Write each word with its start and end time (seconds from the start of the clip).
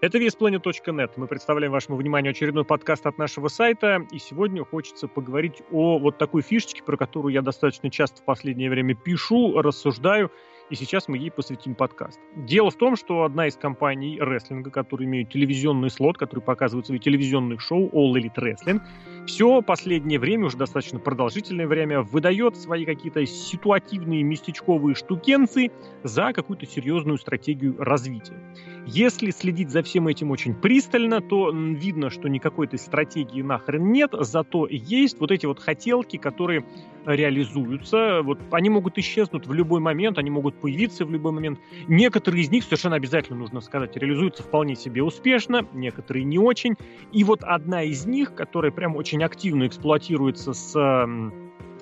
Это 0.00 0.18
VSPlanet.net. 0.18 1.10
Мы 1.16 1.26
представляем 1.26 1.72
вашему 1.72 1.96
вниманию 1.96 2.30
очередной 2.30 2.64
подкаст 2.64 3.04
от 3.06 3.18
нашего 3.18 3.48
сайта. 3.48 4.06
И 4.12 4.20
сегодня 4.20 4.64
хочется 4.64 5.08
поговорить 5.08 5.62
о 5.72 5.98
вот 5.98 6.18
такой 6.18 6.42
фишечке, 6.42 6.84
про 6.84 6.96
которую 6.96 7.34
я 7.34 7.42
достаточно 7.42 7.90
часто 7.90 8.22
в 8.22 8.24
последнее 8.24 8.70
время 8.70 8.94
пишу, 8.94 9.60
рассуждаю 9.60 10.30
и 10.70 10.74
сейчас 10.74 11.08
мы 11.08 11.16
ей 11.16 11.30
посвятим 11.30 11.74
подкаст. 11.74 12.20
Дело 12.36 12.70
в 12.70 12.76
том, 12.76 12.96
что 12.96 13.24
одна 13.24 13.46
из 13.46 13.56
компаний 13.56 14.18
рестлинга, 14.20 14.70
которые 14.70 15.06
имеют 15.06 15.30
телевизионный 15.30 15.90
слот, 15.90 16.18
который 16.18 16.40
показывает 16.40 16.86
свои 16.86 16.98
телевизионные 16.98 17.58
шоу 17.58 17.88
All 17.88 18.12
Elite 18.12 18.36
Wrestling, 18.36 18.80
все 19.28 19.60
последнее 19.60 20.18
время, 20.18 20.46
уже 20.46 20.56
достаточно 20.56 20.98
продолжительное 20.98 21.66
время, 21.66 22.00
выдает 22.00 22.56
свои 22.56 22.86
какие-то 22.86 23.26
ситуативные 23.26 24.22
местечковые 24.22 24.94
штукенцы 24.94 25.70
за 26.02 26.32
какую-то 26.32 26.64
серьезную 26.64 27.18
стратегию 27.18 27.76
развития. 27.78 28.38
Если 28.86 29.30
следить 29.30 29.68
за 29.68 29.82
всем 29.82 30.08
этим 30.08 30.30
очень 30.30 30.54
пристально, 30.54 31.20
то 31.20 31.50
видно, 31.50 32.08
что 32.08 32.26
никакой 32.28 32.68
этой 32.68 32.78
стратегии 32.78 33.42
нахрен 33.42 33.92
нет, 33.92 34.14
зато 34.18 34.66
есть 34.66 35.20
вот 35.20 35.30
эти 35.30 35.44
вот 35.44 35.60
хотелки, 35.60 36.16
которые 36.16 36.64
реализуются. 37.04 38.22
Вот 38.22 38.38
они 38.50 38.70
могут 38.70 38.96
исчезнуть 38.96 39.46
в 39.46 39.52
любой 39.52 39.80
момент, 39.80 40.16
они 40.16 40.30
могут 40.30 40.58
появиться 40.58 41.04
в 41.04 41.10
любой 41.10 41.32
момент. 41.32 41.58
Некоторые 41.86 42.42
из 42.42 42.50
них, 42.50 42.64
совершенно 42.64 42.96
обязательно 42.96 43.38
нужно 43.38 43.60
сказать, 43.60 43.94
реализуются 43.96 44.42
вполне 44.42 44.74
себе 44.74 45.02
успешно, 45.02 45.66
некоторые 45.74 46.24
не 46.24 46.38
очень. 46.38 46.74
И 47.12 47.24
вот 47.24 47.42
одна 47.42 47.82
из 47.82 48.06
них, 48.06 48.34
которая 48.34 48.72
прям 48.72 48.96
очень 48.96 49.17
активно 49.24 49.66
эксплуатируется 49.66 50.52
с 50.52 50.74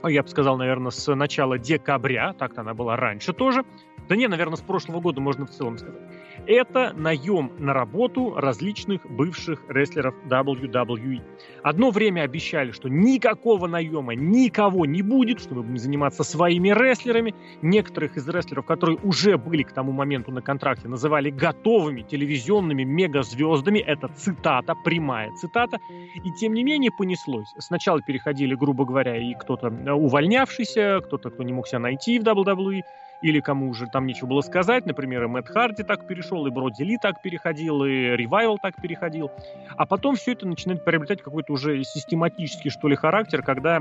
я 0.05 0.23
бы 0.23 0.29
сказал, 0.29 0.57
наверное, 0.57 0.91
с 0.91 1.15
начала 1.15 1.59
декабря, 1.59 2.33
так-то 2.33 2.61
она 2.61 2.75
была 2.75 2.97
раньше 2.97 3.33
тоже, 3.33 3.65
да 4.09 4.15
не, 4.15 4.29
наверное, 4.29 4.57
с 4.57 4.61
прошлого 4.61 5.01
года 5.01 5.21
можно 5.21 5.47
в 5.47 5.51
целом 5.51 5.79
сказать 5.79 6.01
это 6.47 6.93
наем 6.95 7.53
на 7.59 7.73
работу 7.73 8.35
различных 8.37 9.05
бывших 9.11 9.63
рестлеров 9.69 10.15
WWE. 10.29 11.21
Одно 11.63 11.91
время 11.91 12.23
обещали, 12.23 12.71
что 12.71 12.89
никакого 12.89 13.67
наема 13.67 14.15
никого 14.15 14.87
не 14.87 15.03
будет, 15.03 15.41
что 15.41 15.55
мы 15.55 15.63
будем 15.63 15.79
заниматься 15.79 16.25
своими 16.25 16.71
рестлерами. 16.71 17.35
Некоторых 17.63 18.17
из 18.17 18.29
рестлеров, 18.29 18.67
которые 18.67 18.99
уже 19.03 19.37
были 19.37 19.63
к 19.63 19.73
тому 19.73 19.93
моменту 19.93 20.31
на 20.33 20.43
контракте, 20.43 20.89
называли 20.89 21.31
готовыми 21.31 22.03
телевизионными 22.03 22.85
мегазвездами. 22.85 23.79
Это 23.79 24.09
цитата, 24.09 24.75
прямая 24.85 25.31
цитата. 25.33 25.79
И 26.15 26.31
тем 26.41 26.55
не 26.55 26.65
менее 26.65 26.91
понеслось. 26.97 27.49
Сначала 27.59 28.01
переходили, 28.01 28.55
грубо 28.55 28.85
говоря, 28.85 29.17
и 29.17 29.35
кто-то 29.35 29.69
увольнявшийся, 29.95 31.01
кто-то, 31.05 31.31
кто 31.31 31.43
не 31.43 31.53
мог 31.53 31.67
себя 31.67 31.81
найти 31.81 32.19
в 32.19 32.23
WWE, 32.23 32.83
или 33.23 33.41
кому 33.41 33.69
уже 33.69 33.87
там 33.87 34.07
нечего 34.07 34.29
было 34.29 34.41
сказать, 34.41 34.87
например, 34.87 35.25
и 35.25 35.27
Мэтт 35.27 35.49
Харди 35.49 35.83
так 35.83 36.07
перешел, 36.07 36.47
и 36.47 36.51
Броди 36.51 36.85
Ли 36.85 36.99
так 36.99 37.23
переходил, 37.23 37.85
и 37.85 38.17
Ревайвал 38.17 38.59
так 38.59 38.77
переходил. 38.81 39.31
А 39.77 39.87
потом 39.87 40.17
все 40.17 40.33
это 40.33 40.47
начинает 40.47 40.85
приобретать 40.85 41.23
какой-то 41.23 41.53
уже 41.53 41.83
систематический, 41.85 42.71
что 42.71 42.89
ли, 42.89 42.97
характер, 42.97 43.43
когда 43.43 43.81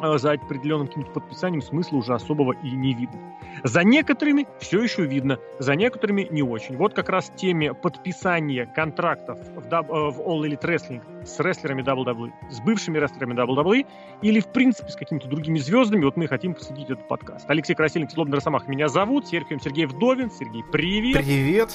за 0.00 0.32
определенным 0.32 0.88
каким-то 0.88 1.12
подписанием 1.12 1.62
смысла 1.62 1.98
уже 1.98 2.14
особого 2.14 2.52
и 2.52 2.70
не 2.70 2.94
видно. 2.94 3.20
За 3.64 3.84
некоторыми 3.84 4.46
все 4.58 4.82
еще 4.82 5.04
видно, 5.04 5.38
за 5.58 5.74
некоторыми 5.74 6.26
не 6.30 6.42
очень. 6.42 6.76
Вот 6.76 6.94
как 6.94 7.08
раз 7.08 7.30
теме 7.36 7.74
подписания 7.74 8.66
контрактов 8.66 9.38
в, 9.38 9.72
э, 9.72 9.82
в 9.82 10.20
All 10.20 10.42
Elite 10.42 10.62
Wrestling 10.62 11.24
с 11.24 11.38
рестлерами 11.40 11.82
WWE, 11.82 12.32
с 12.50 12.60
бывшими 12.60 12.98
рестлерами 12.98 13.34
WWE 13.34 13.86
или, 14.22 14.40
в 14.40 14.48
принципе, 14.48 14.90
с 14.90 14.96
какими-то 14.96 15.28
другими 15.28 15.58
звездами, 15.58 16.04
вот 16.04 16.16
мы 16.16 16.26
хотим 16.26 16.54
посвятить 16.54 16.90
этот 16.90 17.06
подкаст. 17.08 17.48
Алексей 17.48 17.74
Красильник, 17.74 18.10
Злобный 18.10 18.36
Росомах 18.36 18.68
меня 18.68 18.88
зовут, 18.88 19.26
Сергей 19.26 19.58
Сергей 19.60 19.86
Вдовин. 19.86 20.30
Сергей, 20.30 20.64
привет! 20.64 21.24
Привет! 21.24 21.70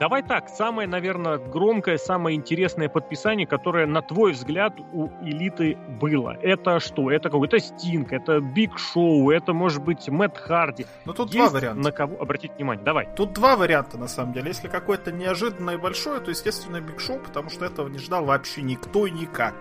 Давай 0.00 0.22
так, 0.22 0.48
самое, 0.48 0.88
наверное, 0.88 1.38
громкое, 1.38 1.98
самое 1.98 2.36
интересное 2.36 2.88
подписание, 2.88 3.46
которое, 3.46 3.86
на 3.86 4.02
твой 4.02 4.32
взгляд, 4.32 4.74
у 4.92 5.08
элиты 5.22 5.78
было. 6.00 6.36
Это 6.42 6.80
что? 6.80 7.10
Это 7.12 7.30
какой-то 7.30 7.60
Стинг, 7.60 8.12
это 8.12 8.40
Биг 8.40 8.76
Шоу, 8.78 9.30
это, 9.30 9.52
может 9.52 9.84
быть, 9.84 10.08
Мэтт 10.08 10.36
Харди. 10.38 10.86
Ну, 11.04 11.12
тут 11.12 11.32
Есть 11.32 11.50
два 11.52 11.60
варианта. 11.60 11.82
на 11.82 11.92
кого 11.92 12.20
обратить 12.20 12.52
внимание? 12.56 12.84
Давай. 12.84 13.08
Тут 13.14 13.32
два 13.32 13.56
варианта, 13.56 13.96
на 13.96 14.08
самом 14.08 14.32
деле. 14.32 14.48
Если 14.48 14.66
какое-то 14.66 15.12
неожиданное 15.12 15.78
большое, 15.78 16.20
то, 16.20 16.30
естественно, 16.30 16.80
Биг 16.80 16.98
Шоу, 16.98 17.20
потому 17.20 17.48
что 17.48 17.64
этого 17.64 17.88
не 17.88 17.98
ждал 17.98 18.24
вообще 18.24 18.62
никто 18.62 19.06
и 19.06 19.12
никак 19.12 19.54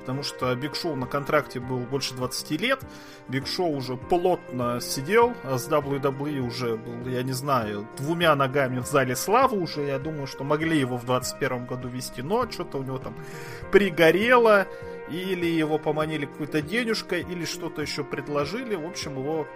потому 0.00 0.22
что 0.22 0.54
Биг 0.56 0.74
Шоу 0.74 0.96
на 0.96 1.06
контракте 1.06 1.60
был 1.60 1.78
больше 1.78 2.14
20 2.14 2.60
лет, 2.60 2.80
Биг 3.28 3.46
Шоу 3.46 3.76
уже 3.76 3.96
плотно 3.96 4.80
сидел, 4.80 5.34
а 5.44 5.58
с 5.58 5.68
WWE 5.68 6.40
уже 6.40 6.76
был, 6.76 7.08
я 7.08 7.22
не 7.22 7.32
знаю, 7.32 7.86
двумя 7.98 8.34
ногами 8.34 8.80
в 8.80 8.86
зале 8.86 9.14
славы 9.14 9.58
уже, 9.58 9.82
я 9.82 9.98
думаю, 9.98 10.26
что 10.26 10.44
могли 10.44 10.78
его 10.78 10.96
в 10.96 11.04
21 11.04 11.66
году 11.66 11.88
вести, 11.88 12.22
но 12.22 12.50
что-то 12.50 12.78
у 12.78 12.82
него 12.82 12.98
там 12.98 13.14
пригорело, 13.70 14.66
или 15.10 15.46
его 15.46 15.78
поманили 15.78 16.26
какой-то 16.26 16.62
денежкой, 16.62 17.22
или 17.22 17.44
что-то 17.44 17.82
еще 17.82 18.04
предложили, 18.04 18.74
в 18.74 18.86
общем, 18.86 19.18
его 19.18 19.46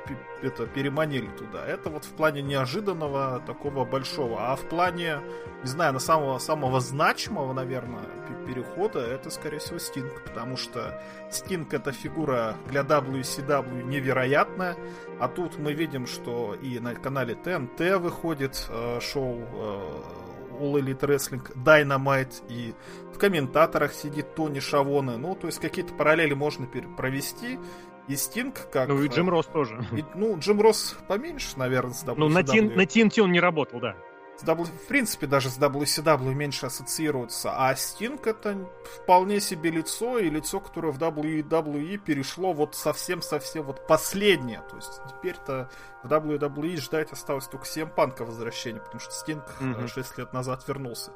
это, 0.42 0.66
переманили 0.66 1.28
туда. 1.38 1.65
Это 1.66 1.91
вот 1.91 2.04
в 2.04 2.12
плане 2.12 2.42
неожиданного 2.42 3.42
такого 3.47 3.84
большого. 3.84 4.53
А 4.53 4.56
в 4.56 4.62
плане, 4.62 5.20
не 5.62 5.69
знаю, 5.69 5.92
на 5.92 6.00
самого, 6.00 6.38
самого 6.38 6.81
значимого, 6.81 7.53
наверное, 7.53 8.04
перехода, 8.47 9.00
это, 9.00 9.31
скорее 9.31 9.59
всего, 9.59 9.78
Стинг, 9.78 10.22
потому 10.22 10.56
что 10.56 11.00
Стинг 11.31 11.72
это 11.72 11.92
фигура 11.92 12.56
для 12.69 12.82
WCW 12.82 13.84
невероятная, 13.84 14.76
а 15.19 15.28
тут 15.28 15.59
мы 15.59 15.72
видим, 15.72 16.06
что 16.06 16.54
и 16.54 16.78
на 16.78 16.94
канале 16.94 17.34
ТНТ 17.34 17.98
выходит 17.98 18.66
э, 18.69 19.00
шоу 19.00 19.41
э, 19.41 20.24
All 20.60 20.75
Elite 20.81 21.00
Wrestling 21.00 21.42
Dynamite, 21.54 22.42
и 22.48 22.75
в 23.12 23.19
комментаторах 23.19 23.92
сидит 23.92 24.34
Тони 24.34 24.60
Шавоне. 24.60 25.16
Ну, 25.16 25.34
то 25.34 25.47
есть 25.47 25.60
какие-то 25.60 25.94
параллели 25.94 26.34
можно 26.34 26.66
провести. 26.66 27.59
И 28.06 28.16
Стинг 28.16 28.70
как... 28.70 28.88
Ну 28.88 29.03
и 29.03 29.09
Джим 29.09 29.31
Росс 29.31 29.47
тоже. 29.47 29.78
И, 29.97 30.04
ну, 30.15 30.38
Джим 30.38 30.60
Росс 30.60 30.97
поменьше, 31.09 31.59
наверное, 31.59 31.94
с. 31.94 32.04
Ну, 32.04 32.28
на, 32.28 32.41
TN, 32.41 32.75
на 32.75 32.82
TNT 32.82 33.22
он 33.22 33.32
не 33.32 33.41
работал, 33.41 33.81
да. 33.81 33.97
С 34.37 34.43
w, 34.43 34.65
в 34.65 34.89
принципе, 34.89 35.27
даже 35.27 35.49
с 35.49 35.59
WCW 35.59 36.34
меньше 36.34 36.67
ассоциируется. 36.67 37.53
А 37.56 37.75
Стинг 37.77 38.27
это 38.27 38.69
вполне 38.84 39.41
себе 39.41 39.71
лицо, 39.71 40.19
и 40.19 40.28
лицо, 40.28 40.59
которое 40.59 40.93
в 40.93 40.99
WWE 40.99 41.99
перешло 41.99 42.53
вот 42.53 42.75
совсем-совсем 42.75 43.62
вот 43.65 43.87
последнее. 43.87 44.62
То 44.69 44.77
есть 44.77 45.00
теперь-то 45.09 45.71
в 46.03 46.09
WWE 46.09 46.77
ждать 46.78 47.12
осталось 47.12 47.47
только 47.47 47.65
7 47.65 47.89
панка 47.89 48.25
возвращения, 48.25 48.81
потому 48.81 49.00
что 49.00 49.12
Стинг 49.12 49.45
mm-hmm. 49.61 49.87
6 49.87 50.19
лет 50.19 50.33
назад 50.33 50.66
вернулся. 50.66 51.12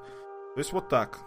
То 0.55 0.59
есть 0.59 0.73
вот 0.73 0.89
так. 0.89 1.19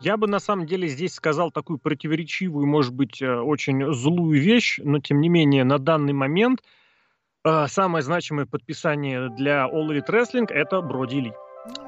Я 0.00 0.16
бы 0.16 0.26
на 0.26 0.40
самом 0.40 0.66
деле 0.66 0.88
здесь 0.88 1.14
сказал 1.14 1.52
такую 1.52 1.78
противоречивую, 1.78 2.66
может 2.66 2.92
быть, 2.92 3.22
э, 3.22 3.34
очень 3.34 3.92
злую 3.94 4.40
вещь, 4.40 4.80
но 4.82 4.98
тем 4.98 5.20
не 5.20 5.28
менее 5.28 5.64
на 5.64 5.78
данный 5.78 6.12
момент 6.12 6.60
э, 6.60 6.81
самое 7.68 8.02
значимое 8.02 8.46
подписание 8.46 9.28
для 9.30 9.66
All 9.66 9.88
Elite 9.88 10.08
Wrestling 10.08 10.46
это 10.48 10.80
Броди 10.80 11.20
Ли. 11.20 11.32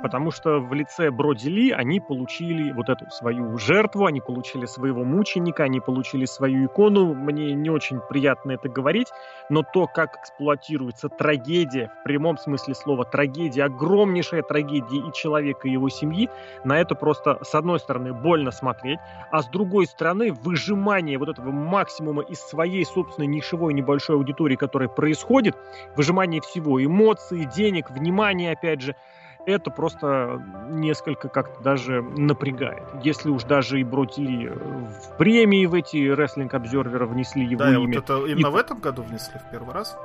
Потому 0.03 0.31
что 0.31 0.61
в 0.61 0.73
лице 0.73 1.11
Броди 1.11 1.49
Ли 1.49 1.71
они 1.73 2.01
получили 2.01 2.71
вот 2.73 2.89
эту 2.89 3.11
свою 3.11 3.59
жертву, 3.59 4.07
они 4.07 4.21
получили 4.21 4.67
своего 4.67 5.03
мученика, 5.03 5.65
они 5.65 5.81
получили 5.81 6.27
свою 6.27 6.67
икону. 6.67 7.15
Мне 7.15 7.55
не 7.55 7.71
очень 7.71 8.01
приятно 8.01 8.53
это 8.53 8.69
говорить, 8.69 9.09
но 9.49 9.63
то, 9.63 9.87
как 9.87 10.17
эксплуатируется 10.21 11.09
трагедия, 11.09 11.91
в 12.01 12.05
прямом 12.05 12.39
смысле 12.39 12.75
слова 12.75 13.05
трагедия, 13.05 13.65
огромнейшая 13.65 14.43
трагедия 14.43 14.99
и 14.99 15.13
человека, 15.13 15.67
и 15.67 15.73
его 15.73 15.89
семьи, 15.89 16.29
на 16.65 16.79
это 16.79 16.95
просто, 16.95 17.39
с 17.43 17.55
одной 17.55 17.81
стороны, 17.81 18.13
больно 18.13 18.53
смотреть, 18.53 19.01
а 19.33 19.43
с 19.43 19.49
другой 19.49 19.87
стороны, 19.87 20.33
выжимание 20.33 21.19
вот 21.19 21.29
этого 21.29 21.51
максимума 21.51 22.23
из 22.23 22.39
своей 22.41 22.85
собственной 22.85 23.27
нишевой 23.27 23.75
небольшой 23.75 24.17
аудитории, 24.17 24.57
которая 24.57 24.89
происходит, 24.89 25.57
выжимание 25.97 26.41
всего, 26.41 26.83
эмоций, 26.83 27.45
денег, 27.45 27.91
внимания, 27.91 28.53
опять 28.53 28.81
же, 28.81 28.95
это 29.47 29.71
просто 29.71 30.43
несколько 30.69 31.29
как-то 31.29 31.63
даже 31.63 32.03
напрягает. 32.03 32.85
Если 33.03 33.29
уж 33.31 33.45
даже 33.45 33.81
и 33.81 33.85
Бродили 33.85 34.49
в 34.49 35.17
премии 35.19 35.67
в 35.67 35.75
эти 35.75 36.09
рестлинг 36.09 36.55
обзервера 36.55 37.07
внесли 37.07 37.45
его 37.45 37.61
да, 37.61 37.75
имя. 37.75 37.87
Вот 37.87 37.97
это 37.97 38.27
именно 38.27 38.49
и... 38.49 38.51
в 38.51 38.57
этом 38.57 38.81
году 38.81 39.03
внесли 39.03 39.39
в 39.39 39.51
первый 39.51 39.75
раз? 39.75 39.97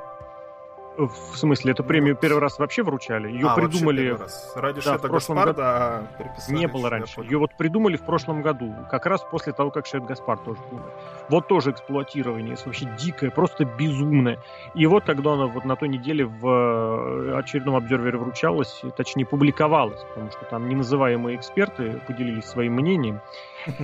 В 1.07 1.37
смысле, 1.37 1.71
эту 1.71 1.83
премию 1.85 2.15
вот. 2.15 2.21
первый 2.21 2.39
раз 2.39 2.59
вообще 2.59 2.83
вручали? 2.83 3.31
Ее 3.31 3.47
а, 3.47 3.55
придумали... 3.55 4.17
Ради 4.55 4.81
да, 4.83 4.97
в 4.97 5.01
прошлом 5.01 5.37
году. 5.37 5.61
А 5.63 6.07
Не 6.49 6.67
было 6.67 6.89
раньше. 6.89 7.21
Ее 7.21 7.37
вот 7.37 7.55
придумали 7.57 7.95
в 7.95 8.01
прошлом 8.01 8.41
году, 8.41 8.75
как 8.91 9.05
раз 9.05 9.21
после 9.31 9.53
того, 9.53 9.71
как 9.71 9.85
Шет 9.85 10.03
Гаспар 10.05 10.37
тоже 10.39 10.59
умер. 10.71 10.91
Вот 11.29 11.47
тоже 11.47 11.71
эксплуатирование, 11.71 12.57
вообще 12.65 12.85
дикое, 12.99 13.31
просто 13.31 13.63
безумное. 13.63 14.39
И 14.75 14.85
вот 14.87 15.05
когда 15.05 15.33
она 15.33 15.47
вот 15.47 15.63
на 15.63 15.77
той 15.77 15.87
неделе 15.87 16.25
в 16.25 16.45
э, 16.45 17.37
очередном 17.37 17.77
обзервере 17.77 18.17
вручалась, 18.17 18.81
точнее 18.97 19.25
публиковалась, 19.25 20.01
потому 20.13 20.31
что 20.31 20.43
там 20.45 20.67
неназываемые 20.67 21.37
эксперты 21.37 22.01
поделились 22.07 22.45
своим 22.45 22.73
мнением, 22.73 23.21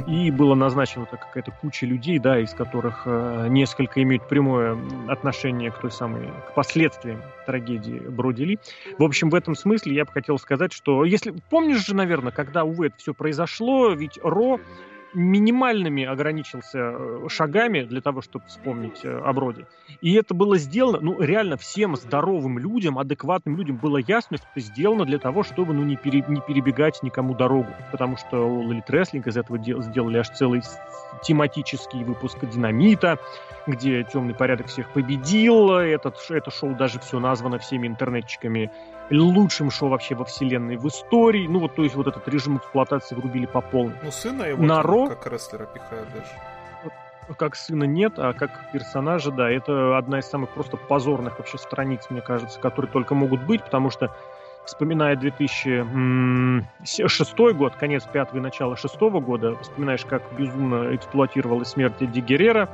И 0.07 0.31
было 0.31 0.55
назначено 0.55 1.05
какая-то 1.05 1.51
куча 1.51 1.85
людей, 1.85 2.19
да, 2.19 2.39
из 2.39 2.53
которых 2.53 3.03
э, 3.05 3.47
несколько 3.49 4.01
имеют 4.03 4.27
прямое 4.27 4.77
отношение 5.07 5.71
к 5.71 5.79
той 5.79 5.91
самой, 5.91 6.29
к 6.49 6.53
последствиям 6.53 7.21
трагедии 7.45 7.99
Бродили. 7.99 8.59
В 8.97 9.03
общем, 9.03 9.29
в 9.29 9.35
этом 9.35 9.55
смысле 9.55 9.95
я 9.95 10.05
бы 10.05 10.11
хотел 10.11 10.37
сказать, 10.37 10.73
что 10.73 11.05
если... 11.05 11.33
Помнишь 11.49 11.85
же, 11.85 11.95
наверное, 11.95 12.31
когда, 12.31 12.63
увы, 12.63 12.87
это 12.87 12.97
все 12.97 13.13
произошло, 13.13 13.91
ведь 13.91 14.19
Ро 14.23 14.59
минимальными 15.15 16.03
ограничился 16.03 16.79
э, 16.79 17.27
шагами 17.29 17.83
для 17.83 18.01
того, 18.01 18.21
чтобы 18.21 18.45
вспомнить 18.47 19.03
э, 19.03 19.17
о 19.17 19.33
Броде. 19.33 19.65
И 20.01 20.13
это 20.13 20.33
было 20.33 20.57
сделано, 20.57 20.99
ну, 21.01 21.21
реально 21.21 21.57
всем 21.57 21.95
здоровым 21.95 22.59
людям, 22.59 22.99
адекватным 22.99 23.57
людям 23.57 23.77
было 23.77 23.97
ясно, 23.97 24.37
что 24.37 24.45
это 24.55 24.65
сделано 24.65 25.05
для 25.05 25.17
того, 25.17 25.43
чтобы, 25.43 25.73
ну, 25.73 25.83
не, 25.83 25.95
пере, 25.95 26.23
не 26.27 26.41
перебегать 26.41 27.01
никому 27.01 27.33
дорогу. 27.33 27.69
Потому 27.91 28.17
что 28.17 28.37
Elite 28.37 28.87
Wrestling 28.89 29.27
из 29.27 29.37
этого 29.37 29.57
дел, 29.57 29.81
сделали 29.81 30.17
аж 30.17 30.29
целый 30.29 30.61
тематический 31.23 32.03
выпуск 32.03 32.37
«Динамита», 32.41 33.19
где 33.67 34.03
темный 34.03 34.33
порядок 34.33 34.67
всех 34.67 34.89
победил. 34.91 35.71
Этот, 35.71 36.17
это 36.29 36.51
шоу 36.51 36.75
даже 36.75 36.99
все 36.99 37.19
названо 37.19 37.59
всеми 37.59 37.87
интернетчиками 37.87 38.71
лучшим 39.11 39.69
шоу 39.71 39.89
вообще 39.89 40.15
во 40.15 40.23
вселенной 40.25 40.77
в 40.77 40.87
истории. 40.87 41.47
Ну 41.47 41.59
вот, 41.59 41.75
то 41.75 41.83
есть 41.83 41.95
вот 41.95 42.07
этот 42.07 42.27
режим 42.27 42.57
эксплуатации 42.57 43.15
врубили 43.15 43.45
по 43.45 43.61
полной. 43.61 43.95
Ну 44.03 44.11
сына 44.11 44.43
его 44.43 44.61
На 44.63 44.81
Ро... 44.81 45.07
как 45.07 45.31
рестлера 45.31 45.65
пихают 45.65 46.09
даже. 46.13 46.27
Как 47.37 47.55
сына 47.55 47.85
нет, 47.85 48.13
а 48.17 48.33
как 48.33 48.71
персонажа, 48.71 49.31
да, 49.31 49.49
это 49.49 49.97
одна 49.97 50.19
из 50.19 50.25
самых 50.25 50.51
просто 50.51 50.77
позорных 50.77 51.39
вообще 51.39 51.57
страниц, 51.57 52.05
мне 52.11 52.21
кажется, 52.21 52.59
которые 52.59 52.91
только 52.91 53.15
могут 53.15 53.41
быть, 53.41 53.63
потому 53.63 53.89
что 53.89 54.15
вспоминая 54.63 55.15
2006 55.15 57.35
год, 57.55 57.75
конец 57.77 58.03
пятого 58.03 58.37
и 58.37 58.41
начало 58.41 58.75
шестого 58.75 59.21
года, 59.21 59.55
вспоминаешь, 59.55 60.05
как 60.05 60.21
безумно 60.37 60.95
эксплуатировалась 60.95 61.69
смерть 61.69 61.99
Эдди 61.99 62.19
Геррера, 62.19 62.69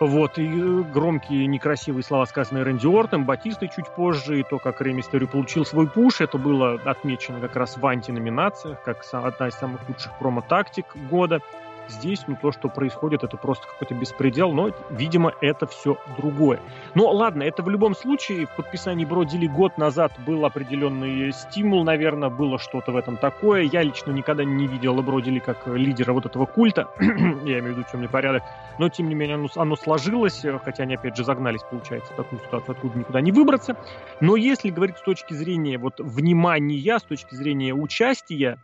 вот, 0.00 0.38
и 0.38 0.46
э, 0.46 0.82
громкие 0.92 1.46
некрасивые 1.46 2.02
слова, 2.02 2.26
сказанные 2.26 2.64
Рэнди 2.64 2.86
Ортом, 2.86 3.24
Батистой 3.24 3.70
чуть 3.74 3.88
позже, 3.88 4.40
и 4.40 4.42
то, 4.42 4.58
как 4.58 4.80
Рэй 4.80 4.94
получил 5.26 5.64
свой 5.64 5.88
пуш, 5.88 6.20
это 6.20 6.36
было 6.36 6.74
отмечено 6.84 7.40
как 7.40 7.56
раз 7.56 7.76
в 7.78 7.86
антиноминациях, 7.86 8.82
как 8.82 9.04
одна 9.12 9.48
из 9.48 9.54
самых 9.54 9.88
лучших 9.88 10.12
промо-тактик 10.18 10.84
года. 11.08 11.40
Здесь, 11.88 12.24
ну, 12.26 12.36
то, 12.40 12.52
что 12.52 12.68
происходит, 12.68 13.22
это 13.22 13.36
просто 13.36 13.66
какой-то 13.66 13.94
беспредел, 13.94 14.52
но, 14.52 14.70
видимо, 14.90 15.32
это 15.40 15.66
все 15.66 15.96
другое. 16.16 16.60
Но 16.94 17.10
ладно, 17.10 17.42
это 17.42 17.62
в 17.62 17.70
любом 17.70 17.94
случае, 17.94 18.46
в 18.46 18.56
подписании 18.56 19.04
Бродили 19.04 19.46
год 19.46 19.78
назад 19.78 20.12
был 20.26 20.44
определенный 20.44 21.32
стимул, 21.32 21.84
наверное, 21.84 22.28
было 22.28 22.58
что-то 22.58 22.92
в 22.92 22.96
этом 22.96 23.16
такое. 23.16 23.62
Я 23.62 23.82
лично 23.82 24.10
никогда 24.10 24.44
не 24.44 24.66
видел 24.66 25.00
Бродили 25.02 25.38
как 25.38 25.66
лидера 25.66 26.12
вот 26.12 26.26
этого 26.26 26.46
культа, 26.46 26.88
я 27.00 27.06
имею 27.60 27.74
в 27.74 27.78
виду 27.78 27.84
темный 27.90 28.08
порядок, 28.08 28.42
но, 28.78 28.88
тем 28.88 29.08
не 29.08 29.14
менее, 29.14 29.36
оно, 29.36 29.48
оно 29.56 29.76
сложилось, 29.76 30.44
хотя 30.64 30.82
они, 30.82 30.94
опять 30.94 31.16
же, 31.16 31.24
загнались, 31.24 31.62
получается, 31.62 32.12
в 32.12 32.16
такую 32.16 32.40
ситуацию, 32.40 32.72
откуда 32.72 32.98
никуда 32.98 33.20
не 33.20 33.32
выбраться. 33.32 33.76
Но 34.20 34.36
если 34.36 34.70
говорить 34.70 34.98
с 34.98 35.02
точки 35.02 35.34
зрения 35.34 35.78
вот 35.78 36.00
внимания, 36.00 36.98
с 36.98 37.02
точки 37.02 37.34
зрения 37.34 37.74
участия 37.74 38.58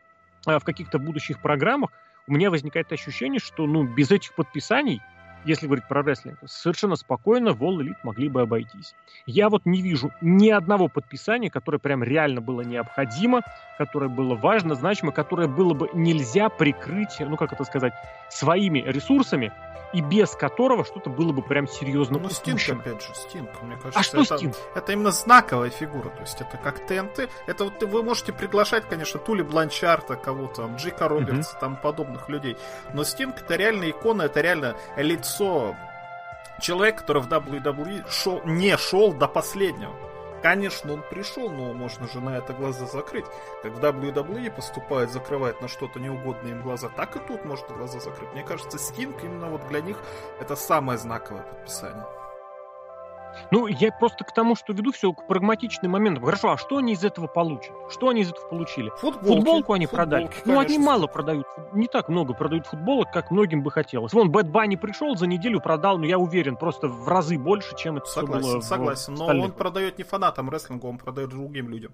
э, 0.47 0.59
в 0.59 0.65
каких-то 0.65 0.99
будущих 0.99 1.41
программах, 1.41 1.91
у 2.27 2.33
меня 2.33 2.51
возникает 2.51 2.93
ощущение, 2.93 3.41
что 3.41 3.67
ну, 3.67 3.85
без 3.85 4.11
этих 4.11 4.35
подписаний, 4.35 5.01
если 5.45 5.67
говорить 5.67 5.87
про 5.89 6.03
рестлинг, 6.03 6.39
совершенно 6.47 6.97
спокойно 6.97 7.53
в 7.53 7.63
All 7.63 7.79
Elite 7.79 7.99
могли 8.03 8.29
бы 8.29 8.43
обойтись. 8.43 8.95
Я 9.27 9.49
вот 9.49 9.67
не 9.67 9.83
вижу 9.83 10.13
ни 10.21 10.51
одного 10.51 10.89
подписания, 10.89 11.51
которое 11.51 11.79
прям 11.79 12.03
реально 12.03 12.41
было 12.41 12.63
необходимо, 12.63 13.43
которое 13.79 14.09
было 14.09 14.35
важно, 14.35 14.75
значимо, 14.75 15.13
которое 15.13 15.49
было 15.49 15.75
бы 15.75 15.89
нельзя 15.95 16.49
прикрыть, 16.49 17.17
ну 17.21 17.37
как 17.37 17.53
это 17.53 17.65
сказать, 17.65 17.93
своими 18.31 18.81
ресурсами, 18.81 19.53
и 19.93 20.01
без 20.01 20.31
которого 20.31 20.85
что-то 20.85 21.11
было 21.11 21.33
бы 21.33 21.43
прям 21.43 21.69
серьезно 21.69 22.19
Ну, 22.19 22.31
Стинг, 22.31 22.61
опять 22.81 23.03
же, 23.03 23.15
Стинг, 23.15 23.51
мне 23.63 23.77
кажется. 23.77 23.99
А 23.99 24.03
что 24.03 24.23
это, 24.23 24.39
Стинг? 24.39 24.57
Это 24.75 24.93
именно 24.93 25.11
знаковая 25.11 25.71
фигура, 25.71 26.09
то 26.09 26.21
есть 26.21 26.41
это 26.41 26.57
как 26.57 26.87
ТНТ. 26.87 27.29
Это 27.47 27.65
вот 27.65 27.83
вы 27.83 28.03
можете 28.03 28.33
приглашать, 28.33 28.89
конечно, 28.89 29.21
Тули 29.21 29.43
Бланчарта, 29.43 30.17
кого-то, 30.17 30.71
Джика 30.77 31.09
Робертса, 31.09 31.57
mm-hmm. 31.57 31.61
там 31.61 31.77
подобных 31.77 32.29
людей. 32.29 32.57
Но 32.95 33.05
Стинг 33.05 33.37
это 33.41 33.57
реально 33.57 33.91
икона, 33.91 34.23
это 34.23 34.41
реально 34.41 34.77
лицо 35.33 35.77
человека, 36.61 37.01
который 37.01 37.23
в 37.23 37.29
WWE 37.29 38.09
шел, 38.11 38.43
не 38.45 38.77
шел 38.77 39.13
до 39.13 39.29
последнего. 39.29 39.95
Конечно, 40.43 40.95
он 40.95 41.05
пришел, 41.09 41.49
но 41.51 41.73
можно 41.73 42.09
же 42.09 42.21
на 42.21 42.37
это 42.37 42.53
глаза 42.53 42.87
закрыть. 42.87 43.25
Как 43.63 43.73
в 43.73 43.79
WWE 43.79 44.51
поступает, 44.51 45.11
закрывает 45.11 45.61
на 45.61 45.69
что-то 45.69 46.01
неугодное 46.01 46.51
им 46.51 46.63
глаза, 46.63 46.89
так 46.89 47.15
и 47.15 47.21
тут 47.21 47.45
можно 47.45 47.69
глаза 47.77 48.01
закрыть. 48.01 48.33
Мне 48.33 48.43
кажется, 48.43 48.77
Стинг 48.77 49.23
именно 49.23 49.49
вот 49.49 49.67
для 49.69 49.81
них 49.81 49.97
это 50.41 50.57
самое 50.57 50.99
знаковое 50.99 51.43
подписание. 51.43 52.05
Ну, 53.51 53.67
я 53.67 53.93
просто 53.93 54.25
к 54.25 54.33
тому, 54.33 54.57
что 54.57 54.73
веду 54.73 54.93
все 54.93 55.13
к 55.13 55.27
прагматичным 55.27 55.93
моментам. 55.93 56.25
Хорошо, 56.25 56.53
а 56.53 56.57
что 56.59 56.79
они 56.79 56.93
из 56.93 57.05
этого 57.05 57.27
получат? 57.27 57.73
Что 57.91 58.09
они 58.09 58.23
из 58.23 58.31
этого 58.31 58.49
получили? 58.49 58.91
Футболки, 58.99 59.27
Футболку 59.27 59.73
они 59.73 59.87
футболки, 59.87 59.97
продали. 59.97 60.27
Конечно. 60.27 60.53
Ну, 60.53 60.61
они 60.61 60.79
мало 60.79 61.07
продают, 61.07 61.47
не 61.73 61.87
так 61.87 62.09
много 62.09 62.35
продают 62.35 62.67
футболок, 62.67 63.11
как 63.13 63.31
многим 63.31 63.63
бы 63.63 63.71
хотелось. 63.71 64.13
Вон, 64.13 64.31
Бэт 64.31 64.49
Банни 64.49 64.77
пришел, 64.77 65.17
за 65.17 65.27
неделю 65.27 65.61
продал, 65.61 65.99
ну, 65.99 66.05
я 66.05 66.19
уверен, 66.19 66.57
просто 66.57 66.89
в 66.89 67.09
разы 67.09 67.39
больше, 67.39 67.77
чем 67.77 67.99
это 67.99 68.07
согласен, 68.07 68.53
было 68.53 68.61
Согласен, 68.61 69.15
но 69.15 69.27
он 69.27 69.53
продает 69.53 69.99
не 69.99 70.05
фанатам 70.05 70.51
рестлинга, 70.51 70.87
он 70.87 70.99
продает 70.99 71.31
другим 71.31 71.69
людям. 71.69 71.93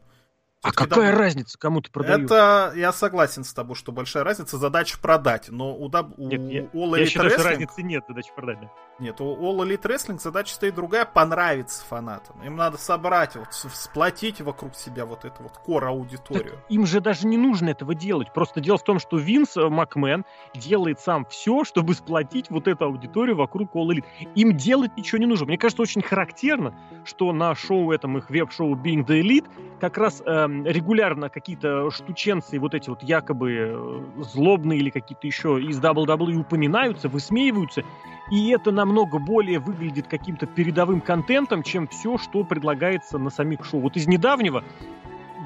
А 0.60 0.72
какая 0.72 1.12
да, 1.12 1.18
разница, 1.18 1.56
кому 1.56 1.80
ты 1.80 1.90
продаешь? 1.90 2.24
Это 2.24 2.72
я 2.74 2.92
согласен 2.92 3.44
с 3.44 3.54
тобой, 3.54 3.76
что 3.76 3.92
большая 3.92 4.24
разница. 4.24 4.58
Задача 4.58 4.98
продать. 4.98 5.48
Но 5.50 5.72
у, 5.72 5.84
у 5.86 6.28
нет, 6.28 6.40
я, 6.50 6.62
All 6.62 6.94
Elite 6.94 7.00
я 7.00 7.06
считаю, 7.06 7.30
Wrestling... 7.30 7.34
что 7.34 7.44
разницы 7.44 7.82
нет, 7.82 8.04
задача 8.08 8.32
продать. 8.34 8.60
Да. 8.62 8.70
Нет, 8.98 9.20
у 9.20 9.24
All 9.24 9.64
Elite 9.64 9.82
Wrestling 9.82 10.18
задача 10.18 10.52
стоит 10.52 10.74
другая, 10.74 11.04
понравиться 11.04 11.84
фанатам. 11.84 12.42
Им 12.42 12.56
надо 12.56 12.76
собрать, 12.76 13.36
вот, 13.36 13.52
сплотить 13.52 14.40
вокруг 14.40 14.74
себя 14.74 15.06
вот 15.06 15.24
эту 15.24 15.44
вот 15.44 15.52
кор-аудиторию. 15.58 16.54
Так 16.54 16.64
им 16.70 16.86
же 16.86 17.00
даже 17.00 17.28
не 17.28 17.36
нужно 17.36 17.68
этого 17.68 17.94
делать. 17.94 18.32
Просто 18.32 18.60
дело 18.60 18.78
в 18.78 18.82
том, 18.82 18.98
что 18.98 19.16
Винс 19.16 19.56
э, 19.56 19.68
Макмен 19.68 20.24
делает 20.54 20.98
сам 20.98 21.24
все, 21.26 21.62
чтобы 21.62 21.94
сплотить 21.94 22.50
вот 22.50 22.66
эту 22.66 22.86
аудиторию 22.86 23.36
вокруг 23.36 23.76
All 23.76 23.86
Elite. 23.90 24.06
Им 24.34 24.56
делать 24.56 24.96
ничего 24.96 25.18
не 25.18 25.26
нужно. 25.26 25.46
Мне 25.46 25.58
кажется, 25.58 25.82
очень 25.82 26.02
характерно, 26.02 26.74
что 27.04 27.32
на 27.32 27.54
шоу 27.54 27.92
этом, 27.92 28.18
их 28.18 28.28
веб-шоу 28.28 28.74
Being 28.74 29.06
the 29.06 29.20
Elite, 29.20 29.46
как 29.78 29.96
раз 29.96 30.20
э, 30.26 30.47
регулярно 30.64 31.28
какие-то 31.28 31.90
штученцы, 31.90 32.58
вот 32.58 32.74
эти 32.74 32.88
вот 32.88 33.02
якобы 33.02 33.52
э, 33.52 34.22
злобные 34.22 34.78
или 34.78 34.90
какие-то 34.90 35.26
еще 35.26 35.60
из 35.60 35.80
WWE 35.80 36.36
упоминаются, 36.36 37.08
высмеиваются, 37.08 37.82
и 38.30 38.50
это 38.50 38.72
намного 38.72 39.18
более 39.18 39.58
выглядит 39.58 40.06
каким-то 40.06 40.46
передовым 40.46 41.00
контентом, 41.00 41.62
чем 41.62 41.88
все, 41.88 42.18
что 42.18 42.44
предлагается 42.44 43.18
на 43.18 43.30
самих 43.30 43.64
шоу. 43.64 43.80
Вот 43.80 43.96
из 43.96 44.06
недавнего, 44.06 44.64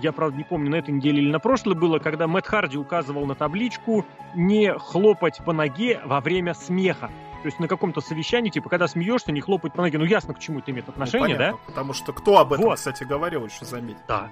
я, 0.03 0.13
правда, 0.13 0.37
не 0.37 0.45
помню, 0.45 0.71
на 0.71 0.77
этой 0.77 0.91
неделе 0.91 1.23
или 1.23 1.31
на 1.31 1.39
прошлой 1.39 1.75
было, 1.75 1.99
когда 1.99 2.27
Мэтт 2.27 2.47
Харди 2.47 2.77
указывал 2.77 3.27
на 3.27 3.35
табличку 3.35 4.05
«не 4.35 4.73
хлопать 4.79 5.39
по 5.45 5.53
ноге 5.53 6.01
во 6.05 6.21
время 6.21 6.55
смеха». 6.55 7.11
То 7.43 7.47
есть 7.47 7.59
на 7.59 7.67
каком-то 7.67 8.01
совещании, 8.01 8.51
типа, 8.51 8.69
когда 8.69 8.87
смеешься, 8.87 9.33
не 9.33 9.41
хлопать 9.41 9.73
по 9.73 9.83
ноге. 9.83 9.99
Ну, 9.99 10.05
ясно, 10.05 10.33
к 10.33 10.39
чему 10.39 10.61
это 10.61 10.71
имеет 10.71 10.87
ну, 10.87 10.93
отношение, 10.93 11.31
ну, 11.31 11.35
понятно, 11.35 11.59
да? 11.59 11.67
Потому 11.67 11.93
что 11.93 12.13
кто 12.13 12.39
об 12.39 12.53
этом, 12.53 12.67
вот. 12.67 12.77
кстати, 12.77 13.03
говорил, 13.03 13.45
еще 13.45 13.65
заметь. 13.65 13.97
Да. 14.07 14.31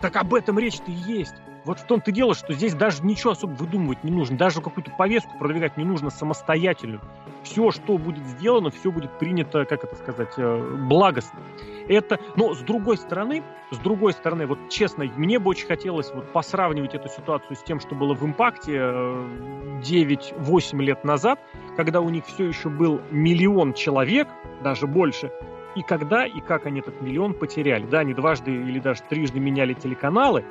Так 0.00 0.16
об 0.16 0.34
этом 0.34 0.58
речь-то 0.58 0.90
и 0.90 0.94
есть. 0.94 1.34
Вот 1.64 1.78
в 1.78 1.84
том-то 1.84 2.10
дело, 2.10 2.34
что 2.34 2.54
здесь 2.54 2.74
даже 2.74 3.04
ничего 3.04 3.32
особо 3.32 3.52
выдумывать 3.52 4.02
не 4.02 4.10
нужно, 4.10 4.38
даже 4.38 4.62
какую-то 4.62 4.90
повестку 4.92 5.36
продвигать 5.38 5.76
не 5.76 5.84
нужно 5.84 6.10
самостоятельную. 6.10 7.02
Все, 7.42 7.70
что 7.70 7.98
будет 7.98 8.26
сделано, 8.26 8.70
все 8.70 8.90
будет 8.90 9.18
принято, 9.18 9.66
как 9.66 9.84
это 9.84 9.94
сказать, 9.94 10.32
э, 10.38 10.76
благостно. 10.88 11.40
Это, 11.86 12.18
но 12.36 12.54
с 12.54 12.60
другой 12.60 12.96
стороны, 12.96 13.42
с 13.70 13.78
другой 13.78 14.14
стороны, 14.14 14.46
вот 14.46 14.70
честно, 14.70 15.04
мне 15.16 15.38
бы 15.38 15.50
очень 15.50 15.66
хотелось 15.66 16.10
вот 16.14 16.32
посравнивать 16.32 16.94
эту 16.94 17.08
ситуацию 17.08 17.56
с 17.56 17.62
тем, 17.62 17.78
что 17.78 17.94
было 17.94 18.14
в 18.14 18.24
импакте 18.24 18.76
9-8 18.76 19.80
э, 19.82 20.82
лет 20.82 21.04
назад, 21.04 21.40
когда 21.76 22.00
у 22.00 22.08
них 22.08 22.24
все 22.24 22.48
еще 22.48 22.70
был 22.70 23.02
миллион 23.10 23.74
человек, 23.74 24.28
даже 24.62 24.86
больше, 24.86 25.30
и 25.74 25.82
когда 25.82 26.26
и 26.26 26.40
как 26.40 26.66
они 26.66 26.80
этот 26.80 27.00
миллион 27.00 27.34
потеряли. 27.34 27.86
Да, 27.86 28.00
они 28.00 28.14
дважды 28.14 28.50
или 28.50 28.78
даже 28.78 29.02
трижды 29.08 29.40
меняли 29.40 29.74
телеканалы, 29.74 30.44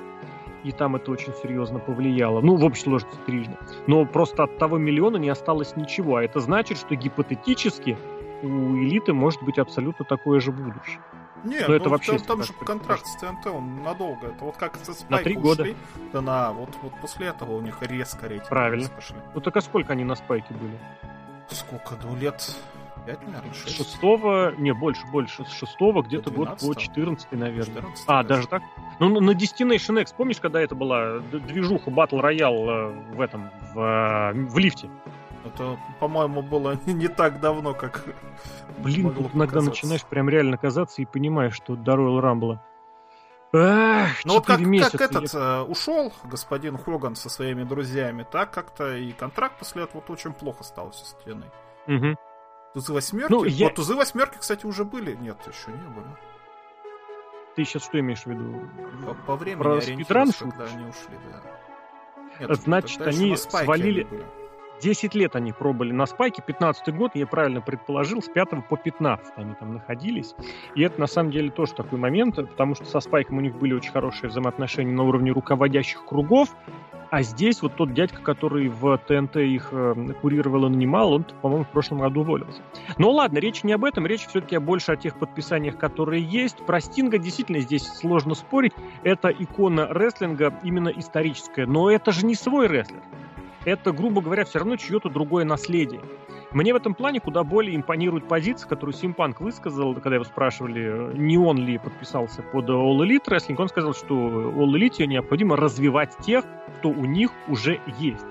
и 0.63 0.71
там 0.71 0.95
это 0.95 1.11
очень 1.11 1.33
серьезно 1.33 1.79
повлияло. 1.79 2.41
Ну, 2.41 2.55
в 2.55 2.63
общей 2.65 2.83
сложности 2.83 3.17
трижды. 3.25 3.57
Но 3.87 4.05
просто 4.05 4.43
от 4.43 4.57
того 4.57 4.77
миллиона 4.77 5.17
не 5.17 5.29
осталось 5.29 5.75
ничего. 5.75 6.17
А 6.17 6.23
это 6.23 6.39
значит, 6.39 6.77
что 6.77 6.95
гипотетически 6.95 7.97
у 8.41 8.77
элиты 8.77 9.13
может 9.13 9.41
быть 9.43 9.57
абсолютно 9.57 10.05
такое 10.05 10.39
же 10.39 10.51
будущее. 10.51 10.99
Нет, 11.43 11.61
Но 11.61 11.69
ну, 11.69 11.73
это 11.75 11.89
вообще 11.89 12.17
там, 12.17 12.27
там 12.27 12.43
же 12.43 12.53
контракт 12.53 13.05
с 13.05 13.15
ТНТ, 13.15 13.47
он 13.47 13.81
надолго. 13.81 14.27
Это 14.27 14.43
вот 14.43 14.57
как 14.57 14.75
со 14.77 14.91
На 15.07 15.19
три 15.19 15.35
года. 15.35 15.65
да 16.11 16.21
на, 16.21 16.51
вот, 16.51 16.69
вот 16.81 16.91
после 17.01 17.27
этого 17.27 17.53
у 17.53 17.61
них 17.61 17.77
резко 17.81 18.27
рейтинги 18.27 18.49
Правильно. 18.49 18.89
пошли. 18.89 19.15
Ну 19.33 19.39
так 19.39 19.55
а 19.55 19.61
сколько 19.61 19.93
они 19.93 20.03
на 20.03 20.15
спайке 20.15 20.53
были? 20.53 20.77
Сколько, 21.49 21.95
ну 22.03 22.15
лет 22.17 22.41
5, 23.09 23.25
наверное, 23.25 23.53
6. 23.53 23.75
Шестого, 23.75 24.53
не, 24.57 24.71
больше, 24.71 25.01
больше, 25.07 25.43
с 25.45 25.51
шестого 25.51 26.03
где-то 26.03 26.29
год 26.29 26.59
по 26.59 26.75
14 26.75 27.31
наверное. 27.31 27.65
14 27.65 28.03
а, 28.07 28.23
даже 28.23 28.47
так? 28.47 28.61
Ну, 28.99 29.19
на 29.19 29.31
Destination 29.31 29.99
X, 30.01 30.13
помнишь, 30.13 30.39
когда 30.39 30.61
это 30.61 30.75
была 30.75 31.19
движуха 31.19 31.89
Battle 31.89 32.21
Royale 32.21 33.15
в 33.15 33.21
этом, 33.21 33.49
в, 33.73 34.33
в 34.33 34.57
лифте? 34.59 34.89
Это, 35.43 35.79
по-моему, 35.99 36.43
было 36.43 36.77
не 36.85 37.07
так 37.07 37.39
давно, 37.39 37.73
как 37.73 38.03
Блин, 38.77 39.11
тут 39.11 39.33
иногда 39.33 39.61
начинаешь 39.61 40.05
прям 40.05 40.29
реально 40.29 40.57
казаться 40.57 41.01
и 41.01 41.05
понимаешь, 41.05 41.55
что 41.55 41.75
до 41.75 41.93
Royal 41.93 42.21
Rumble. 42.21 42.59
Эх, 43.51 44.23
ну 44.25 44.35
вот 44.35 44.45
как, 44.45 44.59
месяца, 44.59 44.99
как 44.99 45.09
этот 45.09 45.33
я... 45.33 45.39
э, 45.39 45.61
ушел 45.63 46.13
господин 46.25 46.77
Хоган 46.77 47.15
со 47.15 47.29
своими 47.29 47.63
друзьями, 47.63 48.23
так 48.29 48.51
как-то 48.51 48.95
и 48.95 49.11
контракт 49.11 49.57
после 49.57 49.85
этого 49.85 50.03
вот 50.07 50.11
очень 50.11 50.33
плохо 50.33 50.63
стал 50.63 50.93
со 50.93 51.03
стеной. 51.03 51.49
Угу. 51.87 52.15
Тузы 52.73 52.93
восьмерки? 52.93 53.31
Ну, 53.31 53.43
я... 53.43 53.65
Вот 53.65 53.75
тузы 53.75 53.95
восьмерки, 53.95 54.37
кстати, 54.37 54.65
уже 54.65 54.85
были. 54.85 55.15
Нет, 55.15 55.37
еще 55.47 55.71
не 55.71 55.87
были. 55.87 56.07
Ты 57.55 57.65
сейчас 57.65 57.83
что 57.83 57.99
имеешь 57.99 58.23
в 58.23 58.27
виду? 58.27 58.61
По, 59.05 59.13
по 59.13 59.35
времени 59.35 59.61
Про 59.61 59.81
спидран 59.81 60.31
когда 60.31 60.65
они 60.65 60.85
ушли, 60.85 61.17
да. 61.31 62.47
Нет, 62.47 62.59
Значит, 62.61 63.01
они 63.01 63.35
свалили... 63.35 64.07
Они 64.09 64.23
10 64.81 65.15
лет 65.15 65.35
они 65.35 65.51
пробовали 65.51 65.91
на 65.91 66.05
спайке, 66.05 66.41
15 66.45 66.95
год, 66.95 67.11
я 67.15 67.27
правильно 67.27 67.61
предположил, 67.61 68.21
с 68.21 68.27
5 68.27 68.67
по 68.67 68.77
15 68.77 69.33
они 69.35 69.53
там 69.55 69.73
находились. 69.73 70.35
И 70.75 70.81
это 70.81 70.99
на 70.99 71.07
самом 71.07 71.31
деле 71.31 71.51
тоже 71.51 71.73
такой 71.73 71.99
момент, 71.99 72.35
потому 72.35 72.75
что 72.75 72.85
со 72.85 72.99
спайком 72.99 73.37
у 73.37 73.41
них 73.41 73.57
были 73.57 73.73
очень 73.73 73.91
хорошие 73.91 74.29
взаимоотношения 74.29 74.93
на 74.93 75.03
уровне 75.03 75.31
руководящих 75.31 76.05
кругов, 76.05 76.49
а 77.09 77.23
здесь 77.23 77.61
вот 77.61 77.75
тот 77.75 77.93
дядька, 77.93 78.21
который 78.21 78.69
в 78.69 78.97
ТНТ 78.97 79.37
их 79.37 79.69
э, 79.71 79.95
курировал 80.21 80.67
и 80.67 80.69
нанимал, 80.69 81.13
он, 81.13 81.25
по-моему, 81.41 81.63
в 81.63 81.69
прошлом 81.69 81.99
году 81.99 82.21
уволился. 82.21 82.61
Но 82.97 83.09
ладно, 83.09 83.39
речь 83.39 83.63
не 83.63 83.73
об 83.73 83.83
этом, 83.83 84.05
речь 84.05 84.27
все-таки 84.27 84.59
больше 84.59 84.91
о 84.91 84.95
тех 84.95 85.17
подписаниях, 85.17 85.77
которые 85.77 86.23
есть. 86.23 86.57
Про 86.65 86.79
Стинга 86.79 87.17
действительно 87.17 87.59
здесь 87.61 87.87
сложно 87.87 88.35
спорить. 88.35 88.73
Это 89.03 89.29
икона 89.29 89.87
рестлинга 89.87 90.53
именно 90.63 90.89
историческая. 90.89 91.65
Но 91.65 91.89
это 91.89 92.11
же 92.11 92.25
не 92.25 92.35
свой 92.35 92.67
рестлер 92.67 93.01
это, 93.65 93.91
грубо 93.91 94.21
говоря, 94.21 94.45
все 94.45 94.59
равно 94.59 94.75
чье-то 94.75 95.09
другое 95.09 95.45
наследие. 95.45 96.01
Мне 96.51 96.73
в 96.73 96.77
этом 96.77 96.95
плане 96.95 97.19
куда 97.19 97.43
более 97.43 97.75
импонирует 97.75 98.27
позиция, 98.27 98.67
которую 98.67 98.95
Симпанк 98.95 99.39
высказал, 99.39 99.93
когда 99.93 100.15
его 100.15 100.23
спрашивали, 100.23 101.15
не 101.15 101.37
он 101.37 101.57
ли 101.57 101.77
подписался 101.77 102.41
под 102.41 102.69
All 102.69 102.97
Elite 102.97 103.25
Wrestling. 103.27 103.55
Он 103.59 103.69
сказал, 103.69 103.93
что 103.93 104.15
All 104.15 104.71
Elite 104.73 105.05
необходимо 105.05 105.55
развивать 105.55 106.17
тех, 106.17 106.43
кто 106.79 106.89
у 106.89 107.05
них 107.05 107.31
уже 107.47 107.79
есть. 107.99 108.25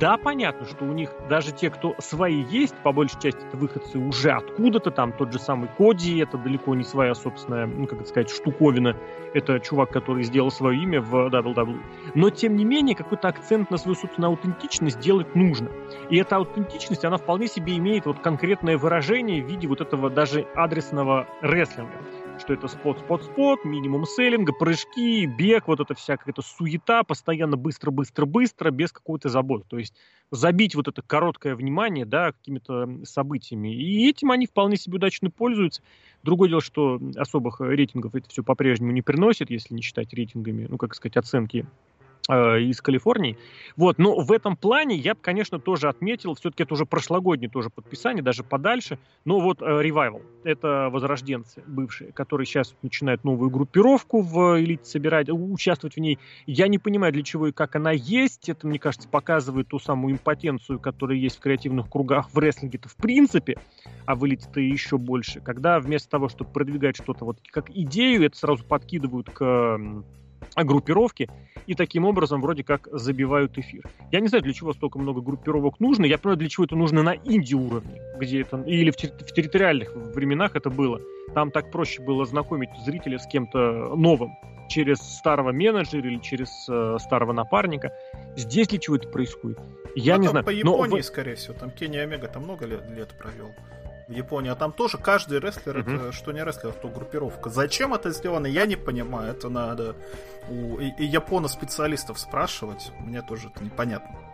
Да, 0.00 0.16
понятно, 0.16 0.66
что 0.66 0.84
у 0.84 0.92
них 0.92 1.10
даже 1.28 1.52
те, 1.52 1.70
кто 1.70 1.94
свои 1.98 2.42
есть, 2.42 2.74
по 2.82 2.92
большей 2.92 3.20
части 3.20 3.40
это 3.46 3.56
выходцы 3.56 3.98
уже 3.98 4.30
откуда-то, 4.30 4.90
там 4.90 5.12
тот 5.12 5.32
же 5.32 5.38
самый 5.38 5.68
Коди, 5.76 6.18
это 6.18 6.38
далеко 6.38 6.74
не 6.74 6.84
своя 6.84 7.14
собственная, 7.14 7.66
ну, 7.66 7.86
как 7.86 8.00
это 8.00 8.08
сказать, 8.08 8.30
штуковина. 8.30 8.96
Это 9.34 9.60
чувак, 9.60 9.90
который 9.90 10.24
сделал 10.24 10.50
свое 10.50 10.82
имя 10.82 11.00
в 11.00 11.14
WWE. 11.28 11.80
Но, 12.14 12.30
тем 12.30 12.56
не 12.56 12.64
менее, 12.64 12.94
какой-то 12.94 13.28
акцент 13.28 13.70
на 13.70 13.76
свою 13.76 13.94
собственную 13.94 14.30
аутентичность 14.30 15.00
делать 15.00 15.34
нужно. 15.34 15.70
И 16.10 16.16
эта 16.16 16.36
аутентичность, 16.36 17.04
она 17.04 17.16
вполне 17.16 17.48
себе 17.48 17.76
имеет 17.76 18.06
вот 18.06 18.18
конкретное 18.20 18.76
выражение 18.76 19.42
в 19.42 19.48
виде 19.48 19.68
вот 19.68 19.80
этого 19.80 20.10
даже 20.10 20.46
адресного 20.54 21.26
рестлинга 21.40 21.98
что 22.38 22.54
это 22.54 22.68
спот, 22.68 22.98
спот, 22.98 23.24
спот, 23.24 23.64
минимум 23.64 24.04
селлинга, 24.04 24.52
прыжки, 24.52 25.26
бег, 25.26 25.68
вот 25.68 25.80
эта 25.80 25.94
вся 25.94 26.16
какая-то 26.16 26.42
суета, 26.42 27.02
постоянно 27.02 27.56
быстро, 27.56 27.90
быстро, 27.90 28.26
быстро, 28.26 28.70
без 28.70 28.92
какой-то 28.92 29.28
заботы. 29.28 29.64
То 29.68 29.78
есть 29.78 29.94
забить 30.30 30.74
вот 30.74 30.88
это 30.88 31.02
короткое 31.02 31.54
внимание, 31.54 32.04
да, 32.04 32.32
какими-то 32.32 33.04
событиями. 33.04 33.74
И 33.74 34.08
этим 34.08 34.30
они 34.30 34.46
вполне 34.46 34.76
себе 34.76 34.96
удачно 34.96 35.30
пользуются. 35.30 35.82
Другое 36.22 36.48
дело, 36.48 36.60
что 36.60 37.00
особых 37.16 37.60
рейтингов 37.60 38.14
это 38.14 38.28
все 38.28 38.42
по-прежнему 38.42 38.92
не 38.92 39.02
приносит, 39.02 39.50
если 39.50 39.74
не 39.74 39.82
считать 39.82 40.12
рейтингами, 40.12 40.66
ну, 40.68 40.78
как 40.78 40.94
сказать, 40.94 41.16
оценки 41.16 41.66
из 42.28 42.80
Калифорнии. 42.80 43.36
Вот, 43.76 43.98
но 43.98 44.20
в 44.20 44.30
этом 44.30 44.56
плане 44.56 44.96
я 44.96 45.14
бы, 45.14 45.20
конечно, 45.20 45.58
тоже 45.58 45.88
отметил, 45.88 46.34
все-таки 46.34 46.62
это 46.62 46.74
уже 46.74 46.86
прошлогоднее 46.86 47.50
тоже 47.50 47.68
подписание, 47.68 48.22
даже 48.22 48.44
подальше, 48.44 48.98
но 49.24 49.40
вот 49.40 49.60
э, 49.60 49.64
Revival, 49.64 50.22
это 50.44 50.88
возрожденцы 50.92 51.62
бывшие, 51.66 52.12
которые 52.12 52.46
сейчас 52.46 52.74
начинают 52.82 53.24
новую 53.24 53.50
группировку 53.50 54.20
в 54.22 54.60
элите 54.60 54.84
собирать, 54.84 55.28
участвовать 55.30 55.96
в 55.96 56.00
ней. 56.00 56.18
Я 56.46 56.68
не 56.68 56.78
понимаю, 56.78 57.12
для 57.12 57.22
чего 57.22 57.48
и 57.48 57.52
как 57.52 57.74
она 57.74 57.90
есть, 57.90 58.48
это, 58.48 58.66
мне 58.66 58.78
кажется, 58.78 59.08
показывает 59.08 59.68
ту 59.68 59.80
самую 59.80 60.14
импотенцию, 60.14 60.78
которая 60.78 61.18
есть 61.18 61.38
в 61.38 61.40
креативных 61.40 61.90
кругах 61.90 62.30
в 62.32 62.38
рестлинге-то 62.38 62.88
в 62.88 62.96
принципе, 62.96 63.58
а 64.06 64.14
в 64.14 64.24
элите-то 64.26 64.60
еще 64.60 64.96
больше, 64.96 65.40
когда 65.40 65.80
вместо 65.80 66.08
того, 66.08 66.28
чтобы 66.28 66.50
продвигать 66.52 66.96
что-то 66.96 67.24
вот 67.24 67.38
как 67.50 67.70
идею, 67.70 68.24
это 68.24 68.36
сразу 68.36 68.64
подкидывают 68.64 69.30
к 69.30 70.04
группировки, 70.56 71.28
и 71.66 71.74
таким 71.74 72.04
образом 72.04 72.40
вроде 72.40 72.64
как 72.64 72.88
забивают 72.90 73.56
эфир. 73.58 73.84
Я 74.10 74.20
не 74.20 74.28
знаю, 74.28 74.42
для 74.42 74.52
чего 74.52 74.72
столько 74.72 74.98
много 74.98 75.20
группировок 75.20 75.80
нужно. 75.80 76.04
Я 76.04 76.18
понимаю, 76.18 76.38
для 76.38 76.48
чего 76.48 76.64
это 76.64 76.76
нужно 76.76 77.02
на 77.02 77.14
инди-уровне, 77.14 78.00
где 78.18 78.42
это, 78.42 78.60
или 78.62 78.90
в, 78.90 78.96
в 78.96 79.32
территориальных 79.32 79.94
временах 79.94 80.56
это 80.56 80.70
было. 80.70 81.00
Там 81.34 81.50
так 81.50 81.70
проще 81.70 82.02
было 82.02 82.24
знакомить 82.24 82.70
зрителя 82.84 83.18
с 83.18 83.26
кем-то 83.26 83.94
новым 83.96 84.32
через 84.68 84.98
старого 84.98 85.52
менеджера 85.52 86.00
или 86.00 86.18
через 86.18 86.50
э, 86.68 86.96
старого 86.98 87.32
напарника. 87.32 87.92
Здесь 88.36 88.68
для 88.68 88.78
чего 88.78 88.96
это 88.96 89.08
происходит? 89.08 89.58
Я 89.94 90.16
ну, 90.16 90.22
не 90.22 90.28
знаю. 90.28 90.44
По 90.44 90.50
Японии, 90.50 90.96
Но... 90.96 91.02
скорее 91.02 91.34
всего, 91.34 91.54
там 91.54 91.70
Кенни 91.70 91.98
Омега 91.98 92.28
там 92.28 92.44
много 92.44 92.66
лет, 92.66 92.88
лет 92.90 93.08
провел 93.18 93.50
в 94.12 94.16
Японии, 94.16 94.50
а 94.50 94.54
там 94.54 94.72
тоже 94.72 94.98
каждый 94.98 95.40
рестлер, 95.40 95.78
mm-hmm. 95.78 96.08
это 96.08 96.12
что 96.12 96.32
не 96.32 96.44
рестлер, 96.44 96.72
то 96.72 96.88
группировка. 96.88 97.50
Зачем 97.50 97.94
это 97.94 98.10
сделано, 98.10 98.46
я 98.46 98.66
не 98.66 98.76
понимаю. 98.76 99.32
Это 99.32 99.48
надо 99.48 99.96
у 100.48 100.78
и, 100.78 100.90
и 100.98 101.04
японо-специалистов 101.04 102.18
спрашивать. 102.18 102.92
Мне 103.00 103.22
тоже 103.22 103.48
это 103.48 103.64
непонятно. 103.64 104.31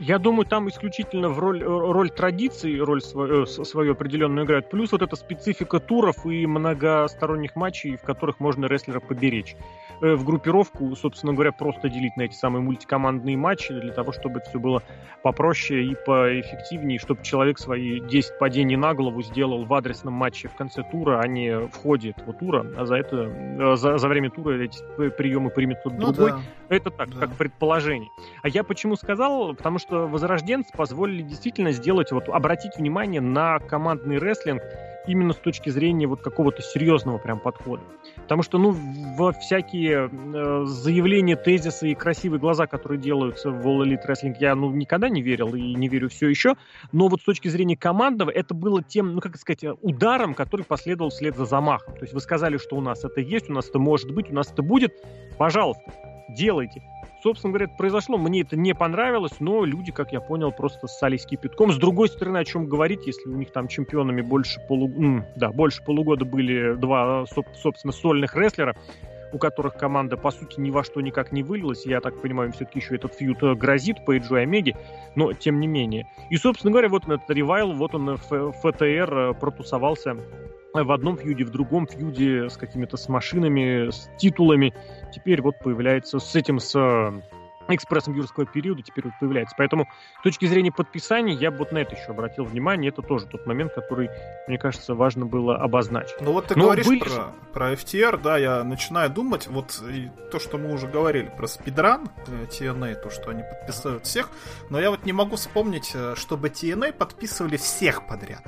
Я 0.00 0.18
думаю, 0.18 0.46
там 0.46 0.66
исключительно 0.70 1.28
в 1.28 1.38
роль, 1.38 1.62
роль 1.62 2.08
традиции, 2.08 2.78
роль 2.78 3.02
свою, 3.02 3.42
э, 3.42 3.46
свою 3.46 3.92
определенную 3.92 4.46
играют. 4.46 4.70
Плюс 4.70 4.92
вот 4.92 5.02
эта 5.02 5.14
специфика 5.14 5.78
туров 5.78 6.24
и 6.24 6.46
многосторонних 6.46 7.54
матчей, 7.54 7.96
в 7.96 8.02
которых 8.02 8.40
можно 8.40 8.64
рестлера 8.64 9.00
поберечь. 9.00 9.56
Э, 10.00 10.14
в 10.14 10.24
группировку, 10.24 10.96
собственно 10.96 11.34
говоря, 11.34 11.52
просто 11.52 11.90
делить 11.90 12.16
на 12.16 12.22
эти 12.22 12.34
самые 12.34 12.62
мультикомандные 12.62 13.36
матчи 13.36 13.74
для 13.78 13.92
того, 13.92 14.12
чтобы 14.12 14.40
это 14.40 14.48
все 14.48 14.58
было 14.58 14.82
попроще 15.22 15.84
и 15.84 15.94
поэффективнее, 16.06 16.98
чтобы 16.98 17.22
человек 17.22 17.58
свои 17.58 18.00
10 18.00 18.38
падений 18.38 18.76
на 18.76 18.94
голову 18.94 19.22
сделал 19.22 19.66
в 19.66 19.74
адресном 19.74 20.14
матче 20.14 20.48
в 20.48 20.54
конце 20.54 20.82
тура, 20.90 21.20
а 21.20 21.26
не 21.26 21.58
в 21.58 21.74
ходе 21.74 22.10
этого 22.10 22.32
тура, 22.32 22.66
а 22.78 22.86
за 22.86 22.96
это 22.96 23.16
э, 23.16 23.76
за, 23.76 23.98
за 23.98 24.08
время 24.08 24.30
тура 24.30 24.58
эти 24.58 24.78
приемы 25.10 25.50
примет 25.50 25.82
тот 25.82 25.92
ну, 25.92 26.12
другой. 26.12 26.30
Да. 26.30 26.40
Это 26.70 26.90
так, 26.90 27.10
да. 27.10 27.26
как 27.26 27.36
предположение. 27.36 28.10
А 28.42 28.48
я 28.48 28.64
почему 28.64 28.96
сказал? 28.96 29.54
Потому 29.54 29.78
что 29.78 29.89
возрожденцы 29.90 30.70
позволили 30.76 31.22
действительно 31.22 31.72
сделать, 31.72 32.12
вот 32.12 32.28
обратить 32.28 32.76
внимание 32.76 33.20
на 33.20 33.58
командный 33.58 34.18
рестлинг 34.18 34.62
именно 35.06 35.32
с 35.32 35.36
точки 35.36 35.70
зрения 35.70 36.06
вот 36.06 36.20
какого-то 36.20 36.62
серьезного 36.62 37.18
прям 37.18 37.40
подхода. 37.40 37.82
Потому 38.16 38.42
что, 38.42 38.58
ну, 38.58 38.76
во 39.16 39.32
всякие 39.32 40.10
э, 40.10 40.64
заявления, 40.66 41.36
тезисы 41.36 41.90
и 41.90 41.94
красивые 41.94 42.40
глаза, 42.40 42.66
которые 42.66 43.00
делаются 43.00 43.50
в 43.50 43.66
All 43.66 43.84
Elite 43.84 44.06
Wrestling, 44.06 44.36
я, 44.38 44.54
ну, 44.54 44.70
никогда 44.70 45.08
не 45.08 45.22
верил 45.22 45.54
и 45.54 45.74
не 45.74 45.88
верю 45.88 46.08
все 46.08 46.28
еще. 46.28 46.54
Но 46.92 47.08
вот 47.08 47.20
с 47.20 47.24
точки 47.24 47.48
зрения 47.48 47.76
командного, 47.76 48.30
это 48.30 48.54
было 48.54 48.82
тем, 48.82 49.14
ну, 49.14 49.20
как 49.20 49.36
сказать, 49.36 49.64
ударом, 49.80 50.34
который 50.34 50.64
последовал 50.64 51.10
вслед 51.10 51.36
за 51.36 51.44
замахом. 51.44 51.94
То 51.94 52.02
есть 52.02 52.12
вы 52.12 52.20
сказали, 52.20 52.58
что 52.58 52.76
у 52.76 52.80
нас 52.80 53.04
это 53.04 53.20
есть, 53.20 53.48
у 53.50 53.52
нас 53.52 53.68
это 53.68 53.78
может 53.78 54.12
быть, 54.12 54.30
у 54.30 54.34
нас 54.34 54.52
это 54.52 54.62
будет. 54.62 54.92
Пожалуйста, 55.38 55.92
делайте. 56.28 56.82
Собственно 57.22 57.52
говоря, 57.52 57.66
это 57.66 57.76
произошло. 57.76 58.16
Мне 58.16 58.42
это 58.42 58.56
не 58.56 58.74
понравилось, 58.74 59.40
но 59.40 59.64
люди, 59.64 59.92
как 59.92 60.12
я 60.12 60.20
понял, 60.20 60.52
просто 60.52 60.86
ссались 60.86 61.26
кипятком. 61.26 61.70
С 61.70 61.76
другой 61.76 62.08
стороны, 62.08 62.38
о 62.38 62.44
чем 62.44 62.66
говорить, 62.66 63.06
если 63.06 63.28
у 63.28 63.36
них 63.36 63.52
там 63.52 63.68
чемпионами 63.68 64.22
больше, 64.22 64.60
полу... 64.68 64.90
да, 65.36 65.50
больше 65.50 65.82
полугода 65.84 66.24
были 66.24 66.74
два, 66.76 67.26
собственно, 67.26 67.92
сольных 67.92 68.36
рестлера, 68.36 68.74
у 69.32 69.38
которых 69.38 69.74
команда, 69.74 70.16
по 70.16 70.30
сути, 70.30 70.60
ни 70.60 70.70
во 70.70 70.82
что 70.82 71.00
никак 71.00 71.32
не 71.32 71.42
вылилась. 71.42 71.86
Я 71.86 72.00
так 72.00 72.20
понимаю, 72.20 72.48
им 72.48 72.52
все-таки 72.52 72.80
еще 72.80 72.96
этот 72.96 73.14
фьют 73.14 73.42
э, 73.42 73.54
грозит 73.54 74.04
по 74.04 74.16
Эджу 74.16 74.36
и 74.36 74.40
Омеге, 74.40 74.76
но 75.14 75.32
тем 75.32 75.60
не 75.60 75.66
менее. 75.66 76.08
И, 76.30 76.36
собственно 76.36 76.72
говоря, 76.72 76.88
вот 76.88 77.04
этот 77.04 77.30
ревайл, 77.30 77.72
вот 77.72 77.94
он 77.94 78.16
в 78.16 78.52
ФТР 78.52 79.14
э, 79.14 79.34
протусовался 79.34 80.16
в 80.72 80.92
одном 80.92 81.16
фьюде, 81.16 81.44
в 81.44 81.50
другом 81.50 81.86
фьюде 81.86 82.48
с 82.48 82.56
какими-то 82.56 82.96
с 82.96 83.08
машинами, 83.08 83.90
с 83.90 84.10
титулами. 84.18 84.74
Теперь 85.12 85.42
вот 85.42 85.58
появляется 85.58 86.18
с 86.18 86.34
этим, 86.34 86.60
с 86.60 86.74
э, 86.76 87.20
экспрессом 87.74 88.14
юрского 88.14 88.46
периода 88.46 88.82
теперь 88.82 89.04
вот 89.04 89.14
появляется. 89.20 89.54
Поэтому 89.56 89.88
с 90.20 90.22
точки 90.22 90.46
зрения 90.46 90.72
подписаний 90.72 91.34
я 91.34 91.50
бы 91.50 91.58
вот 91.58 91.72
на 91.72 91.78
это 91.78 91.94
еще 91.96 92.06
обратил 92.10 92.44
внимание. 92.44 92.90
Это 92.90 93.02
тоже 93.02 93.26
тот 93.26 93.46
момент, 93.46 93.72
который, 93.74 94.10
мне 94.46 94.58
кажется, 94.58 94.94
важно 94.94 95.26
было 95.26 95.56
обозначить. 95.56 96.20
Ну 96.20 96.32
вот 96.32 96.46
ты 96.46 96.56
Но 96.56 96.64
говоришь 96.64 96.86
были... 96.86 97.00
про, 97.00 97.32
про 97.52 97.72
FTR, 97.72 98.20
да, 98.20 98.38
я 98.38 98.64
начинаю 98.64 99.10
думать, 99.10 99.46
вот 99.48 99.82
то, 100.30 100.38
что 100.38 100.58
мы 100.58 100.72
уже 100.72 100.86
говорили 100.86 101.32
про 101.36 101.46
спидран 101.46 102.10
TNA, 102.26 102.94
то, 103.02 103.10
что 103.10 103.30
они 103.30 103.42
подписывают 103.42 104.04
всех, 104.06 104.30
но 104.68 104.80
я 104.80 104.90
вот 104.90 105.04
не 105.04 105.12
могу 105.12 105.36
вспомнить, 105.36 105.92
э, 105.94 106.14
чтобы 106.16 106.48
TNA 106.48 106.92
подписывали 106.92 107.56
всех 107.56 108.06
подряд 108.06 108.42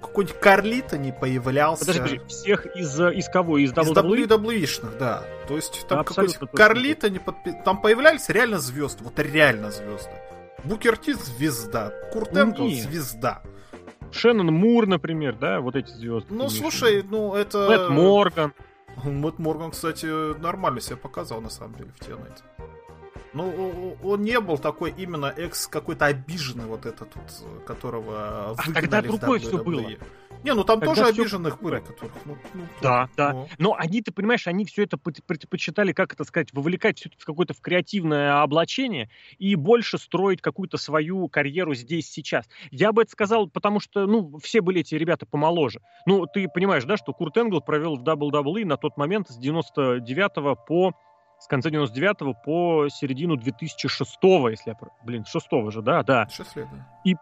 какой-нибудь 0.00 0.40
Карлита 0.40 0.98
не 0.98 1.12
появлялся. 1.12 1.86
Подожди, 1.86 2.00
подожди, 2.00 2.26
всех 2.28 2.66
из, 2.76 3.00
из 3.00 3.28
кого? 3.28 3.58
Из 3.58 3.72
WWE? 3.72 4.20
Из 4.20 4.26
WWE-шных, 4.26 4.98
да. 4.98 5.24
То 5.48 5.56
есть 5.56 5.86
там 5.88 6.04
какой-то 6.04 6.46
Карлита 6.46 7.10
не 7.10 7.18
подпи... 7.18 7.54
Там 7.64 7.80
появлялись 7.80 8.28
реально 8.28 8.58
звезды, 8.58 9.04
вот 9.04 9.18
реально 9.18 9.70
звезды. 9.70 10.12
Букер 10.64 10.96
Ти 10.96 11.14
звезда, 11.14 11.92
Курт 12.12 12.36
Энгл 12.36 12.68
звезда. 12.70 13.42
Шеннон 14.12 14.52
Мур, 14.52 14.86
например, 14.86 15.36
да, 15.36 15.60
вот 15.60 15.76
эти 15.76 15.90
звезды. 15.90 16.34
Ну, 16.34 16.48
слушай, 16.48 17.02
ну 17.02 17.34
это... 17.34 17.68
Мэтт 17.68 17.90
Морган. 17.90 18.52
Мэтт 19.04 19.38
Морган, 19.38 19.70
кстати, 19.70 20.06
нормально 20.40 20.80
себя 20.80 20.96
показал, 20.96 21.40
на 21.40 21.48
самом 21.48 21.76
деле, 21.76 21.90
в 21.96 22.02
TNA. 22.02 22.42
Ну, 23.32 23.96
он 24.02 24.22
не 24.22 24.40
был 24.40 24.58
такой 24.58 24.92
именно 24.96 25.26
экс 25.26 25.66
какой-то 25.68 26.06
обиженный 26.06 26.66
вот 26.66 26.86
этот 26.86 27.14
вот, 27.14 27.64
которого 27.64 28.50
а 28.50 28.72
тогда 28.72 29.02
другое 29.02 29.38
все 29.38 29.62
было. 29.62 29.88
Не, 30.42 30.54
ну 30.54 30.64
там 30.64 30.80
Тогда 30.80 30.94
тоже 30.94 31.12
все... 31.12 31.22
обиженных 31.22 31.60
были, 31.60 31.80
которых. 31.80 32.12
Ну, 32.24 32.36
ну, 32.54 32.62
да, 32.80 33.02
ну. 33.02 33.14
да. 33.16 33.46
Но 33.58 33.74
они, 33.76 34.00
ты 34.00 34.10
понимаешь, 34.10 34.46
они 34.46 34.64
все 34.64 34.84
это 34.84 34.96
предпочитали, 34.96 35.92
как 35.92 36.14
это 36.14 36.24
сказать, 36.24 36.52
вовлекать 36.52 36.98
все 36.98 37.10
в 37.16 37.24
какое-то 37.24 37.52
в 37.52 37.60
креативное 37.60 38.40
облачение 38.42 39.10
и 39.38 39.54
больше 39.54 39.98
строить 39.98 40.40
какую-то 40.40 40.78
свою 40.78 41.28
карьеру 41.28 41.74
здесь 41.74 42.10
сейчас. 42.10 42.46
Я 42.70 42.92
бы 42.92 43.02
это 43.02 43.10
сказал, 43.10 43.48
потому 43.48 43.80
что, 43.80 44.06
ну, 44.06 44.38
все 44.38 44.62
были 44.62 44.80
эти 44.80 44.94
ребята 44.94 45.26
помоложе. 45.26 45.80
Ну, 46.06 46.26
ты 46.26 46.48
понимаешь, 46.48 46.84
да, 46.84 46.96
что 46.96 47.12
Курт 47.12 47.36
Энгл 47.36 47.60
провел 47.60 47.96
в 47.96 48.02
WWE 48.02 48.64
на 48.64 48.78
тот 48.78 48.96
момент 48.96 49.28
с 49.28 49.36
99 49.36 50.66
по 50.66 50.94
с 51.40 51.46
конца 51.46 51.70
99 51.70 52.42
по 52.44 52.88
середину 52.88 53.36
2006, 53.36 54.18
если 54.50 54.70
я... 54.70 54.76
Блин, 55.04 55.24
6 55.24 55.46
же, 55.70 55.82
да, 55.82 56.02
да. 56.02 56.28
6 56.28 56.56
лет, 56.56 56.68
да. 56.70 56.86
И 57.04 57.16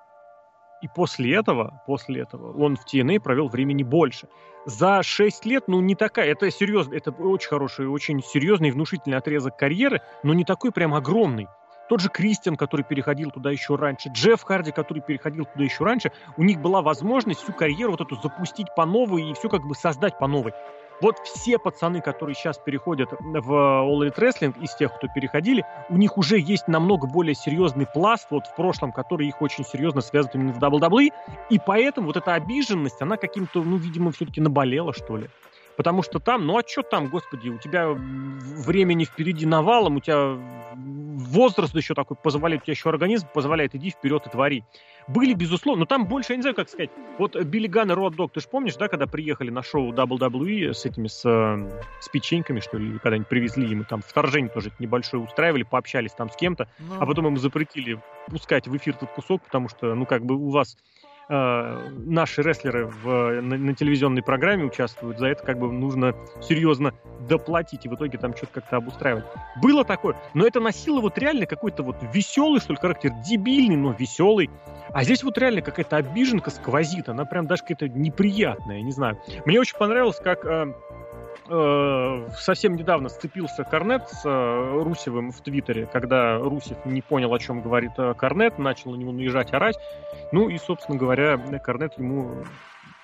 и 0.81 0.87
после 0.87 1.35
этого, 1.35 1.83
после 1.87 2.23
этого 2.23 2.57
он 2.57 2.77
в 2.77 2.85
TNA 2.87 3.21
провел 3.21 3.49
времени 3.49 3.83
больше. 3.83 4.29
За 4.65 5.03
6 5.03 5.45
лет, 5.45 5.65
ну, 5.67 5.81
не 5.81 5.95
такая, 5.95 6.31
это 6.31 6.51
серьезно, 6.51 6.95
это 6.95 7.11
очень 7.11 7.49
хороший, 7.49 7.89
очень 7.89 8.23
серьезный 8.23 8.71
внушительный 8.71 9.17
отрезок 9.17 9.57
карьеры, 9.57 10.03
но 10.23 10.35
не 10.35 10.45
такой 10.45 10.71
прям 10.71 10.95
огромный. 10.95 11.49
Тот 11.89 12.01
же 12.01 12.11
Кристиан, 12.11 12.57
который 12.57 12.83
переходил 12.83 13.31
туда 13.31 13.51
еще 13.51 13.77
раньше, 13.77 14.11
Джефф 14.11 14.43
Харди, 14.43 14.73
который 14.73 15.03
переходил 15.03 15.47
туда 15.47 15.65
еще 15.65 15.85
раньше, 15.85 16.13
у 16.37 16.43
них 16.43 16.61
была 16.61 16.83
возможность 16.83 17.41
всю 17.41 17.55
карьеру 17.55 17.93
вот 17.93 18.03
эту 18.03 18.17
запустить 18.17 18.69
по 18.77 18.85
новой 18.85 19.31
и 19.31 19.35
все 19.35 19.49
как 19.49 19.63
бы 19.63 19.75
создать 19.75 20.19
по 20.19 20.27
новой. 20.27 20.53
Вот 21.01 21.19
все 21.21 21.59
пацаны, 21.59 22.01
которые 22.01 22.35
сейчас 22.35 22.59
переходят 22.59 23.11
в 23.21 23.53
All 23.53 24.01
Elite 24.01 24.19
Wrestling, 24.19 24.61
из 24.61 24.75
тех, 24.75 24.93
кто 24.97 25.07
переходили, 25.15 25.65
у 25.89 25.97
них 25.97 26.19
уже 26.19 26.41
есть 26.41 26.67
намного 26.67 27.07
более 27.07 27.35
серьезный 27.35 27.87
пласт 27.87 28.27
вот 28.31 28.47
в 28.47 28.57
прошлом, 28.57 28.91
который 28.91 29.29
их 29.29 29.41
очень 29.41 29.65
серьезно 29.65 30.01
связывает 30.01 30.35
именно 30.35 30.53
в 30.53 30.59
WWE, 30.59 31.11
и 31.51 31.61
поэтому 31.65 32.09
вот 32.09 32.17
эта 32.17 32.35
обиженность, 32.35 33.01
она 33.01 33.17
каким-то, 33.17 33.63
ну, 33.63 33.77
видимо, 33.77 34.11
все-таки 34.11 34.41
наболела, 34.41 34.93
что 34.93 35.17
ли. 35.17 35.29
Потому 35.79 36.03
что 36.03 36.19
там, 36.19 36.45
ну 36.45 36.59
а 36.59 36.63
что 36.67 36.83
там, 36.83 37.07
господи, 37.07 37.51
у 37.51 37.59
тебя 37.59 37.91
времени 37.91 39.05
впереди 39.05 39.47
навалом, 39.47 39.99
у 39.99 40.01
тебя 40.01 40.37
возраст 40.75 41.73
еще 41.77 41.95
такой 41.95 42.17
позволяет, 42.17 42.63
у 42.63 42.65
тебя 42.65 42.73
еще 42.73 42.89
организм 42.89 43.29
позволяет, 43.33 43.77
иди 43.77 43.91
вперед 43.91 44.27
и 44.27 44.31
твори. 44.31 44.65
Были, 45.07 45.35
безусловно, 45.35 45.81
но 45.81 45.87
там 45.87 46.07
больше, 46.07 46.33
я 46.33 46.37
не 46.37 46.43
знаю, 46.43 46.57
как 46.57 46.69
сказать. 46.69 46.91
Вот 47.17 47.41
Билли 47.45 47.69
Ган 47.69 47.93
и 47.93 47.95
Род 47.95 48.17
Дог, 48.17 48.33
ты 48.33 48.41
же 48.41 48.49
помнишь, 48.49 48.75
да, 48.75 48.89
когда 48.89 49.07
приехали 49.07 49.51
на 49.51 49.63
шоу 49.63 49.93
WWE 49.93 50.75
с 50.75 50.85
этими, 50.85 51.07
с, 51.07 51.25
э, 51.25 51.83
с 52.01 52.09
печеньками, 52.09 52.59
что 52.59 52.77
ли, 52.77 52.99
когда-нибудь 52.99 53.29
привезли, 53.29 53.71
им 53.71 53.85
там 53.85 54.03
вторжение 54.03 54.51
тоже 54.51 54.73
небольшое 54.81 55.23
устраивали, 55.23 55.63
пообщались 55.63 56.11
там 56.11 56.29
с 56.29 56.35
кем-то, 56.35 56.69
ну... 56.81 56.97
а 56.99 57.07
потом 57.07 57.29
им 57.29 57.37
запретили 57.37 58.03
пускать 58.27 58.67
в 58.67 58.77
эфир 58.77 58.97
этот 58.97 59.11
кусок, 59.13 59.45
потому 59.45 59.69
что, 59.69 59.95
ну, 59.95 60.07
как 60.07 60.25
бы 60.25 60.35
у 60.35 60.51
вас 60.51 60.77
э, 61.29 61.89
наши 62.07 62.43
рестлеры 62.43 62.87
в, 62.87 63.41
на, 63.41 63.57
на 63.57 63.75
телевизионной 63.75 64.23
программе 64.23 64.65
участвуют, 64.65 65.19
за 65.19 65.27
это 65.27 65.45
как 65.45 65.59
бы 65.59 65.71
нужно 65.73 66.15
серьезно 66.41 66.95
доплатить, 67.29 67.85
и 67.87 67.89
в 67.89 67.95
итоге 67.95 68.19
там 68.19 68.37
что-то 68.37 68.61
как-то 68.61 68.77
обустраивать. 68.77 69.25
Было 69.63 69.85
такое, 69.85 70.17
но 70.35 70.47
это 70.47 70.61
носило 70.61 71.01
вот 71.01 71.19
реально 71.19 71.47
какой-то 71.47 71.83
вот 71.83 71.97
веселый, 72.13 72.61
что 72.61 72.73
ли, 72.73 72.79
характер, 72.79 73.13
дебильный, 73.27 73.77
но 73.77 73.93
веселый. 73.93 74.51
А 74.91 75.05
здесь 75.05 75.23
вот 75.23 75.37
реально 75.39 75.61
какая-то 75.61 75.97
обиженка 75.97 76.51
сквозит, 76.51 77.09
она 77.09 77.25
прям 77.25 77.47
даже 77.47 77.63
какая-то 77.63 77.89
неприятная, 77.89 78.81
не 78.81 78.93
знаю. 78.93 79.19
Мне 79.45 79.61
очень 79.61 79.77
понравилось, 79.77 80.19
как 80.23 80.45
э, 80.47 80.49
э, 80.49 80.73
совсем 82.39 82.77
недавно 82.77 83.09
сцепился 83.09 83.65
Корнет 83.65 84.09
с 84.09 84.23
э, 84.25 84.83
Русевым 84.83 85.33
в 85.33 85.41
Твиттере, 85.41 85.87
когда 85.87 86.39
Русев 86.39 86.85
не 86.85 87.01
понял, 87.01 87.33
о 87.33 87.39
чем 87.39 87.63
говорит 87.63 87.93
э, 87.97 88.15
Корнет, 88.15 88.59
начал 88.59 88.93
на 88.93 88.97
него 88.97 89.13
наезжать, 89.13 89.53
орать. 89.53 89.77
Ну 90.33 90.49
и, 90.49 90.59
собственно 90.59 90.99
говоря, 90.99 91.39
Корнет 91.65 91.99
ему 91.99 92.45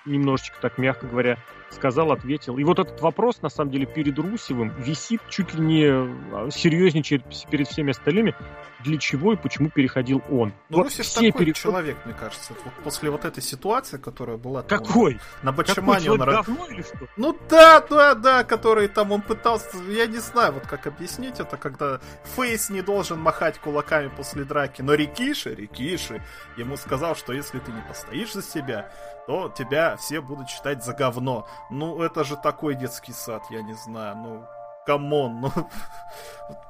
немножечко, 0.05 0.57
так 0.61 0.77
мягко 0.77 1.07
говоря, 1.07 1.37
сказал, 1.71 2.11
ответил. 2.11 2.57
И 2.57 2.63
вот 2.63 2.79
этот 2.79 3.01
вопрос, 3.01 3.41
на 3.41 3.49
самом 3.49 3.71
деле, 3.71 3.85
перед 3.85 4.17
Русевым 4.17 4.73
висит 4.77 5.21
чуть 5.29 5.53
ли 5.53 5.61
не 5.61 5.85
а, 5.85 6.49
серьезнее 6.51 7.03
перед 7.49 7.67
всеми 7.67 7.91
остальными. 7.91 8.35
Для 8.83 8.97
чего 8.99 9.33
и 9.33 9.35
почему 9.35 9.69
переходил 9.69 10.21
он? 10.29 10.53
Ну, 10.69 10.77
вот 10.77 10.83
Русев 10.85 11.11
такой 11.11 11.31
переход... 11.31 11.55
человек, 11.55 11.97
мне 12.05 12.13
кажется. 12.13 12.53
Вот 12.63 12.73
после 12.83 13.09
вот 13.09 13.25
этой 13.25 13.41
ситуации, 13.41 13.97
которая 13.97 14.37
была... 14.37 14.61
Какой? 14.61 15.19
На 15.41 15.51
Бачамане 15.51 16.11
он... 16.11 16.19
Говно 16.19 16.67
или 16.67 16.83
что? 16.83 17.07
Ну 17.17 17.37
да, 17.49 17.81
да, 17.81 18.13
да, 18.13 18.43
который 18.43 18.87
там 18.87 19.11
он 19.11 19.21
пытался... 19.21 19.77
Я 19.89 20.05
не 20.05 20.19
знаю, 20.19 20.53
вот 20.53 20.67
как 20.67 20.85
объяснить 20.85 21.39
это, 21.39 21.57
когда 21.57 21.99
Фейс 22.35 22.69
не 22.69 22.81
должен 22.81 23.19
махать 23.19 23.57
кулаками 23.59 24.09
после 24.15 24.43
драки, 24.43 24.81
но 24.83 24.93
Рикиши, 24.93 25.55
Рикиши 25.55 26.21
ему 26.57 26.77
сказал, 26.77 27.15
что 27.15 27.33
если 27.33 27.59
ты 27.59 27.71
не 27.71 27.81
постоишь 27.81 28.33
за 28.33 28.43
себя, 28.43 28.91
то 29.25 29.51
тебя 29.57 29.97
все 29.97 30.21
будут 30.21 30.49
считать 30.49 30.83
за 30.83 30.93
говно. 30.93 31.47
Ну, 31.69 32.01
это 32.01 32.23
же 32.23 32.37
такой 32.37 32.75
детский 32.75 33.13
сад, 33.13 33.43
я 33.49 33.61
не 33.61 33.73
знаю, 33.73 34.15
ну, 34.17 34.45
come 34.85 35.17
on, 35.17 35.41
ну, 35.41 35.51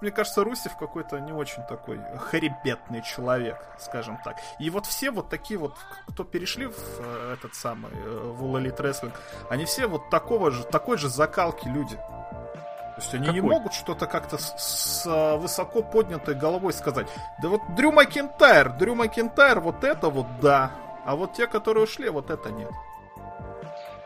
мне 0.02 0.12
кажется, 0.12 0.44
Русев 0.44 0.78
какой-то 0.78 1.20
не 1.20 1.34
очень 1.34 1.64
такой 1.64 2.00
хребетный 2.18 3.02
человек, 3.02 3.58
скажем 3.78 4.18
так. 4.24 4.38
И 4.60 4.70
вот 4.70 4.86
все 4.86 5.12
вот 5.12 5.30
такие 5.30 5.60
вот, 5.60 5.76
кто 6.08 6.24
перешли 6.24 6.68
в 6.68 6.76
э, 7.00 7.34
этот 7.34 7.54
самый, 7.56 7.92
э, 7.94 8.34
в 8.38 8.56
Elite 8.56 8.78
Wrestling, 8.78 9.14
они 9.50 9.66
все 9.66 9.88
вот 9.88 10.10
такого 10.10 10.52
же, 10.52 10.64
такой 10.64 10.98
же 10.98 11.10
закалки 11.10 11.68
люди. 11.68 11.98
То 11.98 13.02
есть 13.02 13.14
они 13.14 13.26
Какой? 13.26 13.42
не 13.42 13.48
могут 13.50 13.74
что-то 13.74 14.08
как-то 14.08 14.38
с, 14.38 14.56
с 14.58 15.06
э, 15.06 15.36
высоко 15.36 15.84
поднятой 15.84 16.34
головой 16.34 16.72
сказать. 16.72 17.08
Да 17.42 17.50
вот 17.50 17.62
Дрю 17.76 17.92
Макентайр, 17.92 18.72
Дрю 18.78 18.96
Макентайр, 18.96 19.60
вот 19.60 19.84
это 19.84 20.10
вот 20.10 20.28
да, 20.40 20.72
а 21.06 21.18
вот 21.18 21.34
те, 21.34 21.46
которые 21.48 21.84
ушли, 21.84 22.08
вот 22.08 22.30
это 22.30 22.52
нет. 22.52 22.72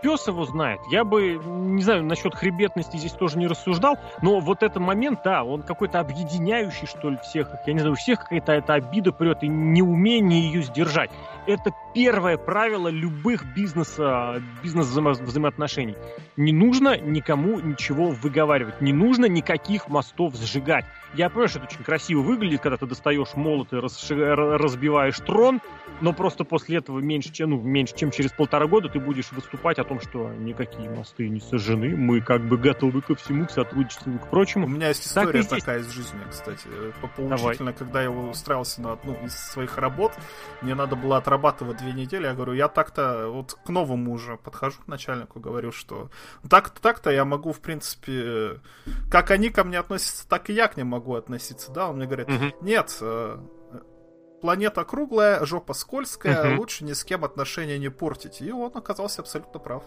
Пес 0.02 0.28
его 0.28 0.46
знает. 0.46 0.80
Я 0.92 1.04
бы, 1.04 1.42
не 1.44 1.82
знаю, 1.84 2.04
насчет 2.04 2.34
хребетности 2.34 2.98
здесь 2.98 3.12
тоже 3.12 3.38
не 3.38 3.48
рассуждал, 3.48 3.98
но 4.22 4.40
вот 4.40 4.64
этот 4.64 4.82
момент, 4.82 5.20
да, 5.24 5.44
он 5.44 5.62
какой-то 5.62 6.00
объединяющий, 6.00 6.88
что 6.88 7.10
ли, 7.10 7.18
всех. 7.18 7.52
Я 7.66 7.74
не 7.74 7.80
знаю, 7.80 7.94
у 7.94 7.96
всех 7.96 8.20
какая-то 8.20 8.54
эта 8.54 8.74
обида 8.76 9.12
прет 9.12 9.44
и 9.44 9.48
неумение 9.48 10.42
ее 10.42 10.62
сдержать. 10.62 11.12
Это 11.46 11.72
первое 11.94 12.38
правило 12.38 12.88
любых 12.88 13.46
бизнеса, 13.56 14.42
бизнес-взаимоотношений. 14.64 15.96
Не 16.38 16.54
нужно 16.54 16.98
никому 16.98 17.60
ничего 17.60 18.10
выговаривать, 18.10 18.82
не 18.82 18.94
нужно 18.94 19.26
никаких 19.26 19.88
мостов 19.88 20.36
сжигать. 20.36 20.86
Я 21.16 21.30
понимаю, 21.30 21.50
что 21.50 21.58
это 21.60 21.68
очень 21.68 21.84
красиво 21.84 22.22
выглядит, 22.22 22.62
когда 22.62 22.78
ты 22.78 22.86
достаешь 22.86 23.34
молот 23.34 23.74
и 23.74 23.78
разбиваешь 23.78 25.18
трон, 25.20 25.60
но 26.02 26.14
просто 26.14 26.44
после 26.44 26.78
этого 26.78 27.00
меньше, 27.00 27.32
чем, 27.32 27.50
ну, 27.50 27.60
меньше, 27.60 27.96
чем 27.96 28.12
через 28.12 28.32
полтора 28.32 28.68
года 28.68 28.90
ты 28.90 29.00
будешь 29.00 29.32
выступать 29.32 29.80
о 29.80 29.84
том, 29.84 30.00
что 30.00 30.32
никакие 30.34 30.88
мосты 30.88 31.28
не 31.28 31.40
сожжены, 31.40 31.96
мы 31.98 32.22
как 32.22 32.48
бы 32.48 32.58
готовы 32.58 33.02
ко 33.02 33.16
всему, 33.16 33.48
к 33.48 33.52
сотрудничеству 33.52 34.14
и 34.14 34.18
к 34.20 34.30
прочему. 34.30 34.68
У 34.68 34.70
меня 34.70 34.90
есть 34.90 35.06
история 35.06 35.42
так 35.42 35.60
такая 35.60 35.80
из 35.80 35.90
жизни, 35.92 36.20
кстати, 36.30 36.68
поучительно, 37.16 37.74
когда 37.74 38.04
я 38.04 38.12
устраивался 38.12 38.82
на 38.82 38.92
одну 38.94 39.16
из 39.26 39.34
своих 39.36 39.80
работ, 39.80 40.14
мне 40.62 40.76
надо 40.76 40.96
было 40.96 41.18
отрабатывать 41.18 41.79
две 41.80 41.94
недели, 41.94 42.26
я 42.26 42.34
говорю, 42.34 42.54
я 42.54 42.68
так-то 42.68 43.30
вот 43.30 43.54
к 43.54 43.70
новому 43.70 44.14
уже 44.14 44.38
подхожу 44.38 44.82
к 44.84 44.88
начальнику, 44.88 45.40
говорю, 45.40 45.72
что 45.72 46.10
так-то, 46.50 46.82
так-то 46.82 47.10
я 47.10 47.26
могу, 47.26 47.52
в 47.52 47.60
принципе, 47.60 48.62
как 49.10 49.32
они 49.32 49.50
ко 49.50 49.64
мне 49.64 49.80
относятся, 49.80 50.28
так 50.28 50.50
и 50.50 50.54
я 50.54 50.68
к 50.68 50.78
ним 50.78 50.88
могу 50.88 51.16
относиться, 51.16 51.72
да, 51.72 51.90
он 51.90 51.98
мне 51.98 52.06
говорит, 52.06 52.28
нет, 52.62 52.98
э, 53.02 53.38
планета 54.40 54.84
круглая, 54.84 55.46
жопа 55.46 55.74
скользкая, 55.74 56.54
угу. 56.54 56.62
лучше 56.62 56.84
ни 56.84 56.94
с 56.94 57.04
кем 57.04 57.24
отношения 57.24 57.78
не 57.78 57.90
портить. 57.90 58.42
И 58.42 58.52
он 58.52 58.72
оказался 58.74 59.22
абсолютно 59.22 59.60
прав. 59.60 59.84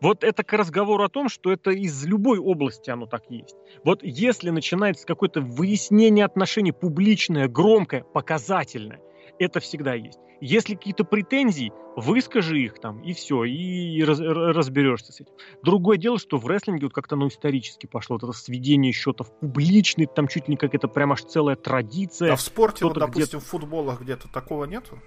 Вот 0.00 0.22
это 0.22 0.44
к 0.44 0.52
разговору 0.52 1.04
о 1.04 1.08
том, 1.08 1.28
что 1.28 1.50
это 1.50 1.70
из 1.70 2.04
любой 2.04 2.38
области 2.38 2.90
оно 2.90 3.06
так 3.06 3.22
есть. 3.30 3.56
Вот 3.84 4.02
если 4.02 4.50
начинается 4.50 5.06
какое-то 5.06 5.40
выяснение 5.40 6.26
отношений 6.26 6.72
публичное, 6.72 7.48
громкое, 7.48 8.02
показательное, 8.02 9.00
это 9.42 9.60
всегда 9.60 9.94
есть. 9.94 10.18
Если 10.40 10.74
какие-то 10.74 11.04
претензии, 11.04 11.72
выскажи 11.96 12.60
их 12.60 12.80
там, 12.80 13.00
и 13.02 13.12
все, 13.12 13.44
и 13.44 14.02
раз, 14.02 14.18
разберешься 14.20 15.12
с 15.12 15.20
этим. 15.20 15.32
Другое 15.62 15.98
дело, 15.98 16.18
что 16.18 16.38
в 16.38 16.46
рестлинге 16.46 16.86
вот 16.86 16.94
как-то 16.94 17.14
оно 17.14 17.28
исторически 17.28 17.86
пошло, 17.86 18.16
вот 18.16 18.24
это 18.24 18.32
сведение 18.32 18.92
счетов 18.92 19.30
публичный, 19.40 20.06
там 20.06 20.28
чуть 20.28 20.48
ли 20.48 20.52
не 20.52 20.56
как 20.56 20.74
это 20.74 20.88
прям 20.88 21.12
аж 21.12 21.22
целая 21.22 21.56
традиция. 21.56 22.32
А 22.32 22.36
в 22.36 22.40
спорте, 22.40 22.84
вот, 22.84 22.94
допустим, 22.94 23.40
в 23.40 23.44
футболах 23.44 24.00
где-то 24.00 24.28
такого 24.28 24.64
нету? 24.64 24.98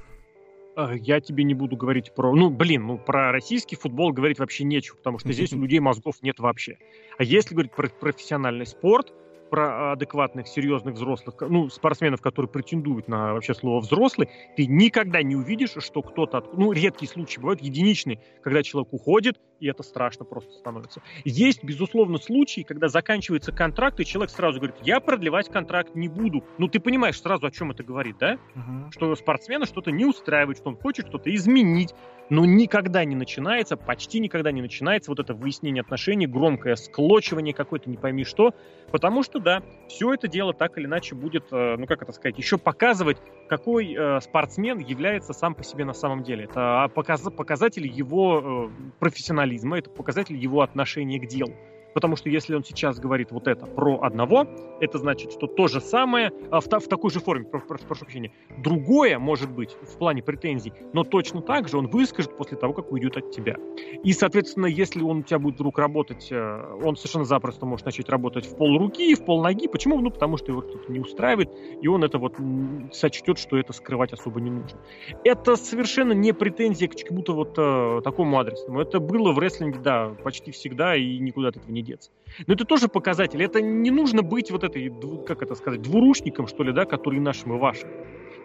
Э, 0.75 0.95
я 0.99 1.19
тебе 1.21 1.43
не 1.43 1.53
буду 1.53 1.75
говорить 1.77 2.13
про... 2.13 2.33
Ну, 2.35 2.49
блин, 2.49 2.85
ну, 2.87 2.97
про 2.97 3.31
российский 3.31 3.75
футбол 3.75 4.11
говорить 4.11 4.39
вообще 4.39 4.63
нечего, 4.63 4.97
потому 4.97 5.19
что 5.19 5.31
здесь 5.31 5.53
у 5.53 5.61
людей 5.61 5.79
мозгов 5.79 6.15
нет 6.21 6.39
вообще. 6.39 6.77
А 7.17 7.23
если 7.23 7.53
говорить 7.53 7.73
про 7.73 7.87
профессиональный 7.87 8.65
спорт, 8.65 9.13
про 9.49 9.93
адекватных, 9.93 10.47
серьезных 10.47 10.95
взрослых, 10.95 11.36
ну, 11.41 11.69
спортсменов, 11.69 12.21
которые 12.21 12.49
претендуют 12.49 13.08
на 13.08 13.34
вообще 13.34 13.53
слово 13.53 13.79
взрослый, 13.79 14.29
ты 14.55 14.65
никогда 14.65 15.21
не 15.23 15.36
увидишь, 15.36 15.75
что 15.79 16.01
кто-то, 16.01 16.43
ну, 16.53 16.71
редкие 16.71 17.10
случаи 17.10 17.39
бывают, 17.39 17.62
единичные, 17.62 18.19
когда 18.41 18.63
человек 18.63 18.93
уходит, 18.93 19.39
и 19.60 19.67
это 19.67 19.84
страшно 19.84 20.25
просто 20.25 20.51
становится. 20.53 21.01
Есть, 21.23 21.63
безусловно, 21.63 22.17
случаи, 22.17 22.62
когда 22.62 22.88
заканчивается 22.88 23.51
контракт, 23.51 23.99
и 23.99 24.05
человек 24.05 24.31
сразу 24.31 24.60
говорит, 24.60 24.77
я 24.84 24.99
продлевать 24.99 25.49
контракт 25.49 25.95
не 25.95 26.08
буду. 26.08 26.43
Ну, 26.58 26.67
ты 26.67 26.79
понимаешь 26.79 27.19
сразу, 27.19 27.45
о 27.45 27.51
чем 27.51 27.71
это 27.71 27.84
говорит, 27.84 28.17
да? 28.19 28.34
Uh-huh. 28.34 28.91
Что 28.91 29.15
спортсмена 29.15 29.65
что-то 29.65 29.91
не 29.91 30.05
устраивает, 30.05 30.58
что 30.58 30.69
он 30.69 30.77
хочет 30.77 31.08
что-то 31.08 31.34
изменить, 31.34 31.93
но 32.29 32.45
никогда 32.45 33.05
не 33.05 33.15
начинается, 33.15 33.77
почти 33.77 34.19
никогда 34.19 34.51
не 34.51 34.62
начинается 34.62 35.12
вот 35.12 35.19
это 35.19 35.34
выяснение 35.34 35.81
отношений, 35.81 36.27
громкое 36.27 36.75
склочивание 36.75 37.53
какое-то, 37.53 37.89
не 37.89 37.97
пойми 37.97 38.23
что, 38.23 38.53
потому 38.91 39.23
что, 39.23 39.34
да, 39.39 39.61
все 39.87 40.13
это 40.13 40.27
дело 40.27 40.53
так 40.53 40.77
или 40.77 40.85
иначе 40.85 41.15
будет, 41.15 41.45
э, 41.51 41.75
ну 41.77 41.85
как 41.87 42.01
это 42.01 42.11
сказать, 42.11 42.37
еще 42.37 42.57
показывать, 42.57 43.17
какой 43.47 43.93
э, 43.93 44.19
спортсмен 44.21 44.79
является 44.79 45.33
сам 45.33 45.55
по 45.55 45.63
себе 45.63 45.85
на 45.85 45.93
самом 45.93 46.23
деле. 46.23 46.45
Это 46.45 46.89
показ, 46.93 47.21
показатель 47.35 47.87
его 47.87 48.69
э, 48.69 48.91
профессионализма, 48.99 49.77
это 49.77 49.89
показатель 49.89 50.35
его 50.35 50.61
отношения 50.61 51.19
к 51.19 51.27
делу. 51.27 51.53
Потому 51.95 52.17
что 52.17 52.29
если 52.29 52.53
он 52.53 52.63
сейчас 52.65 52.99
говорит 52.99 53.31
вот 53.31 53.47
это 53.47 53.65
про 53.65 54.01
одного, 54.01 54.45
это 54.81 54.97
значит, 54.97 55.31
что 55.31 55.47
то 55.47 55.69
же 55.69 55.79
самое, 55.79 56.29
а, 56.51 56.60
в, 56.60 56.65
в 56.65 56.88
такой 56.89 57.10
же 57.10 57.21
форме, 57.21 57.45
прошу, 57.45 57.67
прошу 57.67 57.86
прощения, 57.86 58.34
другое 58.58 59.17
может 59.17 59.49
быть 59.49 59.77
в 59.81 59.97
плане 59.97 60.21
претензий, 60.21 60.73
но 60.91 61.05
точно 61.05 61.41
так 61.41 61.69
же 61.69 61.77
он 61.77 61.88
выскажет 61.88 62.36
после 62.36 62.58
того, 62.58 62.73
как 62.73 62.91
уйдет 62.91 63.15
от 63.15 63.31
тебя. 63.31 63.55
И, 64.03 64.12
соответственно, 64.12 64.65
если 64.65 65.01
он 65.01 65.19
у 65.19 65.23
тебя 65.23 65.39
будет 65.39 65.55
вдруг 65.55 65.79
работать, 65.79 66.27
э, 66.31 66.79
он 66.84 66.97
совершенно 66.97 67.23
запросто 67.23 67.65
может 67.65 67.86
начать 67.86 68.10
работать 68.10 68.45
в 68.45 68.58
пол 68.58 68.77
руки, 68.77 69.15
в 69.15 69.23
пол 69.23 69.41
ноги. 69.41 69.69
Почему? 69.69 70.01
Ну, 70.01 70.12
потому 70.12 70.36
что 70.36 70.51
его 70.51 70.63
что-то 70.63 70.91
не 70.91 70.99
устраивает, 70.99 71.49
и 71.81 71.88
он 71.88 72.03
это 72.03 72.17
вот 72.17 72.36
сочтет, 72.91 73.39
что 73.39 73.55
это 73.55 73.71
скрывать 73.71 74.12
особо 74.12 74.41
не 74.41 74.51
нужно. 74.51 74.77
Это 75.23 75.55
совершенно 75.55 76.12
не 76.12 76.34
претензия 76.34 76.89
к 76.89 76.95
чему-то 76.95 77.34
вот 77.34 77.53
э, 77.58 78.01
такому 78.03 78.38
адресному. 78.38 78.81
Это 78.81 78.99
было 78.99 79.31
в 79.31 79.39
рестлинге, 79.39 79.79
да, 79.79 80.10
почти 80.25 80.51
всегда, 80.51 80.97
и 80.97 81.19
никуда 81.19 81.47
от 81.47 81.55
этого 81.55 81.71
не 81.71 81.84
деться. 81.85 82.11
Но 82.47 82.53
это 82.53 82.65
тоже 82.65 82.87
показатель. 82.87 83.41
Это 83.41 83.61
не 83.61 83.91
нужно 83.91 84.21
быть 84.21 84.51
вот 84.51 84.63
этой, 84.63 84.91
как 85.25 85.41
это 85.41 85.55
сказать, 85.55 85.81
двурушником, 85.81 86.47
что 86.47 86.63
ли, 86.63 86.73
да, 86.73 86.85
который 86.85 87.19
нашим 87.19 87.55
и 87.55 87.57
вашим. 87.57 87.89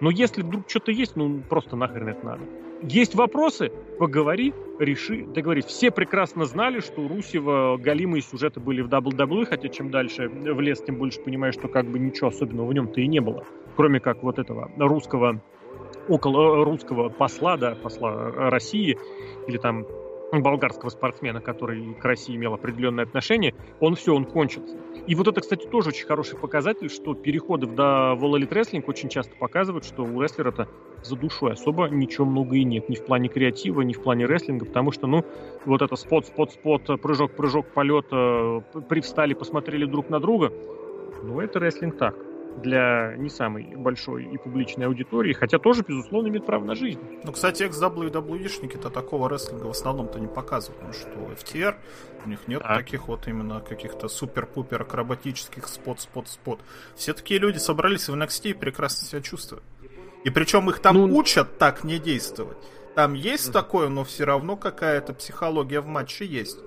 Но 0.01 0.11
если 0.11 0.43
вдруг 0.43 0.69
что-то 0.69 0.93
есть, 0.93 1.17
ну 1.17 1.43
просто 1.49 1.77
нахрен 1.77 2.09
это 2.09 2.25
надо. 2.25 2.45
Есть 2.83 3.15
вопросы? 3.15 3.71
Поговори, 3.99 4.55
реши, 4.79 5.27
договорись. 5.27 5.67
Все 5.67 5.91
прекрасно 5.91 6.47
знали, 6.47 6.81
что 6.81 7.03
у 7.03 7.09
Русева 7.09 7.77
галимые 7.77 8.23
сюжеты 8.23 8.61
были 8.61 8.81
в 8.81 8.89
WWE, 8.89 9.45
хотя 9.45 9.69
чем 9.69 9.91
дальше 9.91 10.29
в 10.29 10.61
лес, 10.61 10.83
тем 10.83 10.97
больше 10.97 11.21
понимаешь, 11.21 11.55
что 11.55 11.69
как 11.69 11.87
бы 11.87 11.99
ничего 11.99 12.29
особенного 12.29 12.67
в 12.67 12.73
нем-то 12.73 13.01
и 13.01 13.07
не 13.07 13.21
было. 13.21 13.45
Кроме 13.77 14.01
как 14.01 14.23
вот 14.23 14.39
этого 14.39 14.71
русского 14.79 15.43
около 16.09 16.65
русского 16.65 17.11
посла, 17.11 17.59
да, 17.59 17.75
посла 17.75 18.31
России, 18.51 18.99
или 19.47 19.59
там 19.59 19.85
болгарского 20.33 20.91
спортсмена, 20.91 21.41
который 21.41 21.95
к 21.95 22.05
России 22.05 22.37
имел 22.37 22.55
определенное 22.55 23.05
отношение, 23.05 23.55
он 23.81 23.97
все, 23.97 24.15
он 24.15 24.25
кончился. 24.25 24.77
И 25.07 25.15
вот 25.15 25.27
это, 25.27 25.41
кстати, 25.41 25.67
тоже 25.67 25.89
очень 25.89 26.07
хороший 26.07 26.39
показатель, 26.39 26.89
что 26.89 27.15
переходы 27.15 27.67
в, 27.67 27.75
да, 27.75 28.15
в 28.15 28.25
All 28.25 28.39
Elite 28.39 28.51
Wrestling 28.51 28.85
очень 28.87 29.09
часто 29.09 29.35
показывают, 29.37 29.85
что 29.85 30.05
у 30.05 30.23
рестлера-то 30.23 30.69
за 31.03 31.17
душой 31.17 31.53
особо 31.53 31.89
ничего 31.89 32.27
много 32.27 32.57
и 32.57 32.65
нет. 32.65 32.89
Ни 32.89 32.95
в 32.95 33.05
плане 33.05 33.29
креатива, 33.29 33.81
ни 33.83 33.93
в 33.93 34.03
плане 34.03 34.27
рестлинга, 34.27 34.67
потому 34.67 34.93
что, 34.93 35.07
ну, 35.07 35.25
вот 35.65 35.83
это 35.83 35.97
спот, 35.97 36.27
спот, 36.27 36.53
спот, 36.53 37.01
прыжок, 37.03 37.33
прыжок, 37.33 37.67
полет, 37.67 38.07
э, 38.13 38.61
привстали, 38.89 39.35
посмотрели 39.35 39.87
друг 39.87 40.11
на 40.11 40.21
друга, 40.21 40.53
ну, 41.23 41.41
это 41.41 41.59
рестлинг 41.59 41.97
так 41.97 42.30
для 42.59 43.15
не 43.17 43.31
самой 43.31 43.75
большой 43.77 44.25
и 44.25 44.37
публичной 44.37 44.87
аудитории, 44.87 45.33
хотя 45.33 45.59
тоже, 45.59 45.85
безусловно, 45.87 46.29
имеет 46.29 46.47
право 46.47 46.65
на 46.65 46.75
жизнь. 46.75 47.01
Ну, 47.25 47.33
кстати, 47.33 47.63
экс-WWE-шники-то 47.63 48.91
такого 48.91 49.29
рестлинга 49.29 49.67
в 49.67 49.71
основном-то 49.71 50.19
не 50.19 50.27
показывают, 50.27 50.79
потому 50.79 50.93
что 50.93 51.11
FTR, 51.11 51.77
у 52.25 52.29
них 52.29 52.41
нет 52.49 52.61
а. 52.65 52.77
таких 52.77 53.09
вот 53.09 53.27
именно 53.29 53.61
каких-то 53.61 54.09
супер-пупер 54.09 54.83
акробатических 54.83 55.69
спот-спот-спот. 55.69 56.61
Все 56.95 57.13
такие 57.13 57.41
люди 57.41 57.59
собрались 57.59 58.09
в 58.09 58.15
NXT 58.15 58.51
и 58.51 58.55
прекрасно 58.55 59.07
себя 59.07 59.23
чувствуют. 59.23 59.65
И 60.25 60.31
причем 60.31 60.69
их 60.69 60.81
там 60.81 60.97
ну... 60.97 61.17
учат 61.17 61.59
так 61.59 61.85
не 61.85 61.99
действовать. 61.99 62.59
Там 62.95 63.15
есть 63.15 63.49
mm 63.49 63.53
такое, 63.53 63.89
но 63.89 64.05
все 64.05 64.25
равно 64.25 64.57
какая-то 64.57 65.15
психология 65.15 65.81
в 65.81 65.87
матче 65.87 66.27
есть. 66.27 66.59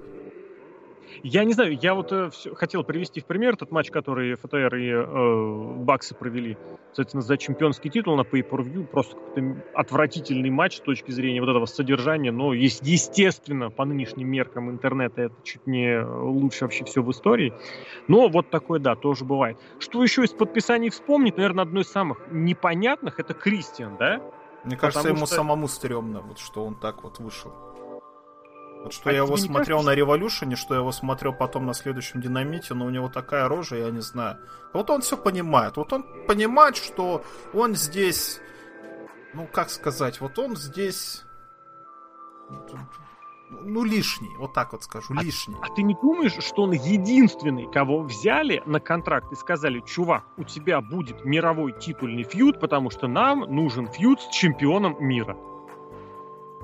Я 1.21 1.43
не 1.43 1.53
знаю, 1.53 1.77
я 1.79 1.93
вот 1.93 2.11
э, 2.11 2.29
все, 2.31 2.55
хотел 2.55 2.83
привести 2.83 3.21
в 3.21 3.25
пример 3.25 3.55
тот 3.55 3.71
матч, 3.71 3.91
который 3.91 4.35
ФТР 4.35 4.75
и 4.75 4.89
э, 4.89 5.73
Баксы 5.83 6.15
провели, 6.15 6.57
соответственно, 6.87 7.21
за 7.21 7.37
чемпионский 7.37 7.89
титул 7.89 8.15
на 8.15 8.21
Pay-Per-View. 8.21 8.87
Просто 8.87 9.15
какой-то 9.15 9.63
отвратительный 9.73 10.49
матч 10.49 10.77
с 10.77 10.79
точки 10.79 11.11
зрения 11.11 11.41
вот 11.41 11.49
этого 11.49 11.65
содержания, 11.65 12.31
но 12.31 12.53
есть, 12.53 12.81
естественно, 12.83 13.69
по 13.69 13.85
нынешним 13.85 14.29
меркам 14.29 14.69
интернета 14.69 15.23
это 15.23 15.35
чуть 15.43 15.67
не 15.67 16.03
лучше 16.03 16.65
вообще 16.65 16.85
все 16.85 17.03
в 17.03 17.11
истории. 17.11 17.53
Но 18.07 18.29
вот 18.29 18.49
такое, 18.49 18.79
да, 18.79 18.95
тоже 18.95 19.25
бывает. 19.25 19.57
Что 19.79 20.03
еще 20.03 20.23
из 20.23 20.31
подписаний 20.31 20.89
вспомнить, 20.89 21.37
наверное, 21.37 21.63
одно 21.63 21.81
из 21.81 21.89
самых 21.89 22.19
непонятных, 22.31 23.19
это 23.19 23.33
Кристиан, 23.33 23.97
да? 23.97 24.21
Мне 24.63 24.77
кажется, 24.77 24.99
Потому 25.01 25.17
ему 25.17 25.25
что... 25.25 25.35
самому 25.35 25.67
стрёмно, 25.67 26.21
вот 26.21 26.39
что 26.39 26.63
он 26.63 26.75
так 26.75 27.03
вот 27.03 27.19
вышел. 27.19 27.51
Вот 28.83 28.91
что 28.91 29.09
а 29.09 29.13
я 29.13 29.19
его 29.19 29.37
смотрел 29.37 29.77
кажется, 29.77 29.91
на 29.91 29.95
Революшене, 29.95 30.55
что 30.57 30.73
я 30.73 30.81
его 30.81 30.91
смотрел 30.91 31.33
потом 31.33 31.65
на 31.65 31.73
следующем 31.73 32.19
Динамите, 32.19 32.73
но 32.73 32.85
у 32.85 32.89
него 32.89 33.07
такая 33.07 33.47
рожа, 33.47 33.77
я 33.77 33.89
не 33.91 34.01
знаю. 34.01 34.37
Вот 34.73 34.89
он 34.89 35.01
все 35.01 35.15
понимает. 35.15 35.77
Вот 35.77 35.93
он 35.93 36.05
понимает, 36.27 36.75
что 36.75 37.23
он 37.53 37.75
здесь... 37.75 38.41
Ну, 39.33 39.47
как 39.47 39.69
сказать, 39.69 40.19
вот 40.19 40.37
он 40.37 40.57
здесь... 40.57 41.23
Ну, 43.49 43.83
лишний, 43.83 44.35
вот 44.37 44.53
так 44.53 44.73
вот 44.73 44.83
скажу, 44.83 45.13
а, 45.15 45.23
лишний. 45.23 45.55
А 45.61 45.73
ты 45.73 45.83
не 45.83 45.95
думаешь, 46.01 46.43
что 46.43 46.63
он 46.63 46.71
единственный, 46.71 47.71
кого 47.71 48.01
взяли 48.01 48.63
на 48.65 48.79
контракт 48.79 49.31
и 49.31 49.35
сказали, 49.35 49.79
чувак, 49.79 50.25
у 50.37 50.43
тебя 50.43 50.81
будет 50.81 51.23
мировой 51.23 51.71
титульный 51.79 52.23
фьюд, 52.23 52.59
потому 52.59 52.89
что 52.89 53.07
нам 53.07 53.41
нужен 53.41 53.87
фьюд 53.87 54.21
с 54.21 54.27
чемпионом 54.29 54.97
мира? 54.99 55.37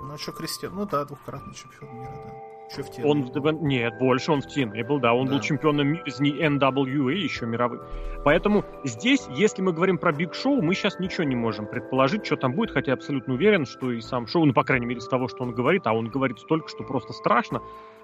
Ну, 0.01 0.17
что 0.17 0.31
Кристиан? 0.31 0.73
Ну 0.75 0.85
да, 0.85 1.05
двухкратный 1.05 1.53
чемпион 1.53 1.99
мира, 1.99 2.11
да. 2.25 2.49
Что 2.71 2.83
в 2.83 2.89
TNA 2.89 3.03
он 3.03 3.23
в, 3.23 3.63
Нет, 3.63 3.97
больше 3.97 4.31
он 4.31 4.41
в 4.41 4.45
TNA 4.45 4.85
был, 4.85 4.99
да. 4.99 5.13
Он 5.13 5.25
да. 5.25 5.33
был 5.33 5.41
чемпионом 5.41 5.87
мира 5.87 6.03
из 6.05 6.21
NWA 6.21 7.13
еще 7.13 7.45
мировым. 7.47 7.81
Поэтому 8.23 8.63
здесь, 8.83 9.25
если 9.29 9.61
мы 9.61 9.73
говорим 9.73 9.97
про 9.97 10.11
Биг 10.11 10.35
Шоу, 10.35 10.61
мы 10.61 10.75
сейчас 10.75 10.99
ничего 10.99 11.23
не 11.23 11.35
можем 11.35 11.65
предположить, 11.65 12.25
что 12.25 12.35
там 12.35 12.53
будет, 12.53 12.71
хотя 12.71 12.91
я 12.91 12.93
абсолютно 12.93 13.33
уверен, 13.33 13.65
что 13.65 13.91
и 13.91 14.01
сам 14.01 14.27
шоу, 14.27 14.45
ну, 14.45 14.53
по 14.53 14.63
крайней 14.63 14.85
мере, 14.85 14.99
из 14.99 15.07
того, 15.07 15.27
что 15.27 15.43
он 15.43 15.53
говорит, 15.53 15.87
а 15.87 15.93
он 15.93 16.09
говорит 16.09 16.39
столько, 16.39 16.69
что 16.69 16.83
просто 16.83 17.13
страшно, 17.13 17.61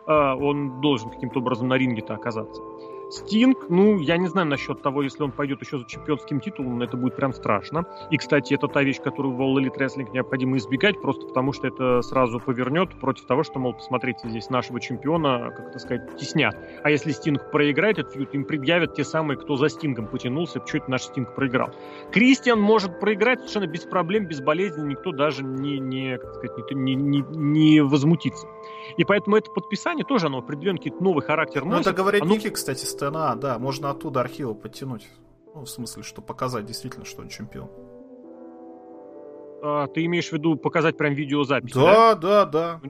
э, 0.07 0.11
он 0.11 0.81
должен 0.81 1.11
каким-то 1.11 1.39
образом 1.39 1.67
на 1.67 1.75
ринге-то 1.75 2.15
оказаться. 2.15 2.61
Стинг, 3.09 3.69
ну, 3.69 3.99
я 3.99 4.17
не 4.17 4.27
знаю 4.27 4.47
насчет 4.47 4.81
того, 4.81 5.03
если 5.03 5.23
он 5.23 5.31
пойдет 5.31 5.61
еще 5.61 5.77
за 5.77 5.85
чемпионским 5.85 6.39
титулом, 6.39 6.81
это 6.81 6.97
будет 6.97 7.15
прям 7.15 7.33
страшно. 7.33 7.85
И, 8.09 8.17
кстати, 8.17 8.53
это 8.53 8.67
та 8.67 8.83
вещь, 8.83 9.01
которую 9.01 9.35
в 9.35 9.41
All 9.41 9.55
Elite 9.55 9.77
Wrestling 9.77 10.11
необходимо 10.11 10.57
избегать, 10.57 11.01
просто 11.01 11.27
потому 11.27 11.53
что 11.53 11.67
это 11.67 12.01
сразу 12.01 12.39
повернет 12.39 12.99
против 12.99 13.25
того, 13.25 13.43
что, 13.43 13.59
мол, 13.59 13.73
посмотрите, 13.73 14.29
здесь 14.29 14.49
нашего 14.49 14.79
чемпиона, 14.79 15.51
как 15.55 15.69
это 15.69 15.79
сказать, 15.79 16.17
теснят. 16.17 16.57
А 16.83 16.89
если 16.89 17.11
Стинг 17.11 17.51
проиграет 17.51 17.99
этот 17.99 18.13
фьюд, 18.13 18.33
им 18.33 18.45
предъявят 18.45 18.95
те 18.95 19.03
самые, 19.03 19.37
кто 19.37 19.55
за 19.55 19.69
Стингом 19.69 20.07
потянулся, 20.07 20.61
что 20.65 20.77
это 20.77 20.89
наш 20.89 21.03
Стинг 21.03 21.35
проиграл. 21.35 21.69
Кристиан 22.11 22.59
может 22.59 22.99
проиграть 22.99 23.39
совершенно 23.39 23.67
без 23.67 23.81
проблем, 23.81 24.25
без 24.25 24.41
болезни, 24.41 24.87
никто 24.87 25.11
даже 25.11 25.43
не, 25.43 25.79
не, 25.79 26.17
как 26.17 26.35
сказать, 26.35 26.71
не, 26.71 26.95
не, 26.95 27.23
не 27.29 27.81
возмутится. 27.81 28.47
И 28.97 29.03
поэтому 29.03 29.35
это 29.35 29.51
подписание 29.51 30.05
тоже, 30.05 30.27
оно 30.27 30.39
определенно 30.39 30.77
какие-то 30.77 31.03
новый 31.03 31.23
характер 31.23 31.65
носит. 31.65 31.85
Ну, 31.85 31.91
это 31.91 31.93
говорят 31.93 32.21
оно... 32.21 32.33
Ники, 32.33 32.49
кстати, 32.49 32.85
Стена, 32.95 33.35
да, 33.35 33.59
можно 33.59 33.89
оттуда 33.89 34.21
архивы 34.21 34.55
подтянуть. 34.55 35.05
Ну, 35.53 35.61
в 35.65 35.69
смысле, 35.69 36.03
что 36.03 36.21
показать 36.21 36.65
действительно, 36.65 37.03
что 37.03 37.23
он 37.23 37.27
чемпион. 37.27 37.69
А, 39.61 39.87
ты 39.87 40.05
имеешь 40.05 40.29
в 40.29 40.31
виду 40.31 40.55
показать 40.55 40.95
прям 40.95 41.13
видеозапись? 41.13 41.73
Да, 41.73 42.15
да, 42.15 42.45
да. 42.45 42.79
да 42.81 42.89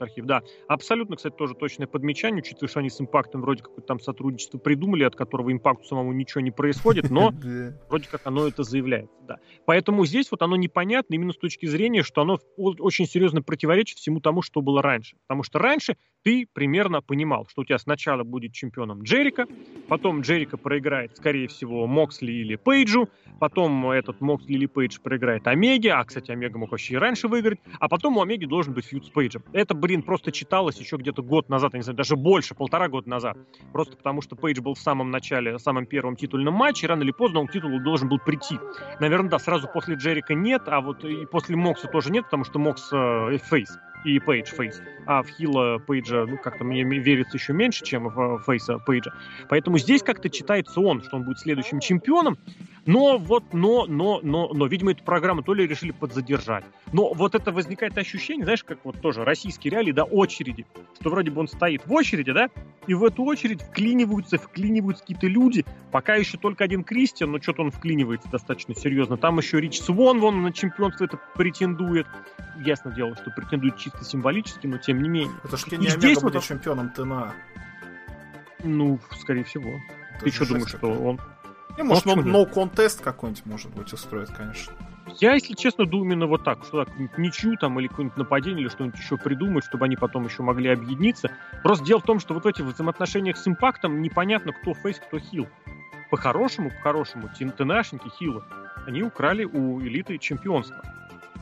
архив. 0.00 0.24
Да, 0.24 0.42
абсолютно, 0.68 1.16
кстати, 1.16 1.34
тоже 1.34 1.54
точное 1.54 1.86
подмечание, 1.86 2.42
учитывая, 2.42 2.68
что 2.68 2.80
они 2.80 2.90
с 2.90 3.00
импактом 3.00 3.42
вроде 3.42 3.62
как 3.62 3.86
там 3.86 4.00
сотрудничество 4.00 4.58
придумали, 4.58 5.04
от 5.04 5.14
которого 5.14 5.52
импакту 5.52 5.84
самому 5.86 6.12
ничего 6.12 6.40
не 6.40 6.50
происходит, 6.50 7.10
но 7.10 7.32
вроде 7.88 8.08
как 8.10 8.22
оно 8.24 8.46
это 8.46 8.62
заявляет. 8.62 9.10
Да. 9.26 9.38
Поэтому 9.64 10.04
здесь 10.06 10.30
вот 10.30 10.42
оно 10.42 10.56
непонятно 10.56 11.14
именно 11.14 11.32
с 11.32 11.38
точки 11.38 11.66
зрения, 11.66 12.02
что 12.02 12.22
оно 12.22 12.38
очень 12.56 13.06
серьезно 13.06 13.42
противоречит 13.42 13.98
всему 13.98 14.20
тому, 14.20 14.42
что 14.42 14.60
было 14.60 14.82
раньше. 14.82 15.16
Потому 15.26 15.42
что 15.42 15.58
раньше 15.58 15.96
ты 16.26 16.48
примерно 16.52 17.02
понимал, 17.02 17.46
что 17.48 17.62
у 17.62 17.64
тебя 17.64 17.78
сначала 17.78 18.24
будет 18.24 18.50
чемпионом 18.50 19.04
Джерика, 19.04 19.46
потом 19.86 20.22
Джерика 20.22 20.56
проиграет, 20.56 21.16
скорее 21.16 21.46
всего, 21.46 21.86
Моксли 21.86 22.32
или 22.32 22.56
Пейджу, 22.56 23.08
потом 23.38 23.92
этот 23.92 24.20
Моксли 24.20 24.54
или 24.54 24.66
Пейдж 24.66 24.98
проиграет 25.00 25.46
Омеге, 25.46 25.92
а, 25.92 26.02
кстати, 26.02 26.32
Омега 26.32 26.58
мог 26.58 26.72
вообще 26.72 26.94
и 26.94 26.96
раньше 26.96 27.28
выиграть, 27.28 27.60
а 27.78 27.88
потом 27.88 28.16
у 28.16 28.22
Омеги 28.22 28.44
должен 28.44 28.74
быть 28.74 28.86
feud 28.86 29.06
с 29.06 29.08
Пейджем. 29.08 29.44
Это, 29.52 29.76
блин, 29.76 30.02
просто 30.02 30.32
читалось 30.32 30.80
еще 30.80 30.96
где-то 30.96 31.22
год 31.22 31.48
назад, 31.48 31.74
я 31.74 31.78
не 31.78 31.84
знаю, 31.84 31.96
даже 31.96 32.16
больше, 32.16 32.56
полтора 32.56 32.88
года 32.88 33.08
назад. 33.08 33.38
Просто 33.72 33.96
потому, 33.96 34.20
что 34.20 34.34
Пейдж 34.34 34.60
был 34.60 34.74
в 34.74 34.80
самом 34.80 35.12
начале, 35.12 35.54
в 35.54 35.60
самом 35.60 35.86
первом 35.86 36.16
титульном 36.16 36.54
матче, 36.54 36.88
рано 36.88 37.04
или 37.04 37.12
поздно 37.12 37.38
он 37.38 37.46
к 37.46 37.52
титулу 37.52 37.78
должен 37.78 38.08
был 38.08 38.18
прийти. 38.18 38.58
Наверное, 38.98 39.30
да, 39.30 39.38
сразу 39.38 39.68
после 39.72 39.94
Джерика 39.94 40.34
нет, 40.34 40.62
а 40.66 40.80
вот 40.80 41.04
и 41.04 41.24
после 41.26 41.54
Мокса 41.54 41.86
тоже 41.86 42.10
нет, 42.10 42.24
потому 42.24 42.42
что 42.42 42.58
Мокс 42.58 42.92
э, 42.92 43.38
face 43.48 43.78
и 44.06 44.20
Пейдж 44.20 44.46
Фейс. 44.54 44.80
А 45.06 45.22
в 45.22 45.28
Хила 45.28 45.78
Пейджа, 45.78 46.26
ну, 46.26 46.38
как-то 46.38 46.64
мне 46.64 46.84
верится 46.84 47.36
еще 47.36 47.52
меньше, 47.52 47.84
чем 47.84 48.08
в 48.08 48.42
Фейса 48.46 48.78
Пейджа. 48.78 49.12
Поэтому 49.48 49.78
здесь 49.78 50.02
как-то 50.02 50.30
читается 50.30 50.80
он, 50.80 51.02
что 51.02 51.16
он 51.16 51.24
будет 51.24 51.40
следующим 51.40 51.80
чемпионом. 51.80 52.38
Но 52.86 53.18
вот, 53.18 53.52
но, 53.52 53.86
но, 53.86 54.20
но, 54.22 54.48
но, 54.52 54.66
видимо, 54.66 54.92
эту 54.92 55.02
программу 55.02 55.42
то 55.42 55.52
ли 55.54 55.66
решили 55.66 55.90
подзадержать. 55.90 56.64
Но 56.92 57.12
вот 57.12 57.34
это 57.34 57.50
возникает 57.50 57.98
ощущение, 57.98 58.44
знаешь, 58.44 58.62
как 58.62 58.78
вот 58.84 59.00
тоже 59.00 59.24
российские 59.24 59.72
реалии, 59.72 59.90
да, 59.90 60.04
очереди. 60.04 60.66
Что 61.00 61.10
вроде 61.10 61.32
бы 61.32 61.40
он 61.40 61.48
стоит 61.48 61.84
в 61.84 61.92
очереди, 61.92 62.32
да, 62.32 62.48
и 62.86 62.94
в 62.94 63.04
эту 63.04 63.24
очередь 63.24 63.60
вклиниваются, 63.60 64.38
вклиниваются 64.38 65.02
какие-то 65.02 65.26
люди. 65.26 65.64
Пока 65.90 66.14
еще 66.14 66.38
только 66.38 66.62
один 66.62 66.84
Кристиан, 66.84 67.32
но 67.32 67.40
что-то 67.40 67.62
он 67.62 67.72
вклинивается 67.72 68.28
достаточно 68.30 68.74
серьезно. 68.76 69.16
Там 69.16 69.38
еще 69.38 69.60
Рич 69.60 69.80
Свон, 69.80 70.20
вон 70.20 70.42
на 70.42 70.52
чемпионство 70.52 71.04
это 71.04 71.18
претендует. 71.34 72.06
Ясно 72.64 72.92
дело, 72.92 73.16
что 73.16 73.30
претендует 73.30 73.76
чисто 73.78 74.04
символически, 74.04 74.68
но 74.68 74.78
тем 74.78 75.02
не 75.02 75.08
менее. 75.08 75.34
Это 75.42 75.56
ж 75.56 75.64
Кенни 75.64 75.88
Омега 75.88 76.20
будет 76.20 76.34
вот... 76.34 76.44
чемпионом 76.44 76.90
ТНА. 76.90 77.34
Ну, 78.62 79.00
скорее 79.18 79.44
всего. 79.44 79.70
Это 80.14 80.24
Ты 80.24 80.30
что 80.30 80.46
думаешь, 80.46 80.68
что 80.68 80.88
он 80.88 81.20
не, 81.76 81.82
может, 81.82 82.06
он 82.06 82.20
no 82.20 82.50
contest 82.50 83.02
какой-нибудь, 83.02 83.46
может 83.46 83.74
быть, 83.74 83.92
устроит, 83.92 84.30
конечно. 84.30 84.72
Я, 85.20 85.34
если 85.34 85.54
честно, 85.54 85.86
думаю 85.86 86.12
именно 86.12 86.26
вот 86.26 86.44
так, 86.44 86.64
что 86.64 86.84
так, 86.84 86.94
ничью 87.16 87.56
там 87.56 87.78
или 87.78 87.86
какое-нибудь 87.86 88.18
нападение 88.18 88.62
или 88.62 88.68
что-нибудь 88.68 88.98
еще 88.98 89.16
придумать, 89.16 89.64
чтобы 89.64 89.84
они 89.84 89.96
потом 89.96 90.24
еще 90.24 90.42
могли 90.42 90.68
объединиться. 90.68 91.30
Просто 91.62 91.84
дело 91.84 92.00
в 92.00 92.04
том, 92.04 92.18
что 92.18 92.34
вот 92.34 92.44
в 92.44 92.46
этих 92.46 92.64
взаимоотношениях 92.64 93.36
с 93.36 93.46
импактом 93.46 94.02
непонятно, 94.02 94.52
кто 94.52 94.74
фейс, 94.74 94.98
кто 94.98 95.18
хил. 95.18 95.46
По-хорошему, 96.10 96.70
по-хорошему, 96.70 97.30
ТНАшники, 97.56 98.08
хилы, 98.18 98.42
они 98.86 99.02
украли 99.02 99.44
у 99.44 99.80
элиты 99.80 100.18
чемпионство. 100.18 100.82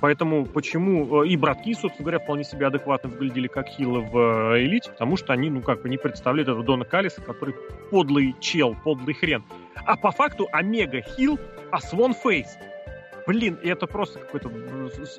Поэтому 0.04 0.44
почему 0.44 1.24
э, 1.24 1.28
и 1.28 1.36
братки, 1.38 1.72
собственно 1.72 2.04
говоря, 2.04 2.18
вполне 2.18 2.44
себе 2.44 2.66
адекватно 2.66 3.08
выглядели 3.08 3.46
как 3.46 3.68
хилы 3.68 4.02
в 4.02 4.52
э, 4.52 4.62
элите, 4.62 4.90
потому 4.90 5.16
что 5.16 5.32
они, 5.32 5.48
ну 5.48 5.62
как 5.62 5.80
бы, 5.80 5.88
не 5.88 5.96
представляют 5.96 6.46
этого 6.46 6.62
Дона 6.62 6.84
Калиса, 6.84 7.22
который 7.22 7.54
подлый 7.90 8.36
чел, 8.38 8.76
подлый 8.84 9.14
хрен. 9.14 9.42
А 9.86 9.96
по 9.96 10.10
факту 10.10 10.46
Омега 10.52 11.00
хил, 11.00 11.38
а 11.72 11.80
Свон 11.80 12.12
фейс. 12.12 12.58
Блин, 13.26 13.58
это 13.62 13.86
просто 13.86 14.18
какой-то 14.18 14.50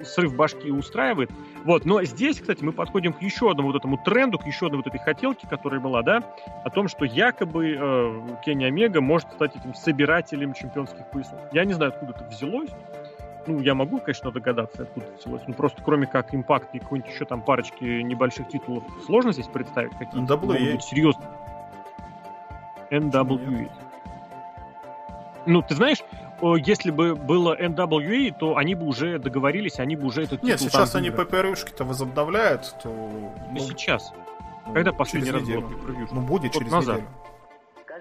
срыв 0.04 0.36
башки 0.36 0.70
устраивает. 0.70 1.32
Вот, 1.64 1.86
но 1.86 2.04
здесь, 2.04 2.40
кстати, 2.40 2.64
мы 2.64 2.72
подходим 2.72 3.14
к 3.14 3.24
еще 3.24 3.50
одному 3.50 3.70
вот 3.70 3.78
этому 3.78 3.98
тренду, 3.98 4.38
к 4.38 4.46
еще 4.46 4.68
одной 4.68 4.84
вот 4.84 4.88
этой 4.88 5.00
хотелке, 5.00 5.48
которая 5.48 5.80
была, 5.80 6.04
да, 6.04 6.22
о 6.64 6.70
том, 6.70 6.90
что 6.90 7.06
якобы 7.06 7.76
э, 7.76 8.22
Кенни 8.46 8.66
Омега 8.66 9.02
может 9.02 9.32
стать 9.32 9.56
этим 9.56 9.74
собирателем 9.74 10.54
чемпионских 10.54 11.10
поясов. 11.10 11.40
Я 11.52 11.66
не 11.66 11.74
знаю, 11.74 11.92
откуда 11.92 12.12
это 12.12 12.26
взялось, 12.26 12.70
ну, 13.48 13.60
я 13.60 13.76
могу, 13.76 14.00
конечно, 14.00 14.32
догадаться, 14.32 14.84
откуда 14.84 15.06
взялось. 15.20 15.42
Ну, 15.48 15.54
просто 15.54 15.82
кроме 15.84 16.08
как 16.08 16.34
импакт 16.34 16.74
и 16.74 16.80
какой-нибудь 16.80 17.12
еще 17.12 17.26
там 17.26 17.42
парочки 17.42 17.84
небольших 17.84 18.48
титулов 18.48 18.84
сложно 19.06 19.34
здесь 19.34 19.48
представить 19.48 19.92
какие-то. 19.92 20.34
NWA. 20.34 20.80
Серьезно. 20.80 21.24
NWA. 22.90 23.70
Ну, 25.46 25.62
ты 25.62 25.76
знаешь, 25.76 26.00
если 26.42 26.92
бы 26.92 27.16
было 27.16 27.56
NWA, 27.60 28.36
то 28.38 28.58
они 28.58 28.76
бы 28.76 28.86
уже 28.86 29.20
договорились, 29.20 29.80
они 29.80 29.96
бы 29.96 30.08
уже 30.08 30.24
этот 30.24 30.44
Нет, 30.44 30.60
сейчас 30.60 30.96
они 30.96 31.12
ППРшки-то 31.12 31.86
возобновляют, 31.86 32.76
то... 32.82 32.90
Ну, 33.52 33.60
сейчас. 33.60 34.12
Ну, 34.66 34.74
Когда 34.74 34.92
последний 34.92 35.32
раз 35.32 35.44
неделю. 35.44 35.70
Ну, 36.12 36.22
будет 36.22 36.54
через 36.54 36.72
назад. 36.72 36.98
неделю. 36.98 37.10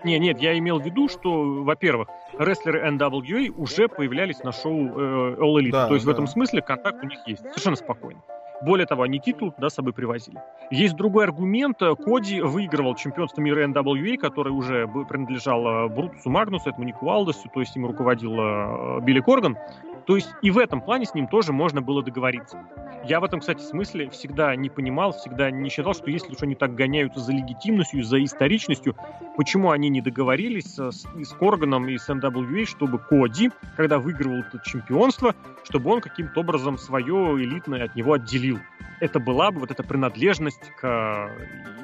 Не, 0.05 0.19
нет, 0.19 0.39
я 0.41 0.57
имел 0.59 0.79
в 0.79 0.85
виду, 0.85 1.09
что, 1.09 1.63
во-первых, 1.65 2.09
рестлеры 2.39 2.87
NWA 2.89 3.51
уже 3.51 3.89
появлялись 3.89 4.39
на 4.45 4.53
шоу 4.53 4.87
э, 4.89 5.37
All 5.41 5.57
Elite. 5.57 5.71
Да, 5.71 5.89
То 5.89 5.95
есть 5.95 6.05
да. 6.05 6.13
в 6.13 6.15
этом 6.15 6.27
смысле 6.27 6.63
контакт 6.63 7.03
у 7.03 7.07
них 7.07 7.19
есть. 7.27 7.43
Совершенно 7.43 7.77
спокойно. 7.77 8.21
Более 8.63 8.87
того, 8.87 9.03
они 9.03 9.19
титул 9.19 9.53
да, 9.59 9.69
с 9.69 9.75
собой 9.75 9.93
привозили. 9.93 10.39
Есть 10.71 10.95
другой 10.95 11.25
аргумент. 11.25 11.79
Коди 11.79 12.41
выигрывал 12.41 12.95
чемпионство 12.95 13.41
мира 13.41 13.67
NWA, 13.67 14.17
который 14.17 14.53
уже 14.53 14.87
принадлежал 15.09 15.89
Брутусу 15.89 16.31
Магнусу, 16.31 16.71
этому 16.71 16.85
Нику 16.85 17.11
Алдосу, 17.11 17.49
то 17.53 17.61
есть 17.61 17.77
им 17.77 17.87
руководил 17.87 18.35
э, 18.39 19.01
Билли 19.01 19.21
Корган. 19.21 19.59
То 20.07 20.17
есть 20.17 20.29
и 20.43 20.51
в 20.51 20.59
этом 20.59 20.81
плане 20.81 21.07
с 21.07 21.15
ним 21.15 21.27
тоже 21.29 21.53
можно 21.53 21.81
было 21.81 22.03
договориться. 22.03 22.63
Я 23.07 23.21
в 23.21 23.25
этом, 23.25 23.41
кстати, 23.41 23.61
смысле 23.61 24.09
всегда 24.11 24.55
не 24.57 24.71
понимал, 24.71 25.13
всегда 25.13 25.51
не 25.51 25.69
считал, 25.69 25.95
что 25.95 26.11
если 26.11 26.33
уж 26.33 26.43
они 26.43 26.55
так 26.55 26.75
гоняются 26.75 27.21
за 27.21 27.33
легитимностью, 27.33 28.03
за 28.03 28.23
историчностью, 28.23 28.97
почему 29.37 29.71
они 29.71 29.89
не 29.89 30.01
договорились 30.01 30.75
с, 30.75 31.05
и 31.17 31.25
с 31.25 31.33
Корганом, 31.33 31.89
и 31.89 31.99
с 31.99 32.09
NWA, 32.09 32.65
чтобы 32.65 32.99
Коди, 32.99 33.51
когда 33.77 33.99
выигрывал 33.99 34.39
это 34.39 34.59
чемпионство, 34.65 35.35
чтобы 35.65 35.91
он 35.91 36.01
каким-то 36.01 36.41
образом 36.41 36.79
свое 36.79 37.43
элитное 37.43 37.85
от 37.85 37.95
него 37.95 38.15
отделил. 38.15 38.59
Это 39.01 39.21
была 39.21 39.51
бы 39.51 39.61
вот 39.61 39.71
эта 39.71 39.83
принадлежность 39.83 40.71
к 40.81 41.31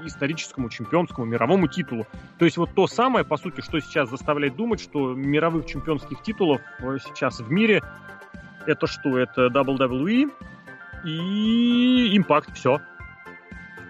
историческому 0.05 0.71
чемпионскому 0.71 1.27
мировому 1.27 1.69
титулу. 1.69 2.07
То 2.39 2.45
есть 2.45 2.57
вот 2.57 2.71
то 2.75 2.87
самое, 2.87 3.25
по 3.25 3.37
сути, 3.37 3.61
что 3.61 3.81
сейчас 3.81 4.09
заставляет 4.09 4.57
думать, 4.57 4.81
что 4.81 5.13
мировых 5.15 5.67
чемпионских 5.67 6.23
титулов 6.23 6.61
э, 6.79 6.97
сейчас 7.05 7.41
в 7.41 7.51
мире 7.51 7.83
это 8.67 8.87
что? 8.87 9.19
Это 9.19 9.47
WWE 9.47 10.31
и 11.05 12.19
Impact, 12.19 12.55
все. 12.55 12.81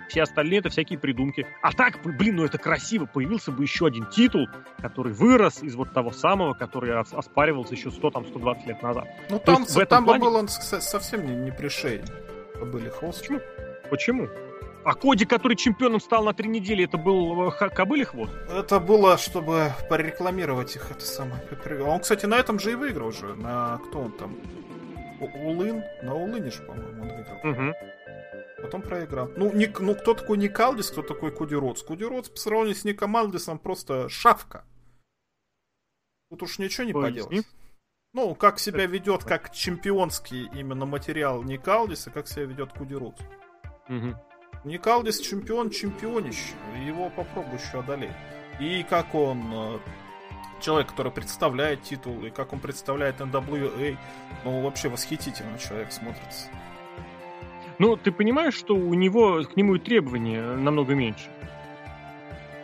Все 0.09 0.23
остальные 0.23 0.59
это 0.59 0.71
всякие 0.71 0.99
придумки. 0.99 1.47
А 1.63 1.73
так, 1.73 2.01
блин, 2.03 2.37
ну 2.37 2.45
это 2.45 2.59
красиво. 2.59 3.07
Появился 3.07 3.53
бы 3.53 3.63
еще 3.63 3.87
один 3.87 4.07
титул, 4.07 4.49
который 4.81 5.13
вырос 5.13 5.63
из 5.63 5.77
вот 5.77 5.93
того 5.93 6.11
самого, 6.11 6.55
который 6.55 6.99
оспаривался 6.99 7.75
еще 7.75 7.93
100, 7.93 8.11
там, 8.11 8.27
120 8.27 8.67
лет 8.67 8.83
назад. 8.83 9.07
Ну 9.29 9.39
там, 9.39 9.65
там 9.65 10.05
плане... 10.05 10.25
был 10.25 10.35
он 10.35 10.49
совсем 10.49 11.27
не, 11.27 11.37
не 11.37 11.53
при 11.53 11.69
шее. 11.69 12.05
Были 12.61 12.89
хвост. 12.89 13.21
Почему? 13.21 13.41
Почему? 13.89 14.29
А 14.83 14.95
Коди, 14.95 15.27
который 15.27 15.57
чемпионом 15.57 16.01
стал 16.01 16.25
на 16.25 16.33
три 16.33 16.49
недели, 16.49 16.85
это 16.85 16.97
был 16.97 17.51
э, 17.51 17.69
кобыле 17.69 18.05
хвост? 18.07 18.33
Это 18.49 18.81
было, 18.81 19.19
чтобы 19.19 19.73
порекламировать 19.89 20.75
их, 20.77 20.91
это 20.91 21.05
самое. 21.05 21.43
Он, 21.85 22.01
кстати, 22.01 22.25
на 22.27 22.37
этом 22.37 22.59
же 22.59 22.73
и 22.73 22.75
выиграл 22.75 23.09
уже. 23.09 23.35
На 23.35 23.79
кто 23.79 24.01
он 24.01 24.13
там? 24.13 24.37
Улын? 25.21 25.85
На 26.03 26.15
Улыне 26.15 26.51
же, 26.51 26.63
по-моему, 26.63 27.03
он 27.03 27.09
выиграл. 27.09 27.69
Угу. 27.69 27.75
Потом 28.63 28.83
проиграл. 28.83 29.31
Ну, 29.37 29.53
не, 29.53 29.67
ну, 29.67 29.95
кто 29.95 30.15
такой 30.15 30.39
Ник 30.39 30.59
Алдис, 30.59 30.91
кто 30.91 31.03
такой 31.03 31.31
Куди 31.31 31.55
Ротс? 31.55 31.83
Куди 31.83 32.05
Ротс 32.05 32.31
по 32.31 32.37
сравнению 32.39 32.77
с 32.77 32.85
Ником 32.85 33.17
Алдисом 33.17 33.59
просто 33.59 34.09
шавка. 34.09 34.65
Тут 36.31 36.43
уж 36.43 36.59
ничего 36.59 36.87
не 36.87 36.93
Поясни. 36.93 37.23
поделать. 37.23 37.47
Ну, 38.13 38.35
как 38.35 38.59
себя 38.59 38.87
ведет 38.87 39.25
как 39.25 39.53
чемпионский 39.53 40.49
именно 40.55 40.87
материал 40.87 41.43
Ник 41.43 41.67
Алдиса, 41.69 42.11
как 42.11 42.29
себя 42.29 42.45
ведет 42.45 42.73
Куди 42.73 42.95
Ротс. 42.95 43.21
Угу. 43.89 44.17
Никалдис 44.65 45.21
чемпион 45.21 45.71
чемпионищ. 45.71 46.37
Его 46.87 47.11
попробуй 47.11 47.59
еще 47.59 47.81
одолеть. 47.81 48.11
И 48.59 48.85
как 48.89 49.15
он 49.15 49.43
э, 49.53 49.79
человек, 50.61 50.91
который 50.91 51.11
представляет 51.11 51.83
титул, 51.83 52.25
и 52.25 52.31
как 52.31 52.53
он 52.53 52.61
представляет 52.61 53.21
NWA, 53.21 53.97
ну, 54.45 54.61
вообще 54.63 54.91
восхитительно 54.91 55.59
человек 55.59 55.93
смотрится. 55.93 56.49
Ну, 57.79 57.97
ты 57.97 58.13
понимаешь, 58.13 58.55
что 58.55 58.75
у 58.75 58.93
него 58.93 59.43
к 59.45 59.57
нему 59.57 59.77
и 59.77 59.79
требования 59.79 60.43
намного 60.43 60.95
меньше. 60.95 61.31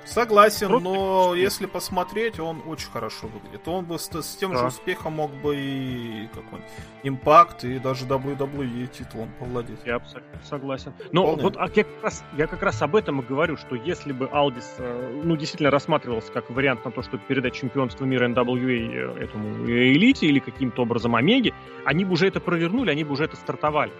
Согласен, 0.07 0.69
Просто 0.69 0.89
но 0.89 1.35
если 1.35 1.67
посмотреть, 1.67 2.39
он 2.39 2.63
очень 2.67 2.89
хорошо 2.91 3.27
выглядит. 3.27 3.67
Он 3.67 3.85
бы 3.85 3.99
с, 3.99 4.09
с 4.09 4.37
тем 4.37 4.53
да. 4.53 4.59
же 4.59 4.67
успехом 4.67 5.15
мог 5.15 5.33
бы 5.35 5.57
и 5.57 6.29
какой-нибудь 6.29 6.71
импакт 7.03 7.65
и 7.65 7.79
даже 7.79 8.07
WWE 8.07 8.87
титулом 8.87 9.31
повладеть. 9.39 9.81
Я 9.85 9.97
абсолютно 9.97 10.41
согласен. 10.45 10.93
Но 11.13 11.23
Вполне. 11.25 11.43
вот 11.43 11.57
а 11.57 11.69
я, 11.75 11.85
как 11.85 12.03
раз, 12.03 12.25
я 12.37 12.47
как 12.47 12.63
раз 12.63 12.81
об 12.83 12.95
этом 12.95 13.21
и 13.21 13.25
говорю, 13.25 13.57
что 13.57 13.75
если 13.75 14.13
бы 14.13 14.29
Алдис 14.31 14.77
э, 14.79 15.21
ну, 15.25 15.37
действительно 15.37 15.71
рассматривался 15.71 16.31
как 16.33 16.51
вариант 16.51 16.85
на 16.85 16.93
то, 16.93 17.03
чтобы 17.03 17.23
передать 17.27 17.55
чемпионство 17.55 18.05
мира 18.05 18.29
NWA 18.29 19.19
э, 19.19 19.25
этому 19.25 19.67
элите 19.67 20.27
или 20.27 20.39
каким-то 20.39 20.83
образом 20.83 21.17
Омеге, 21.17 21.53
они 21.85 22.05
бы 22.05 22.13
уже 22.13 22.29
это 22.29 22.41
провернули, 22.41 22.91
они 22.91 23.03
бы 23.03 23.13
уже 23.13 23.25
это 23.25 23.37
стартовали. 23.37 23.93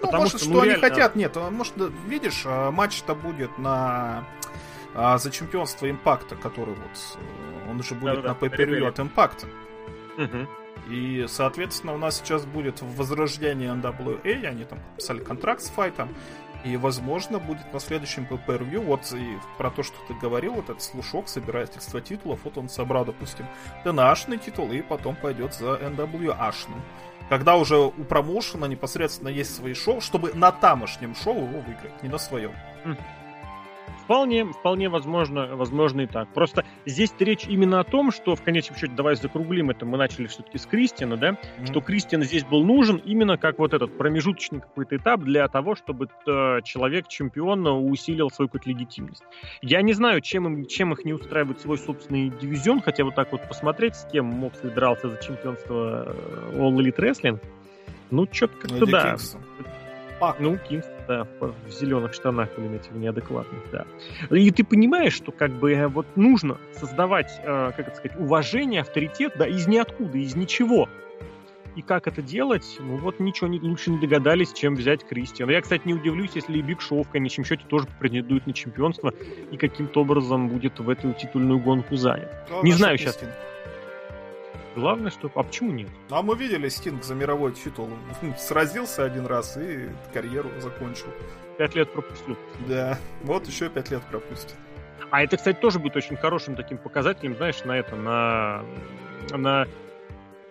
Ну, 0.00 0.06
Потому 0.06 0.22
может, 0.22 0.40
что, 0.40 0.48
ну, 0.48 0.56
что 0.56 0.64
реально... 0.64 0.86
они 0.86 0.94
хотят, 0.94 1.16
нет, 1.16 1.36
может, 1.50 1.74
видишь, 2.06 2.42
а, 2.46 2.70
матч-то 2.70 3.14
будет 3.14 3.58
на 3.58 4.24
а 4.94 5.18
за 5.18 5.30
чемпионство 5.30 5.90
Импакта, 5.90 6.36
который 6.36 6.74
вот 6.74 7.16
э, 7.16 7.70
он 7.70 7.80
уже 7.80 7.94
будет 7.94 8.22
да, 8.22 8.34
на 8.34 8.36
pay 8.36 8.86
от 8.86 9.00
Импакта. 9.00 9.46
Угу. 10.18 10.48
И, 10.90 11.26
соответственно, 11.28 11.94
у 11.94 11.98
нас 11.98 12.18
сейчас 12.18 12.44
будет 12.44 12.82
возрождение 12.82 13.70
NWA, 13.70 14.44
они 14.46 14.64
там 14.64 14.80
подписали 14.80 15.22
контракт 15.22 15.62
с 15.62 15.68
файтом. 15.70 16.14
И, 16.64 16.76
возможно, 16.76 17.38
будет 17.38 17.72
на 17.72 17.80
следующем 17.80 18.26
PPR-View, 18.28 18.80
вот 18.80 19.10
и 19.14 19.38
про 19.56 19.70
то, 19.70 19.82
что 19.82 19.96
ты 20.08 20.14
говорил, 20.14 20.54
вот 20.54 20.64
этот 20.64 20.82
слушок, 20.82 21.28
собирательство 21.28 22.02
титулов, 22.02 22.40
вот 22.44 22.58
он 22.58 22.68
собрал, 22.68 23.06
допустим, 23.06 23.46
TNA 23.84 24.38
титул, 24.44 24.70
и 24.70 24.82
потом 24.82 25.16
пойдет 25.16 25.54
за 25.54 25.76
NW 25.76 26.36
ашным. 26.38 26.82
Когда 27.30 27.56
уже 27.56 27.78
у 27.78 27.90
промоушена 27.92 28.66
непосредственно 28.66 29.28
есть 29.28 29.54
свои 29.54 29.72
шоу, 29.72 30.00
чтобы 30.00 30.34
на 30.34 30.52
тамошнем 30.52 31.14
шоу 31.14 31.36
его 31.36 31.60
выиграть, 31.60 32.02
не 32.02 32.08
на 32.08 32.18
своем. 32.18 32.52
Хм. 32.84 32.96
Вполне, 34.10 34.44
вполне 34.44 34.88
возможно, 34.88 35.54
возможно 35.54 36.00
и 36.00 36.06
так. 36.08 36.34
Просто 36.34 36.64
здесь 36.84 37.14
речь 37.20 37.44
именно 37.46 37.78
о 37.78 37.84
том, 37.84 38.10
что 38.10 38.34
в 38.34 38.42
конечном 38.42 38.76
счете, 38.76 38.92
давай 38.96 39.14
закруглим 39.14 39.70
это, 39.70 39.86
мы 39.86 39.98
начали 39.98 40.26
все-таки 40.26 40.58
с 40.58 40.66
Кристина, 40.66 41.16
да, 41.16 41.30
mm-hmm. 41.30 41.66
что 41.66 41.80
Кристиан 41.80 42.24
здесь 42.24 42.42
был 42.42 42.64
нужен 42.64 42.96
именно 42.96 43.38
как 43.38 43.60
вот 43.60 43.72
этот 43.72 43.96
промежуточный 43.96 44.62
какой-то 44.62 44.96
этап 44.96 45.20
для 45.20 45.46
того, 45.46 45.76
чтобы 45.76 46.08
э, 46.26 46.60
человек-чемпион 46.64 47.64
усилил 47.68 48.30
свою 48.30 48.48
какую-то 48.48 48.68
легитимность. 48.68 49.22
Я 49.62 49.80
не 49.80 49.92
знаю, 49.92 50.22
чем, 50.22 50.44
им, 50.48 50.66
чем 50.66 50.92
их 50.92 51.04
не 51.04 51.12
устраивает 51.12 51.60
свой 51.60 51.78
собственный 51.78 52.30
дивизион, 52.30 52.82
хотя 52.82 53.04
вот 53.04 53.14
так 53.14 53.30
вот 53.30 53.46
посмотреть, 53.46 53.94
с 53.94 54.08
кем 54.10 54.26
Моксли 54.26 54.70
дрался 54.70 55.08
за 55.08 55.22
чемпионство 55.22 56.16
э, 56.16 56.56
All 56.56 56.74
Elite 56.74 56.96
Wrestling, 56.96 57.38
ну, 58.10 58.26
что-то 58.32 58.56
как-то 58.56 58.86
да. 58.86 59.10
Кингстон. 59.10 59.40
Пак. 60.20 60.38
Ну, 60.38 60.58
Кингс, 60.58 60.86
да, 61.08 61.26
в 61.40 61.70
зеленых 61.70 62.12
штанах, 62.12 62.50
имеете 62.58 62.90
в 62.90 62.96
неадекватных, 62.98 63.62
да. 63.72 63.86
И 64.30 64.50
ты 64.50 64.64
понимаешь, 64.64 65.14
что 65.14 65.32
как 65.32 65.50
бы 65.50 65.72
э, 65.72 65.88
вот 65.88 66.06
нужно 66.14 66.58
создавать, 66.72 67.40
э, 67.42 67.72
как 67.74 67.88
это 67.88 67.96
сказать, 67.96 68.18
уважение, 68.18 68.82
авторитет, 68.82 69.32
да, 69.38 69.48
из 69.48 69.66
ниоткуда, 69.66 70.18
из 70.18 70.36
ничего. 70.36 70.88
И 71.74 71.82
как 71.82 72.06
это 72.06 72.20
делать? 72.20 72.76
Ну 72.80 72.96
вот 72.96 73.18
ничего 73.20 73.48
не, 73.48 73.60
лучше 73.60 73.90
не 73.90 73.98
догадались, 73.98 74.52
чем 74.52 74.74
взять 74.74 75.06
Кристиана. 75.06 75.52
Я, 75.52 75.62
кстати, 75.62 75.82
не 75.86 75.94
удивлюсь, 75.94 76.32
если 76.34 76.58
и 76.58 76.62
Биг 76.62 76.82
Шоу 76.82 77.04
в 77.04 77.08
конечном 77.08 77.46
счете 77.46 77.62
тоже 77.68 77.86
претендует 77.98 78.46
на 78.46 78.52
чемпионство 78.52 79.14
и 79.50 79.56
каким-то 79.56 80.02
образом 80.02 80.48
будет 80.48 80.78
в 80.78 80.90
эту 80.90 81.12
титульную 81.14 81.60
гонку 81.60 81.96
занят. 81.96 82.30
Да, 82.50 82.60
не 82.62 82.72
знаю 82.72 82.98
сейчас. 82.98 83.16
Кристин. 83.16 83.34
Главное, 84.74 85.10
что... 85.10 85.30
А 85.34 85.42
почему 85.42 85.72
нет? 85.72 85.88
Ну, 86.08 86.16
а 86.16 86.22
мы 86.22 86.36
видели 86.36 86.68
Стинг 86.68 87.02
за 87.02 87.14
мировой 87.14 87.52
титул. 87.52 87.88
Сразился 88.38 89.04
один 89.04 89.26
раз 89.26 89.56
и 89.56 89.88
карьеру 90.12 90.50
закончил. 90.60 91.08
Пять 91.58 91.74
лет 91.74 91.92
пропустил. 91.92 92.36
Да, 92.68 92.98
вот 93.22 93.46
еще 93.46 93.68
пять 93.68 93.90
лет 93.90 94.02
пропустит. 94.04 94.54
А 95.10 95.22
это, 95.22 95.36
кстати, 95.36 95.58
тоже 95.58 95.78
будет 95.80 95.96
очень 95.96 96.16
хорошим 96.16 96.54
таким 96.54 96.78
показателем, 96.78 97.34
знаешь, 97.36 97.64
на 97.64 97.76
это, 97.76 97.96
на... 97.96 98.62
на 99.30 99.66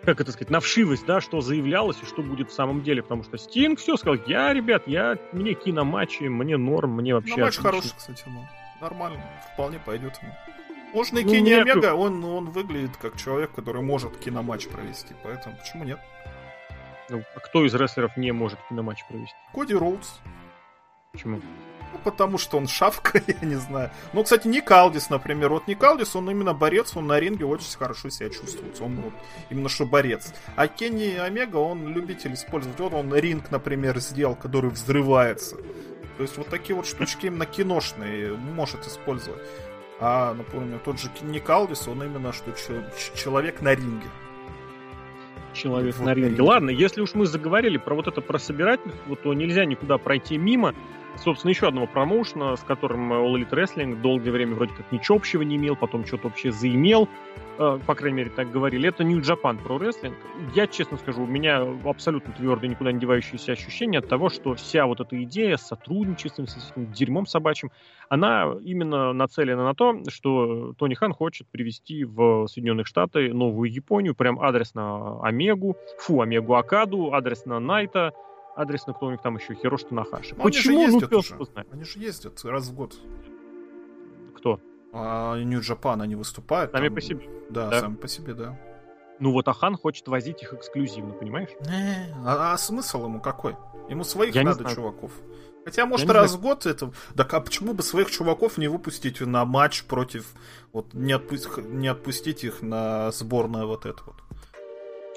как 0.04 0.22
это 0.22 0.32
сказать, 0.32 0.50
на 0.50 0.60
вшивость, 0.60 1.06
да, 1.06 1.22
что 1.22 1.42
заявлялось 1.42 1.98
и 2.02 2.06
что 2.06 2.22
будет 2.22 2.50
в 2.50 2.54
самом 2.54 2.84
деле, 2.84 3.04
потому 3.04 3.24
что 3.24 3.38
Стинг 3.38 3.80
все 3.80 3.96
сказал, 3.98 4.20
я, 4.28 4.54
ребят, 4.54 4.84
я, 4.88 5.18
мне 5.34 5.54
киноматчи, 5.54 6.24
мне 6.24 6.58
норм, 6.58 6.96
мне 6.96 7.14
вообще... 7.14 7.36
Ну, 7.38 7.46
матч 7.46 7.58
хороший, 7.58 7.92
кстати, 7.96 8.24
ну, 8.26 8.46
нормально, 8.82 9.22
вполне 9.54 9.80
пойдет 9.80 10.18
ему. 10.22 10.34
Можно 10.94 11.20
и 11.20 11.24
ну, 11.24 11.32
Кенни 11.32 11.52
Омега, 11.52 11.94
он, 11.94 12.24
он 12.24 12.50
выглядит 12.50 12.98
как 12.98 13.18
человек, 13.18 13.52
который 13.52 13.82
может 13.82 14.18
киноматч 14.18 14.68
провести, 14.68 15.14
поэтому 15.24 15.56
почему 15.58 15.84
нет? 15.84 16.00
Ну, 17.10 17.24
а 17.36 17.40
кто 17.40 17.66
из 17.66 17.74
рестлеров 17.74 18.18
не 18.18 18.32
может 18.32 18.60
киноматч 18.70 19.06
провести? 19.08 19.36
Коди 19.54 19.76
Роудс. 19.76 20.20
Почему? 21.12 21.42
Ну, 21.92 22.00
потому 22.04 22.38
что 22.38 22.58
он 22.58 22.68
шавка, 22.68 23.22
я 23.28 23.48
не 23.48 23.56
знаю. 23.56 23.92
Ну, 24.14 24.24
кстати, 24.24 24.48
Никалдис, 24.48 25.10
например. 25.10 25.50
Вот 25.50 25.68
Никалдис, 25.68 26.16
он 26.16 26.30
именно 26.30 26.54
борец, 26.54 26.96
он 26.96 27.08
на 27.08 27.20
ринге 27.20 27.46
очень 27.46 27.78
хорошо 27.78 28.10
себя 28.10 28.30
чувствует. 28.30 28.80
Он 28.80 28.96
вот 28.98 29.14
именно 29.50 29.70
что 29.70 29.86
борец. 29.86 30.34
А 30.56 30.68
Кенни 30.68 31.16
Омега, 31.16 31.58
он 31.58 31.88
любитель 31.88 32.34
использовать. 32.34 32.80
Вот 32.80 32.94
он 32.94 33.14
ринг, 33.16 33.50
например, 33.50 34.00
сделал, 34.00 34.36
который 34.36 34.70
взрывается. 34.70 35.56
То 36.18 36.24
есть 36.24 36.38
вот 36.38 36.48
такие 36.48 36.76
вот 36.76 36.86
штучки 36.86 37.28
именно 37.28 37.46
киношные 37.46 38.34
может 38.34 38.86
использовать. 38.86 39.42
А, 40.02 40.34
напомню, 40.34 40.80
тот 40.84 41.00
же 41.00 41.10
Ник 41.22 41.50
Алдис, 41.50 41.88
он 41.88 42.02
именно 42.04 42.32
что 42.32 42.54
человек 43.16 43.62
на 43.62 43.76
ринге. 43.76 44.08
Человек 45.54 45.96
вот 45.98 46.06
на 46.06 46.14
ринге. 46.14 46.30
ринге. 46.30 46.42
Ладно, 46.42 46.70
если 46.70 47.02
уж 47.02 47.14
мы 47.16 47.26
заговорили 47.26 47.78
про 47.78 47.96
вот 47.96 48.08
это 48.08 48.22
про 48.22 48.40
собирательство, 48.40 49.16
то 49.18 49.34
нельзя 49.34 49.66
никуда 49.66 49.98
пройти 49.98 50.38
мимо. 50.38 50.74
Собственно, 51.24 51.50
еще 51.50 51.68
одного 51.68 51.86
промоушена, 51.86 52.56
с 52.56 52.62
которым 52.62 53.12
All 53.12 53.34
Elite 53.36 53.50
Wrestling 53.52 54.02
долгое 54.02 54.32
время 54.32 54.56
вроде 54.56 54.74
как 54.74 54.90
ничего 54.92 55.18
общего 55.18 55.42
не 55.42 55.58
имел, 55.58 55.76
потом 55.76 56.06
что-то 56.06 56.30
вообще 56.30 56.52
заимел. 56.52 57.10
Э, 57.58 57.78
по 57.86 57.94
крайней 57.94 58.18
мере, 58.20 58.30
так 58.30 58.50
говорили, 58.52 58.88
это 58.88 59.04
New 59.04 59.20
Japan 59.20 59.62
Pro 59.62 59.78
Wrestling. 59.78 60.14
Я 60.56 60.66
честно 60.66 60.98
скажу, 60.98 61.24
у 61.24 61.28
меня 61.28 61.62
абсолютно 61.84 62.34
твердое, 62.34 62.70
никуда 62.70 62.94
не 62.94 63.02
девающееся 63.02 63.52
ощущение 63.52 64.00
от 64.00 64.08
того, 64.08 64.30
что 64.30 64.54
вся 64.54 64.86
вот 64.86 65.02
эта 65.02 65.22
идея 65.24 65.58
с 65.58 65.68
сотрудничеством, 65.68 66.48
с 66.48 66.72
этим 66.72 66.90
дерьмом 66.94 67.26
собачьим, 67.26 67.70
она 68.08 68.56
именно 68.64 69.12
нацелена 69.12 69.66
на 69.66 69.76
то, 69.76 70.02
что 70.08 70.74
Тони 70.78 70.94
Хан 70.94 71.12
хочет 71.12 71.48
привести 71.50 72.06
в 72.06 72.48
Соединенные 72.48 72.86
Штаты 72.86 73.34
новую 73.34 73.70
Японию, 73.70 74.16
прям 74.16 74.40
адрес 74.40 74.74
на 74.74 75.20
Омегу, 75.22 75.76
фу, 75.98 76.22
Омегу 76.22 76.54
Акаду, 76.56 77.14
адрес 77.14 77.46
на 77.46 77.60
Найта, 77.60 78.14
адрес 78.60 78.86
на 78.88 78.94
кто 78.94 79.08
у 79.08 79.12
них 79.12 79.22
там 79.22 79.38
еще, 79.38 79.56
Хирош 79.56 79.84
Танахаши. 79.84 80.36
Почему? 80.36 80.82
Они 80.82 80.88
же 80.88 80.94
ездят 80.94 81.12
ну, 81.12 81.18
уже. 81.20 81.36
Они 81.72 81.84
же 81.84 82.00
ездят 82.00 82.44
раз 82.44 82.68
в 82.68 82.76
год. 82.76 82.96
Кто? 84.36 84.60
А 84.92 85.38
Нью-Джапан 85.38 86.02
они 86.02 86.16
выступают. 86.16 86.72
Сами 86.72 86.88
там... 86.88 86.96
по 86.96 87.02
себе. 87.02 87.30
Да, 87.50 87.70
да, 87.70 87.80
сами 87.80 87.96
по 87.96 88.08
себе, 88.08 88.34
да. 88.34 88.60
Ну 89.20 89.32
вот 89.32 89.48
Ахан 89.48 89.76
хочет 89.76 90.08
возить 90.08 90.42
их 90.42 90.54
эксклюзивно, 90.54 91.14
понимаешь? 91.14 91.50
Не, 91.62 92.14
а, 92.26 92.54
а 92.54 92.58
смысл 92.58 93.06
ему 93.06 93.20
какой? 93.20 93.56
Ему 93.90 94.04
своих 94.04 94.36
Я 94.36 94.44
надо 94.44 94.64
чуваков. 94.70 95.12
Хотя, 95.66 95.86
может, 95.86 96.10
раз 96.10 96.34
в 96.34 96.42
год 96.42 96.66
это... 96.66 96.92
Да 97.14 97.28
а 97.30 97.42
почему 97.42 97.74
бы 97.74 97.84
своих 97.84 98.10
чуваков 98.10 98.58
не 98.58 98.68
выпустить 98.68 99.20
на 99.22 99.46
матч 99.46 99.84
против... 99.84 100.34
Вот 100.72 100.94
не, 100.94 101.14
отпу... 101.14 101.36
не 101.62 101.88
отпустить 101.88 102.44
их 102.44 102.62
на 102.62 103.12
сборную 103.12 103.68
вот 103.68 103.86
это 103.86 104.02
вот. 104.06 104.16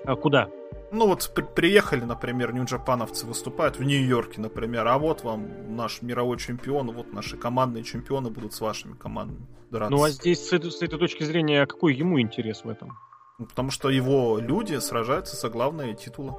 А 0.04 0.16
куда? 0.16 0.50
Ну 0.92 1.06
вот 1.06 1.32
при- 1.34 1.42
приехали, 1.42 2.04
например, 2.04 2.52
нью-джапановцы 2.52 3.26
выступают 3.26 3.78
в 3.78 3.82
Нью-Йорке, 3.82 4.42
например, 4.42 4.86
а 4.86 4.98
вот 4.98 5.24
вам 5.24 5.74
наш 5.74 6.02
мировой 6.02 6.38
чемпион, 6.38 6.92
вот 6.92 7.14
наши 7.14 7.38
командные 7.38 7.82
чемпионы 7.82 8.28
будут 8.28 8.52
с 8.52 8.60
вашими 8.60 8.94
командами 8.94 9.46
драться. 9.70 9.90
Ну 9.90 10.04
а 10.04 10.10
здесь 10.10 10.46
с 10.46 10.52
этой, 10.52 10.70
с 10.70 10.82
этой 10.82 10.98
точки 10.98 11.24
зрения 11.24 11.64
какой 11.66 11.94
ему 11.94 12.20
интерес 12.20 12.64
в 12.64 12.68
этом? 12.68 12.98
Ну, 13.38 13.46
потому 13.46 13.70
что 13.70 13.88
его 13.88 14.38
люди 14.38 14.76
сражаются 14.76 15.34
за 15.34 15.48
главные 15.48 15.94
титулы. 15.94 16.34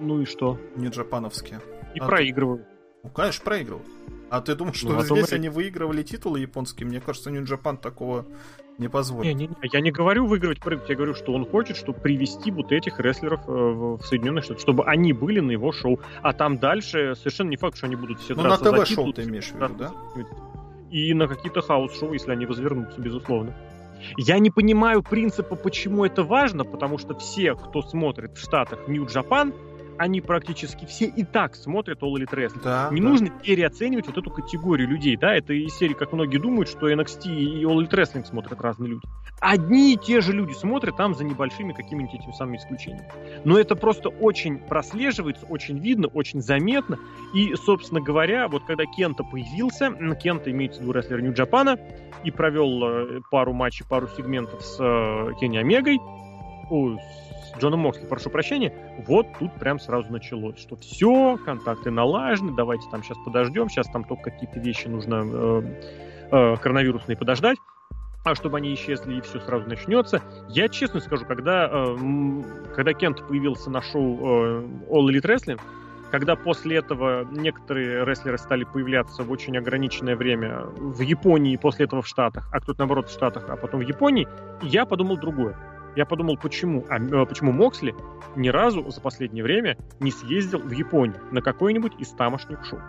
Ну 0.00 0.20
и 0.20 0.24
что? 0.24 0.58
New 0.74 0.91
Japan 0.91 1.20
овские. 1.20 1.60
И 1.94 2.00
а 2.00 2.06
проигрывают. 2.06 2.64
Ты... 2.64 2.68
Ну, 3.04 3.10
конечно, 3.10 3.44
проигрывают. 3.44 3.86
А 4.28 4.40
ты 4.40 4.56
думаешь, 4.56 4.76
что 4.76 4.88
ну, 4.88 4.98
а 4.98 5.04
здесь 5.04 5.32
они 5.32 5.48
выигрывали 5.48 6.02
титулы 6.02 6.40
японские? 6.40 6.88
Мне 6.88 7.00
кажется, 7.00 7.30
New 7.30 7.48
Japan 7.48 7.78
такого 7.78 8.26
не 8.80 8.88
позволит. 8.88 9.26
Не, 9.26 9.34
не, 9.34 9.46
не. 9.48 9.68
Я 9.70 9.80
не 9.80 9.90
говорю 9.90 10.26
выигрывать 10.26 10.60
прыгать, 10.60 10.88
я 10.88 10.96
говорю, 10.96 11.14
что 11.14 11.32
он 11.32 11.46
хочет, 11.46 11.76
чтобы 11.76 12.00
привести 12.00 12.50
вот 12.50 12.72
этих 12.72 12.98
рестлеров 12.98 13.40
э, 13.46 13.52
в 13.52 14.02
Соединенных 14.02 14.44
Штатах, 14.44 14.62
чтобы 14.62 14.84
они 14.84 15.12
были 15.12 15.40
на 15.40 15.52
его 15.52 15.70
шоу. 15.70 16.00
А 16.22 16.32
там 16.32 16.58
дальше 16.58 17.14
совершенно 17.14 17.50
не 17.50 17.56
факт, 17.56 17.76
что 17.76 17.86
они 17.86 17.96
будут 17.96 18.20
все 18.20 18.34
Ну, 18.34 18.42
на 18.42 18.56
ТВ-шоу 18.56 19.12
ты 19.12 19.24
имеешь 19.24 19.50
в 19.50 19.54
виду, 19.54 19.74
да? 19.78 19.92
И 20.90 21.14
на 21.14 21.28
какие-то 21.28 21.60
house-шоу, 21.60 22.14
если 22.14 22.32
они 22.32 22.46
развернутся, 22.46 23.00
безусловно. 23.00 23.54
Я 24.16 24.38
не 24.38 24.50
понимаю 24.50 25.02
принципа, 25.02 25.56
почему 25.56 26.04
это 26.04 26.22
важно, 26.22 26.64
потому 26.64 26.98
что 26.98 27.14
все, 27.18 27.54
кто 27.54 27.82
смотрит 27.82 28.36
в 28.36 28.42
Штатах 28.42 28.88
Нью-Джапан, 28.88 29.52
они 30.00 30.22
практически 30.22 30.86
все 30.86 31.04
и 31.04 31.24
так 31.24 31.54
смотрят 31.54 32.02
All 32.02 32.14
Elite 32.14 32.34
Wrestling. 32.34 32.62
Да, 32.64 32.88
не 32.90 33.02
да. 33.02 33.08
нужно 33.08 33.28
переоценивать 33.28 34.06
вот 34.06 34.16
эту 34.16 34.30
категорию 34.30 34.88
людей, 34.88 35.14
да, 35.14 35.34
это 35.34 35.52
из 35.52 35.76
серии, 35.76 35.92
как 35.92 36.14
многие 36.14 36.38
думают, 36.38 36.70
что 36.70 36.90
NXT 36.90 37.26
и 37.26 37.64
All 37.64 37.76
Elite 37.76 37.90
Wrestling 37.90 38.24
смотрят 38.24 38.58
разные 38.62 38.92
люди. 38.92 39.02
Одни 39.40 39.92
и 39.92 39.98
те 39.98 40.22
же 40.22 40.32
люди 40.32 40.54
смотрят 40.54 40.96
там 40.96 41.14
за 41.14 41.24
небольшими 41.24 41.74
какими-нибудь 41.74 42.14
этими 42.14 42.32
самыми 42.32 42.56
исключениями. 42.56 43.10
Но 43.44 43.58
это 43.58 43.76
просто 43.76 44.08
очень 44.08 44.58
прослеживается, 44.58 45.44
очень 45.44 45.78
видно, 45.78 46.08
очень 46.08 46.40
заметно. 46.40 46.98
И, 47.34 47.54
собственно 47.54 48.00
говоря, 48.00 48.48
вот 48.48 48.64
когда 48.64 48.86
Кента 48.86 49.22
появился, 49.22 49.90
Кента 50.14 50.50
имеется 50.50 50.80
в 50.80 50.82
виду 50.82 50.92
рестлер 50.92 51.20
Нью-Джапана, 51.20 51.78
и 52.24 52.30
провел 52.30 52.84
э, 52.84 53.20
пару 53.30 53.52
матчей, 53.52 53.86
пару 53.86 54.08
сегментов 54.08 54.62
с 54.62 54.76
э, 54.78 55.32
Кенни 55.40 55.58
Омегой, 55.58 55.98
о, 56.70 56.96
Джоном 57.58 57.80
Моксли, 57.80 58.06
прошу 58.06 58.30
прощения, 58.30 58.72
вот 59.06 59.26
тут 59.38 59.52
прям 59.54 59.78
сразу 59.78 60.10
началось, 60.10 60.58
что 60.58 60.76
все, 60.76 61.38
контакты 61.44 61.90
налажены, 61.90 62.54
давайте 62.54 62.88
там 62.90 63.02
сейчас 63.02 63.18
подождем, 63.24 63.68
сейчас 63.68 63.86
там 63.88 64.04
только 64.04 64.30
какие-то 64.30 64.60
вещи 64.60 64.88
нужно 64.88 65.22
э, 65.24 65.62
э, 66.30 66.56
коронавирусные 66.56 67.16
подождать, 67.16 67.58
а 68.24 68.34
чтобы 68.34 68.58
они 68.58 68.74
исчезли 68.74 69.16
и 69.16 69.20
все 69.20 69.40
сразу 69.40 69.68
начнется. 69.68 70.22
Я 70.48 70.68
честно 70.68 71.00
скажу, 71.00 71.24
когда, 71.26 71.68
э, 71.70 71.96
когда 72.74 72.92
Кент 72.92 73.26
появился 73.26 73.70
на 73.70 73.82
шоу 73.82 74.18
э, 74.18 74.64
All 74.90 75.08
Elite 75.08 75.24
Wrestling, 75.24 75.60
когда 76.10 76.34
после 76.34 76.78
этого 76.78 77.24
некоторые 77.30 78.04
рестлеры 78.04 78.36
стали 78.36 78.64
появляться 78.64 79.22
в 79.22 79.30
очень 79.30 79.56
ограниченное 79.56 80.16
время 80.16 80.64
в 80.76 81.00
Японии, 81.00 81.56
после 81.56 81.86
этого 81.86 82.02
в 82.02 82.08
Штатах, 82.08 82.48
а 82.52 82.60
кто-то 82.60 82.80
наоборот 82.80 83.08
в 83.08 83.12
Штатах, 83.12 83.44
а 83.48 83.56
потом 83.56 83.80
в 83.80 83.88
Японии, 83.88 84.26
я 84.62 84.86
подумал 84.86 85.16
другое. 85.16 85.56
Я 85.96 86.06
подумал, 86.06 86.36
почему, 86.36 86.84
а, 86.88 86.98
э, 86.98 87.26
почему 87.26 87.52
Моксли 87.52 87.94
ни 88.36 88.48
разу 88.48 88.88
за 88.90 89.00
последнее 89.00 89.42
время 89.42 89.76
не 89.98 90.10
съездил 90.10 90.60
в 90.60 90.70
Японию 90.70 91.20
на 91.32 91.42
какой-нибудь 91.42 91.92
из 91.98 92.10
тамошних 92.10 92.64
шоу. 92.64 92.80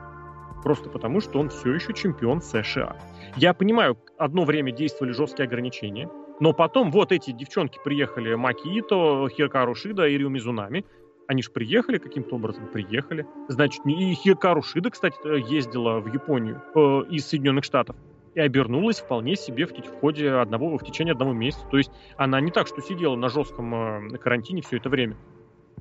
Просто 0.64 0.90
потому, 0.90 1.22
что 1.22 1.40
он 1.40 1.50
все 1.50 1.74
еще 1.74 1.94
чемпион 1.94 2.42
США. 2.42 2.96
Я 3.36 3.54
понимаю, 3.54 3.98
одно 4.18 4.44
время 4.44 4.72
действовали 4.72 5.12
жесткие 5.12 5.48
ограничения, 5.48 6.08
но 6.40 6.54
потом 6.54 6.92
вот 6.92 7.12
эти 7.12 7.32
девчонки 7.32 7.80
приехали, 7.84 8.36
Маки 8.36 8.68
Ито, 8.68 9.28
Хиркару 9.30 9.74
Шида 9.74 10.08
и 10.08 10.18
Рио 10.18 10.30
Мизунами, 10.30 10.86
они 11.28 11.42
же 11.42 11.50
приехали 11.50 11.98
каким-то 11.98 12.36
образом, 12.36 12.68
приехали. 12.68 13.26
Значит, 13.48 13.86
и 13.86 14.14
Хиркару 14.14 14.62
Шида, 14.62 14.92
кстати, 14.92 15.16
ездила 15.52 16.00
в 16.00 16.14
Японию 16.14 16.62
э, 16.76 16.80
из 17.10 17.28
Соединенных 17.28 17.64
Штатов 17.64 17.96
и 18.36 18.40
обернулась 18.40 19.00
вполне 19.00 19.36
себе 19.36 19.66
в, 19.66 19.72
в 19.72 20.00
ходе 20.00 20.32
одного, 20.32 20.78
в 20.78 20.84
течение 20.84 21.14
одного 21.14 21.34
месяца. 21.34 21.66
То 21.70 21.78
есть 21.78 21.92
она 22.18 22.40
не 22.40 22.52
так, 22.52 22.68
что 22.68 22.82
сидела 22.82 23.16
на 23.16 23.30
жестком 23.30 24.14
э, 24.14 24.18
карантине 24.18 24.62
все 24.62 24.78
это 24.78 24.90
время. 24.90 25.18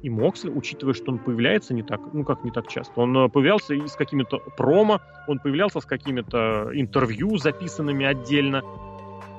И 0.02 0.08
Моксли, 0.08 0.48
учитывая, 0.48 0.94
что 0.94 1.12
он 1.12 1.18
появляется 1.18 1.74
не 1.74 1.82
так, 1.82 2.00
ну 2.12 2.24
как 2.24 2.42
не 2.42 2.50
так 2.50 2.68
часто, 2.68 3.00
он 3.00 3.16
э, 3.16 3.28
появлялся 3.28 3.74
и 3.74 3.86
с 3.86 3.94
какими-то 3.94 4.38
промо, 4.56 5.00
он 5.28 5.38
появлялся 5.38 5.80
с 5.80 5.84
какими-то 5.84 6.70
интервью, 6.72 7.36
записанными 7.36 8.06
отдельно. 8.06 8.62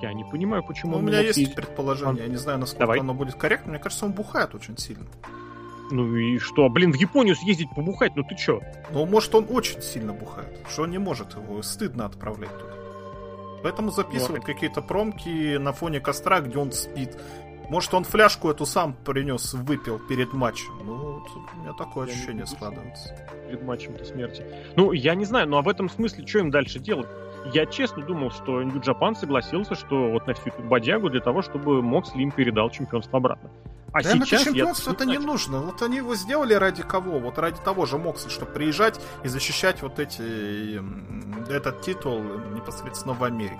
Я 0.01 0.13
не 0.13 0.23
понимаю, 0.23 0.63
почему... 0.63 0.93
Ну, 0.93 0.97
у 0.99 1.01
меня 1.01 1.19
есть 1.19 1.37
ездить. 1.37 1.55
предположение, 1.55 2.13
он... 2.13 2.21
я 2.21 2.27
не 2.27 2.37
знаю, 2.37 2.59
насколько 2.59 2.85
Давай. 2.85 2.99
оно 2.99 3.13
будет 3.13 3.35
корректно. 3.35 3.71
Мне 3.71 3.79
кажется, 3.79 4.05
он 4.05 4.13
бухает 4.13 4.55
очень 4.55 4.77
сильно. 4.77 5.05
Ну 5.91 6.15
и 6.15 6.37
что? 6.37 6.69
Блин, 6.69 6.91
в 6.91 6.95
Японию 6.95 7.35
съездить 7.35 7.67
побухать, 7.75 8.15
ну 8.15 8.23
ты 8.23 8.35
чё? 8.35 8.61
Ну, 8.91 9.05
может, 9.05 9.35
он 9.35 9.45
очень 9.49 9.81
сильно 9.81 10.13
бухает, 10.13 10.47
что 10.69 10.83
он 10.83 10.91
не 10.91 10.97
может 10.97 11.35
его 11.35 11.61
стыдно 11.61 12.05
отправлять 12.05 12.57
туда. 12.57 12.80
Поэтому 13.63 13.91
записывают 13.91 14.45
вот. 14.45 14.53
какие-то 14.53 14.81
промки 14.81 15.57
на 15.57 15.73
фоне 15.73 15.99
костра, 15.99 16.41
где 16.41 16.57
он 16.57 16.71
спит. 16.71 17.17
Может, 17.69 17.93
он 17.93 18.03
фляжку 18.03 18.49
эту 18.49 18.65
сам 18.65 18.93
принес, 18.93 19.53
выпил 19.53 19.97
перед 19.97 20.33
матчем. 20.33 20.73
Ну, 20.83 21.23
у 21.55 21.59
меня 21.61 21.73
такое 21.73 22.07
я 22.07 22.13
ощущение 22.13 22.45
складывается. 22.45 23.15
Перед 23.47 23.63
матчем-то 23.63 24.03
смерти. 24.03 24.45
Ну, 24.75 24.91
я 24.91 25.15
не 25.15 25.23
знаю, 25.23 25.47
но 25.47 25.57
а 25.57 25.61
в 25.61 25.69
этом 25.69 25.89
смысле 25.89 26.27
что 26.27 26.39
им 26.39 26.51
дальше 26.51 26.79
делать? 26.79 27.07
Я 27.45 27.65
честно 27.65 28.03
думал, 28.03 28.31
что 28.31 28.61
Нью 28.61 28.79
Джапан 28.79 29.15
согласился, 29.15 29.75
что 29.75 30.11
вот 30.11 30.27
на 30.27 30.33
всю 30.33 30.49
эту 30.49 30.61
бодягу 30.61 31.09
для 31.09 31.21
того, 31.21 31.41
чтобы 31.41 31.81
Моксли 31.81 32.21
им 32.21 32.31
передал 32.31 32.69
чемпионство 32.69 33.17
обратно. 33.17 33.49
А 33.93 34.01
да 34.01 34.11
сейчас 34.11 34.41
это 34.41 34.51
чемпионство 34.51 34.91
это 34.91 35.05
не 35.05 35.17
нужно. 35.17 35.59
Вот 35.59 35.81
они 35.81 35.97
его 35.97 36.15
сделали 36.15 36.53
ради 36.53 36.81
кого? 36.83 37.19
Вот 37.19 37.37
ради 37.37 37.59
того 37.61 37.85
же 37.85 37.97
Моксли, 37.97 38.29
чтобы 38.29 38.51
приезжать 38.51 39.01
и 39.23 39.27
защищать 39.27 39.81
вот 39.81 39.99
эти 39.99 40.79
этот 41.51 41.81
титул 41.81 42.21
непосредственно 42.53 43.13
в 43.13 43.23
Америке. 43.23 43.59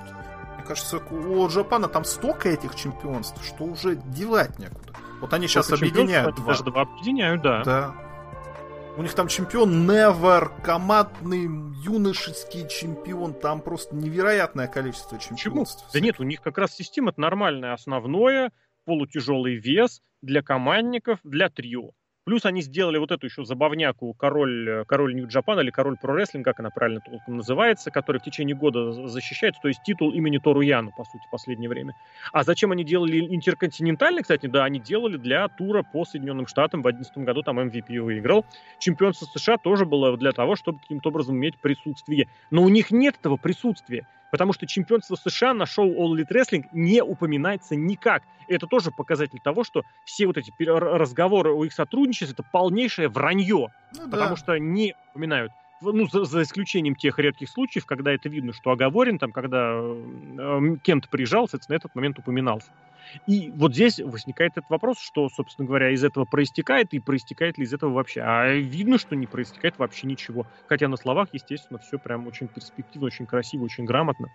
Мне 0.55 0.65
кажется, 0.65 0.99
у 0.99 1.47
Джапана 1.47 1.87
там 1.87 2.05
столько 2.05 2.49
этих 2.49 2.75
чемпионств, 2.75 3.43
что 3.43 3.65
уже 3.65 3.95
девать 3.95 4.57
некуда. 4.59 4.93
Вот 5.19 5.33
они 5.33 5.47
сейчас 5.47 5.71
объединяют 5.71 6.35
два. 6.35 6.47
Даже 6.47 6.63
два 6.63 6.81
объединяют, 6.81 7.41
да. 7.41 7.63
Да. 7.63 7.95
У 8.97 9.03
них 9.03 9.13
там 9.13 9.29
чемпион 9.29 9.89
Never, 9.89 10.51
командный 10.63 11.45
юношеский 11.81 12.67
чемпион, 12.67 13.33
там 13.33 13.61
просто 13.61 13.95
невероятное 13.95 14.67
количество 14.67 15.17
чемпионств. 15.17 15.85
Почему? 15.85 15.93
Да 15.93 15.99
нет, 16.01 16.19
у 16.19 16.23
них 16.23 16.41
как 16.41 16.57
раз 16.57 16.75
система 16.75 17.13
нормальная, 17.15 17.73
основное, 17.73 18.51
полутяжелый 18.83 19.55
вес 19.55 20.01
для 20.21 20.43
командников, 20.43 21.19
для 21.23 21.49
трио. 21.49 21.91
Плюс 22.23 22.45
они 22.45 22.61
сделали 22.61 22.99
вот 22.99 23.11
эту 23.11 23.25
еще 23.25 23.43
забавняку 23.45 24.13
король, 24.13 24.69
э, 24.69 24.85
король 24.85 25.15
Нью-Джапан 25.15 25.59
или 25.59 25.71
король 25.71 25.97
про-рестлинг, 25.97 26.45
как 26.45 26.59
она 26.59 26.69
правильно 26.69 27.01
толком 27.01 27.37
называется, 27.37 27.89
который 27.89 28.19
в 28.19 28.23
течение 28.23 28.55
года 28.55 29.07
защищается, 29.07 29.59
то 29.61 29.67
есть 29.67 29.81
титул 29.83 30.11
имени 30.11 30.37
Тору 30.37 30.61
Яну, 30.61 30.91
по 30.95 31.03
сути, 31.03 31.23
в 31.27 31.31
последнее 31.31 31.69
время. 31.69 31.95
А 32.31 32.43
зачем 32.43 32.71
они 32.71 32.83
делали 32.83 33.19
интерконтинентальный, 33.35 34.21
кстати, 34.21 34.45
да, 34.45 34.65
они 34.65 34.79
делали 34.79 35.17
для 35.17 35.47
тура 35.47 35.81
по 35.81 36.05
Соединенным 36.05 36.45
Штатам. 36.45 36.81
В 36.81 36.83
2011 36.83 37.25
году 37.25 37.41
там 37.41 37.59
MVP 37.59 37.99
выиграл. 37.99 38.45
Чемпионство 38.79 39.25
США 39.25 39.57
тоже 39.57 39.85
было 39.85 40.15
для 40.15 40.31
того, 40.31 40.55
чтобы 40.55 40.79
каким-то 40.79 41.09
образом 41.09 41.37
иметь 41.37 41.57
присутствие. 41.57 42.27
Но 42.51 42.61
у 42.61 42.69
них 42.69 42.91
нет 42.91 43.15
этого 43.19 43.37
присутствия 43.37 44.05
потому 44.31 44.53
что 44.53 44.65
чемпионство 44.65 45.15
США 45.15 45.53
на 45.53 45.67
шоу 45.67 45.91
All 45.91 46.17
Elite 46.17 46.31
Wrestling 46.31 46.65
не 46.71 47.03
упоминается 47.03 47.75
никак. 47.75 48.23
И 48.47 48.53
это 48.53 48.65
тоже 48.65 48.89
показатель 48.89 49.39
того, 49.39 49.63
что 49.63 49.83
все 50.05 50.25
вот 50.25 50.37
эти 50.37 50.51
разговоры 50.59 51.53
о 51.53 51.63
их 51.65 51.73
сотрудничестве 51.73 52.33
это 52.33 52.43
полнейшее 52.43 53.09
вранье, 53.09 53.67
ну, 53.95 54.09
потому 54.09 54.31
да. 54.31 54.35
что 54.37 54.57
не 54.57 54.95
упоминают 55.11 55.51
ну, 55.81 56.07
за, 56.07 56.25
за 56.25 56.43
исключением 56.43 56.95
тех 56.95 57.17
редких 57.19 57.49
случаев, 57.49 57.85
когда 57.85 58.11
это 58.11 58.29
видно, 58.29 58.53
что 58.53 58.71
оговорен, 58.71 59.17
там, 59.17 59.31
когда 59.31 59.79
э, 59.79 60.75
Кент 60.83 61.09
приезжал, 61.09 61.47
соответственно, 61.47 61.77
этот 61.77 61.95
момент 61.95 62.19
упоминался. 62.19 62.71
И 63.27 63.51
вот 63.51 63.73
здесь 63.73 63.99
возникает 63.99 64.53
этот 64.53 64.69
вопрос, 64.69 64.99
что, 64.99 65.29
собственно 65.29 65.67
говоря, 65.67 65.89
из 65.91 66.03
этого 66.03 66.25
проистекает, 66.25 66.93
и 66.93 66.99
проистекает 66.99 67.57
ли 67.57 67.65
из 67.65 67.73
этого 67.73 67.91
вообще. 67.91 68.21
А 68.21 68.47
видно, 68.51 68.97
что 68.97 69.15
не 69.15 69.27
проистекает 69.27 69.77
вообще 69.77 70.07
ничего. 70.07 70.45
Хотя 70.67 70.87
на 70.87 70.97
словах, 70.97 71.29
естественно, 71.31 71.79
все 71.79 71.97
прям 71.97 72.27
очень 72.27 72.47
перспективно, 72.47 73.07
очень 73.07 73.25
красиво, 73.25 73.63
очень 73.63 73.85
грамотно. 73.85 74.29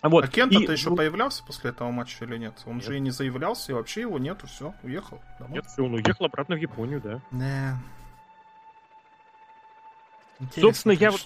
А, 0.00 0.10
вот. 0.10 0.24
а 0.24 0.28
Кент-то 0.28 0.70
еще 0.70 0.90
ну... 0.90 0.96
появлялся 0.96 1.42
после 1.44 1.70
этого 1.70 1.90
матча 1.90 2.24
или 2.26 2.36
нет? 2.36 2.60
Он 2.66 2.74
нет. 2.74 2.84
же 2.84 2.96
и 2.96 3.00
не 3.00 3.10
заявлялся, 3.10 3.72
и 3.72 3.74
вообще 3.74 4.02
его 4.02 4.18
нету, 4.18 4.46
все, 4.46 4.74
уехал. 4.82 5.18
Домой. 5.38 5.54
Нет, 5.54 5.66
все, 5.66 5.82
он 5.82 5.94
уехал 5.94 6.26
обратно 6.26 6.56
в 6.56 6.58
Японию, 6.58 7.00
да. 7.00 7.20
Не. 7.30 7.74
Интересно, 10.40 10.62
Собственно, 10.62 10.92
я 10.92 11.10
вот 11.12 11.20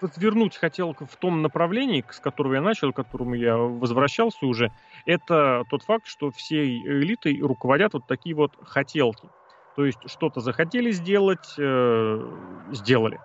вот 0.00 0.54
хотел 0.54 0.94
в 0.94 1.16
том 1.16 1.42
направлении, 1.42 2.04
с 2.08 2.20
которого 2.20 2.54
я 2.54 2.60
начал, 2.60 2.92
к 2.92 2.96
которому 2.96 3.34
я 3.34 3.56
возвращался 3.56 4.46
уже. 4.46 4.70
Это 5.06 5.64
тот 5.68 5.82
факт, 5.82 6.06
что 6.06 6.30
всей 6.30 6.80
элитой 6.82 7.40
руководят 7.40 7.94
вот 7.94 8.06
такие 8.06 8.36
вот 8.36 8.52
хотелки. 8.62 9.28
То 9.74 9.84
есть 9.84 9.98
что-то 10.06 10.40
захотели 10.40 10.92
сделать, 10.92 11.54
э, 11.58 12.30
сделали. 12.70 13.18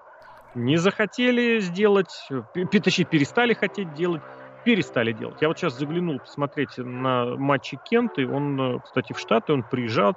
Не 0.56 0.78
захотели 0.78 1.60
сделать, 1.60 2.28
точнее, 2.82 3.06
перестали 3.06 3.54
хотеть 3.54 3.94
делать, 3.94 4.24
перестали 4.66 5.12
делать. 5.12 5.40
Я 5.42 5.48
вот 5.48 5.60
сейчас 5.60 5.78
заглянул 5.78 6.20
посмотреть 6.20 6.78
на 6.78 7.36
матчи 7.36 7.78
Кенты. 7.88 8.28
Он, 8.28 8.60
э, 8.60 8.80
кстати, 8.84 9.14
в 9.14 9.20
Штаты, 9.20 9.54
он 9.54 9.62
приезжал 9.62 10.16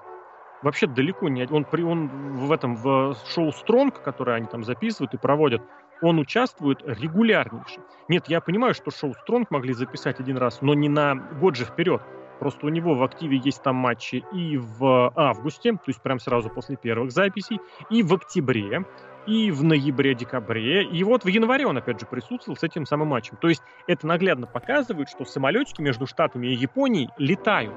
вообще 0.62 0.86
далеко 0.86 1.28
не... 1.28 1.46
Он, 1.46 1.64
при, 1.64 1.82
он 1.82 2.08
в 2.34 2.52
этом 2.52 2.76
в 2.76 3.16
шоу 3.26 3.52
Стронг, 3.52 4.02
которое 4.02 4.36
они 4.36 4.46
там 4.46 4.64
записывают 4.64 5.14
и 5.14 5.18
проводят, 5.18 5.62
он 6.00 6.18
участвует 6.18 6.82
регулярнейше. 6.84 7.80
Нет, 8.08 8.28
я 8.28 8.40
понимаю, 8.40 8.74
что 8.74 8.90
шоу 8.90 9.14
Стронг 9.14 9.50
могли 9.50 9.72
записать 9.72 10.20
один 10.20 10.36
раз, 10.36 10.60
но 10.60 10.74
не 10.74 10.88
на 10.88 11.14
год 11.14 11.56
же 11.56 11.64
вперед. 11.64 12.02
Просто 12.40 12.66
у 12.66 12.70
него 12.70 12.94
в 12.94 13.04
активе 13.04 13.40
есть 13.44 13.62
там 13.62 13.76
матчи 13.76 14.24
и 14.32 14.56
в 14.56 15.12
августе, 15.14 15.74
то 15.74 15.84
есть 15.86 16.02
прям 16.02 16.18
сразу 16.18 16.50
после 16.50 16.76
первых 16.76 17.12
записей, 17.12 17.60
и 17.88 18.02
в 18.02 18.12
октябре, 18.14 18.84
и 19.26 19.52
в 19.52 19.62
ноябре-декабре, 19.62 20.82
и 20.82 21.04
вот 21.04 21.24
в 21.24 21.28
январе 21.28 21.66
он 21.66 21.76
опять 21.76 22.00
же 22.00 22.06
присутствовал 22.06 22.56
с 22.56 22.64
этим 22.64 22.84
самым 22.84 23.08
матчем. 23.08 23.36
То 23.40 23.48
есть 23.48 23.62
это 23.86 24.08
наглядно 24.08 24.48
показывает, 24.48 25.08
что 25.08 25.24
самолетики 25.24 25.80
между 25.80 26.08
Штатами 26.08 26.48
и 26.48 26.54
Японией 26.54 27.10
летают. 27.16 27.76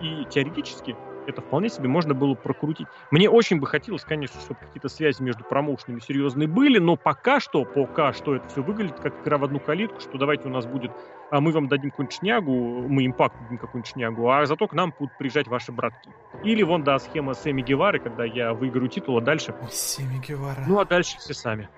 И 0.00 0.24
теоретически 0.30 0.94
это 1.28 1.42
вполне 1.42 1.68
себе 1.68 1.88
можно 1.88 2.14
было 2.14 2.34
прокрутить. 2.34 2.86
Мне 3.10 3.28
очень 3.28 3.60
бы 3.60 3.66
хотелось, 3.66 4.02
конечно, 4.02 4.40
чтобы 4.40 4.60
какие-то 4.60 4.88
связи 4.88 5.22
между 5.22 5.44
промоушенами 5.44 6.00
серьезные 6.00 6.48
были, 6.48 6.78
но 6.78 6.96
пока 6.96 7.38
что, 7.40 7.64
пока 7.64 8.12
что 8.12 8.36
это 8.36 8.48
все 8.48 8.62
выглядит 8.62 8.98
как 9.00 9.22
игра 9.22 9.38
в 9.38 9.44
одну 9.44 9.60
калитку, 9.60 10.00
что 10.00 10.18
давайте 10.18 10.48
у 10.48 10.50
нас 10.50 10.66
будет, 10.66 10.90
а 11.30 11.40
мы 11.40 11.52
вам 11.52 11.68
дадим 11.68 11.90
какую-нибудь 11.90 12.16
шнягу, 12.16 12.52
мы 12.88 13.06
импакт 13.06 13.36
дадим 13.42 13.58
какую-нибудь 13.58 13.90
шнягу, 13.90 14.30
а 14.30 14.46
зато 14.46 14.66
к 14.66 14.72
нам 14.72 14.94
будут 14.98 15.16
приезжать 15.18 15.48
ваши 15.48 15.70
братки. 15.72 16.10
Или 16.42 16.62
вон, 16.62 16.82
да, 16.82 16.98
схема 16.98 17.34
Сэмми 17.34 17.62
Гевары, 17.62 17.98
когда 17.98 18.24
я 18.24 18.54
выиграю 18.54 18.88
титул, 18.88 19.18
а 19.18 19.20
дальше... 19.20 19.54
Сэмми 19.70 20.20
Гевара. 20.26 20.64
Ну, 20.66 20.78
а 20.78 20.84
дальше 20.84 21.18
все 21.18 21.34
сами. 21.34 21.68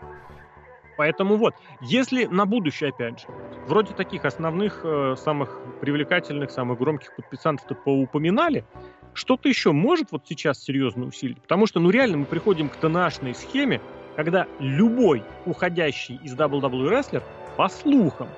Поэтому 1.01 1.37
вот, 1.37 1.55
если 1.81 2.27
на 2.27 2.45
будущее, 2.45 2.91
опять 2.91 3.21
же, 3.21 3.27
вроде 3.67 3.95
таких 3.95 4.27
основных, 4.27 4.83
э, 4.85 5.15
самых 5.17 5.59
привлекательных, 5.81 6.51
самых 6.51 6.79
громких 6.79 7.17
подписантов-то 7.17 7.75
поупоминали, 7.75 8.67
что-то 9.15 9.49
еще 9.49 9.73
может 9.73 10.13
вот 10.13 10.23
сейчас 10.27 10.63
серьезно 10.63 11.07
усилить? 11.07 11.41
Потому 11.43 11.67
что, 11.67 11.81
ну 11.81 11.91
реально, 11.91 12.19
мы 12.19 12.27
приходим 12.27 12.69
к 12.69 12.77
ТНАшной 12.77 13.35
схеме, 13.35 13.81
когда 14.17 14.47
любой 14.59 15.23
уходящий 15.47 16.19
из 16.23 16.35
WWE 16.35 16.89
рестлер, 16.89 17.23
по 17.57 17.69
слухам, 17.69 18.29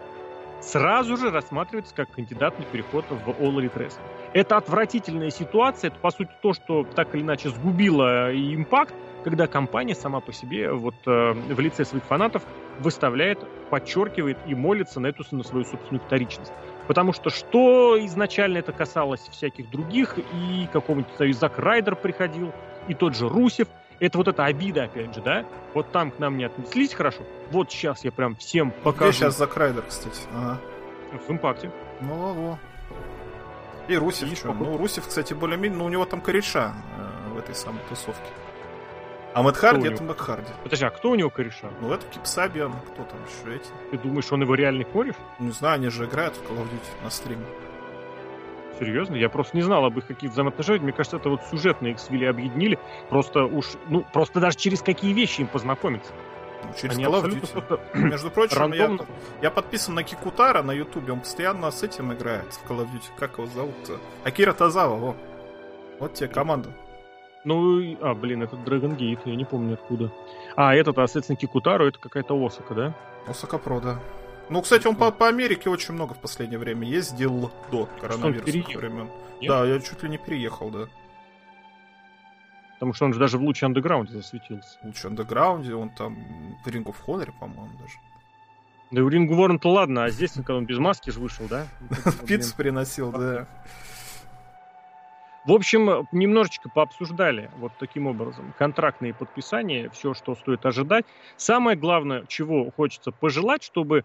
сразу 0.60 1.16
же 1.16 1.30
рассматривается 1.30 1.94
как 1.94 2.10
кандидат 2.10 2.58
на 2.58 2.64
переход 2.64 3.04
в 3.08 3.28
All 3.28 3.56
Elite 3.56 3.74
Wrestling. 3.74 4.06
Это 4.32 4.56
отвратительная 4.56 5.30
ситуация, 5.30 5.88
это, 5.88 5.98
по 5.98 6.10
сути, 6.10 6.30
то, 6.40 6.52
что 6.52 6.84
так 6.84 7.14
или 7.14 7.22
иначе 7.22 7.50
сгубило 7.50 8.32
импакт, 8.32 8.94
когда 9.24 9.46
компания 9.46 9.94
сама 9.94 10.20
по 10.20 10.32
себе 10.32 10.72
вот 10.72 10.94
э, 11.06 11.32
в 11.32 11.60
лице 11.60 11.84
своих 11.84 12.04
фанатов 12.04 12.42
выставляет, 12.80 13.38
подчеркивает 13.70 14.38
и 14.46 14.54
молится 14.54 15.00
на 15.00 15.08
эту 15.08 15.24
на 15.30 15.42
свою 15.42 15.64
собственную 15.64 16.02
вторичность. 16.04 16.52
Потому 16.86 17.12
что 17.12 17.30
что 17.30 17.96
изначально 18.06 18.58
это 18.58 18.72
касалось 18.72 19.20
всяких 19.30 19.70
других, 19.70 20.18
и 20.18 20.68
какого-нибудь 20.72 21.36
Зак 21.36 21.58
Райдер 21.58 21.96
приходил, 21.96 22.52
и 22.88 22.94
тот 22.94 23.14
же 23.14 23.28
Русев, 23.28 23.68
это 24.00 24.18
вот 24.18 24.28
эта 24.28 24.44
обида, 24.44 24.84
опять 24.84 25.14
же, 25.14 25.20
да? 25.20 25.44
Вот 25.74 25.92
там 25.92 26.10
к 26.10 26.18
нам 26.18 26.36
не 26.36 26.44
отнеслись 26.44 26.92
хорошо, 26.92 27.22
вот 27.50 27.70
сейчас 27.70 28.04
я 28.04 28.10
прям 28.10 28.34
всем 28.36 28.72
покажу. 28.82 29.10
Где 29.10 29.18
сейчас 29.18 29.38
Зак 29.38 29.56
Райдер, 29.56 29.82
кстати? 29.82 30.22
Ага. 30.34 30.58
В 31.26 31.30
импакте. 31.30 31.70
Ну, 32.00 32.14
во 32.16 32.58
И 33.86 33.96
Русев, 33.96 34.32
и 34.32 34.34
что? 34.34 34.52
Ну, 34.52 34.76
Русев, 34.76 35.06
кстати, 35.06 35.34
более-менее, 35.34 35.78
ну, 35.78 35.84
у 35.84 35.88
него 35.88 36.04
там 36.04 36.20
кореша 36.20 36.74
э, 36.98 37.34
в 37.34 37.38
этой 37.38 37.54
самой 37.54 37.80
тусовке. 37.88 38.30
А 39.34 39.42
Мэтт 39.42 39.56
Харди 39.56 39.88
это 39.88 40.02
Мэтт 40.02 40.20
Харди. 40.20 40.52
Подожди, 40.62 40.84
а 40.84 40.90
кто 40.90 41.10
у 41.10 41.14
него 41.14 41.30
кореша? 41.30 41.70
Ну 41.80 41.92
это 41.92 42.04
Кипсабиан, 42.06 42.72
кто 42.92 43.04
там 43.04 43.18
еще 43.24 43.56
эти? 43.56 43.68
Ты 43.90 43.98
думаешь, 43.98 44.30
он 44.30 44.42
его 44.42 44.54
реальный 44.54 44.84
кореш? 44.84 45.14
Не 45.38 45.52
знаю, 45.52 45.76
они 45.76 45.88
же 45.88 46.04
играют 46.04 46.36
в 46.36 46.42
Call 46.42 46.58
of 46.58 46.64
Duty 46.64 47.04
на 47.04 47.10
стриме. 47.10 47.46
Серьезно? 48.78 49.14
Я 49.16 49.28
просто 49.28 49.56
не 49.56 49.62
знал 49.62 49.84
об 49.84 49.96
их 49.98 50.06
каких-то 50.06 50.32
взаимоотношениях. 50.32 50.82
Мне 50.82 50.92
кажется, 50.92 51.16
это 51.16 51.28
вот 51.28 51.42
сюжетно 51.50 51.88
их 51.88 51.98
свели 51.98 52.26
объединили. 52.26 52.78
Просто 53.08 53.44
уж, 53.44 53.66
ну, 53.88 54.04
просто 54.12 54.40
даже 54.40 54.56
через 54.56 54.82
какие 54.82 55.12
вещи 55.12 55.42
им 55.42 55.46
познакомиться. 55.46 56.12
Ну, 56.64 56.74
через 56.78 56.96
Они 56.96 57.04
Call 57.04 57.22
of 57.22 57.30
Duty. 57.30 57.98
Между 57.98 58.30
прочим, 58.30 58.58
рандомно... 58.58 59.06
я, 59.40 59.48
я 59.48 59.50
подписан 59.50 59.94
на 59.94 60.02
Кикутара 60.02 60.62
на 60.62 60.72
Ютубе. 60.72 61.12
Он 61.12 61.20
постоянно 61.20 61.70
с 61.70 61.82
этим 61.82 62.12
играет 62.12 62.52
в 62.52 62.70
Call 62.70 62.80
of 62.80 62.92
Duty. 62.92 63.10
Как 63.16 63.38
его 63.38 63.46
зовут-то? 63.46 63.98
Акира 64.24 64.52
Тазава, 64.52 64.96
во. 64.96 65.16
Вот 65.98 66.14
тебе 66.14 66.28
команда. 66.28 66.74
Ну, 67.44 67.96
а, 68.00 68.14
блин, 68.14 68.42
это 68.42 68.56
Dragon 68.56 68.96
Gate, 68.96 69.22
я 69.24 69.34
не 69.34 69.44
помню 69.44 69.74
откуда. 69.74 70.12
А, 70.56 70.74
этот, 70.74 70.98
а, 70.98 71.06
соответственно, 71.06 71.36
Кикутару, 71.36 71.86
это 71.86 71.98
какая-то 71.98 72.34
Осака, 72.34 72.74
да? 72.74 72.94
Осака 73.26 73.58
Про, 73.58 73.80
да. 73.80 74.00
Ну, 74.48 74.60
кстати, 74.62 74.86
он 74.86 74.96
по, 74.96 75.10
по 75.10 75.28
Америке 75.28 75.70
очень 75.70 75.94
много 75.94 76.14
в 76.14 76.20
последнее 76.20 76.58
время 76.58 76.86
ездил 76.86 77.50
до 77.70 77.88
коронавирусных 78.00 78.68
времен. 78.76 79.08
Нет? 79.40 79.48
Да, 79.48 79.64
я 79.64 79.80
чуть 79.80 80.02
ли 80.02 80.08
не 80.08 80.18
переехал, 80.18 80.70
да. 80.70 80.88
Потому 82.74 82.92
что 82.94 83.04
он 83.06 83.14
же 83.14 83.20
даже 83.20 83.38
в 83.38 83.42
луче 83.42 83.66
андеграунде 83.66 84.12
засветился. 84.12 84.78
В 84.82 84.86
луче 84.86 85.08
андеграунде, 85.08 85.74
он 85.74 85.90
там 85.90 86.16
в 86.64 86.68
Ring 86.68 86.84
of 86.84 86.96
Honor, 87.06 87.30
по-моему, 87.38 87.70
даже. 87.78 87.94
Да 88.90 89.02
в 89.02 89.08
Ring 89.08 89.28
of 89.28 89.38
Honor-то 89.38 89.68
ладно, 89.70 90.04
а 90.04 90.10
здесь, 90.10 90.32
когда 90.32 90.56
он 90.56 90.66
без 90.66 90.78
маски 90.78 91.10
же 91.10 91.20
вышел, 91.20 91.46
да? 91.48 91.66
Пиццу 92.26 92.54
приносил, 92.56 93.10
да. 93.12 93.48
В 95.44 95.52
общем, 95.52 96.06
немножечко 96.12 96.70
пообсуждали 96.70 97.50
вот 97.54 97.72
таким 97.76 98.06
образом 98.06 98.52
контрактные 98.52 99.12
подписания, 99.12 99.90
все, 99.90 100.14
что 100.14 100.36
стоит 100.36 100.64
ожидать. 100.66 101.06
Самое 101.36 101.76
главное, 101.76 102.24
чего 102.28 102.70
хочется 102.70 103.10
пожелать, 103.10 103.64
чтобы 103.64 104.04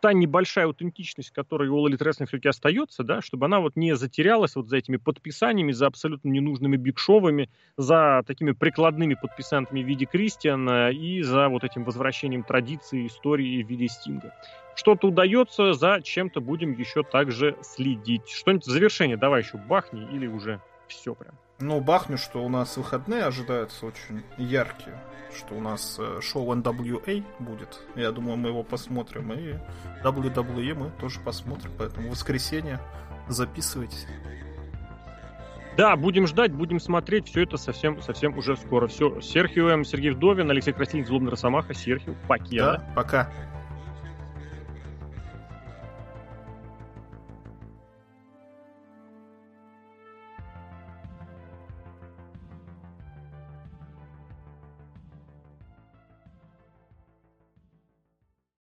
та 0.00 0.12
небольшая 0.12 0.66
аутентичность, 0.66 1.30
которая 1.30 1.70
у 1.70 1.88
Elite 1.88 1.98
Wrestling 1.98 2.26
все-таки 2.26 2.48
остается, 2.48 3.02
да, 3.02 3.22
чтобы 3.22 3.46
она 3.46 3.60
вот 3.60 3.76
не 3.76 3.96
затерялась 3.96 4.54
вот 4.54 4.68
за 4.68 4.76
этими 4.76 4.98
подписаниями, 4.98 5.72
за 5.72 5.86
абсолютно 5.86 6.28
ненужными 6.28 6.76
бигшовыми, 6.76 7.50
за 7.78 8.22
такими 8.26 8.52
прикладными 8.52 9.14
подписантами 9.14 9.82
в 9.82 9.86
виде 9.86 10.04
Кристиана 10.04 10.90
и 10.90 11.22
за 11.22 11.48
вот 11.48 11.64
этим 11.64 11.84
возвращением 11.84 12.44
традиции, 12.44 13.06
истории 13.06 13.62
в 13.62 13.68
виде 13.68 13.88
Стинга 13.88 14.34
что-то 14.76 15.08
удается, 15.08 15.72
за 15.72 16.00
чем-то 16.02 16.40
будем 16.40 16.72
еще 16.72 17.02
также 17.02 17.56
следить. 17.62 18.28
Что-нибудь 18.28 18.66
в 18.66 18.70
завершение 18.70 19.16
давай 19.16 19.42
еще 19.42 19.56
бахни 19.56 20.06
или 20.12 20.26
уже 20.26 20.60
все 20.86 21.14
прям. 21.14 21.34
Ну, 21.58 21.80
бахню, 21.80 22.18
что 22.18 22.44
у 22.44 22.48
нас 22.50 22.76
выходные 22.76 23.24
ожидаются 23.24 23.86
очень 23.86 24.22
яркие. 24.36 25.00
Что 25.34 25.54
у 25.54 25.60
нас 25.60 25.96
э, 25.98 26.20
шоу 26.20 26.54
NWA 26.54 27.24
будет. 27.38 27.80
Я 27.94 28.12
думаю, 28.12 28.36
мы 28.36 28.50
его 28.50 28.62
посмотрим. 28.62 29.32
И 29.32 29.54
WWE 30.04 30.74
мы 30.74 30.90
тоже 31.00 31.18
посмотрим. 31.20 31.72
Поэтому 31.78 32.10
воскресенье 32.10 32.78
записывайтесь. 33.28 34.06
Да, 35.78 35.96
будем 35.96 36.26
ждать, 36.26 36.52
будем 36.52 36.78
смотреть. 36.78 37.28
Все 37.28 37.42
это 37.42 37.56
совсем, 37.56 38.00
совсем 38.02 38.36
уже 38.36 38.56
скоро. 38.56 38.86
Все. 38.86 39.20
Серхио 39.20 39.68
М. 39.70 39.84
Сергей 39.84 40.10
Вдовин, 40.10 40.50
Алексей 40.50 40.72
Красильник, 40.72 41.06
Злобный 41.06 41.30
Росомаха, 41.30 41.74
Серхио. 41.74 42.14
Покеда. 42.28 42.84
Да, 42.86 42.92
пока. 42.94 43.32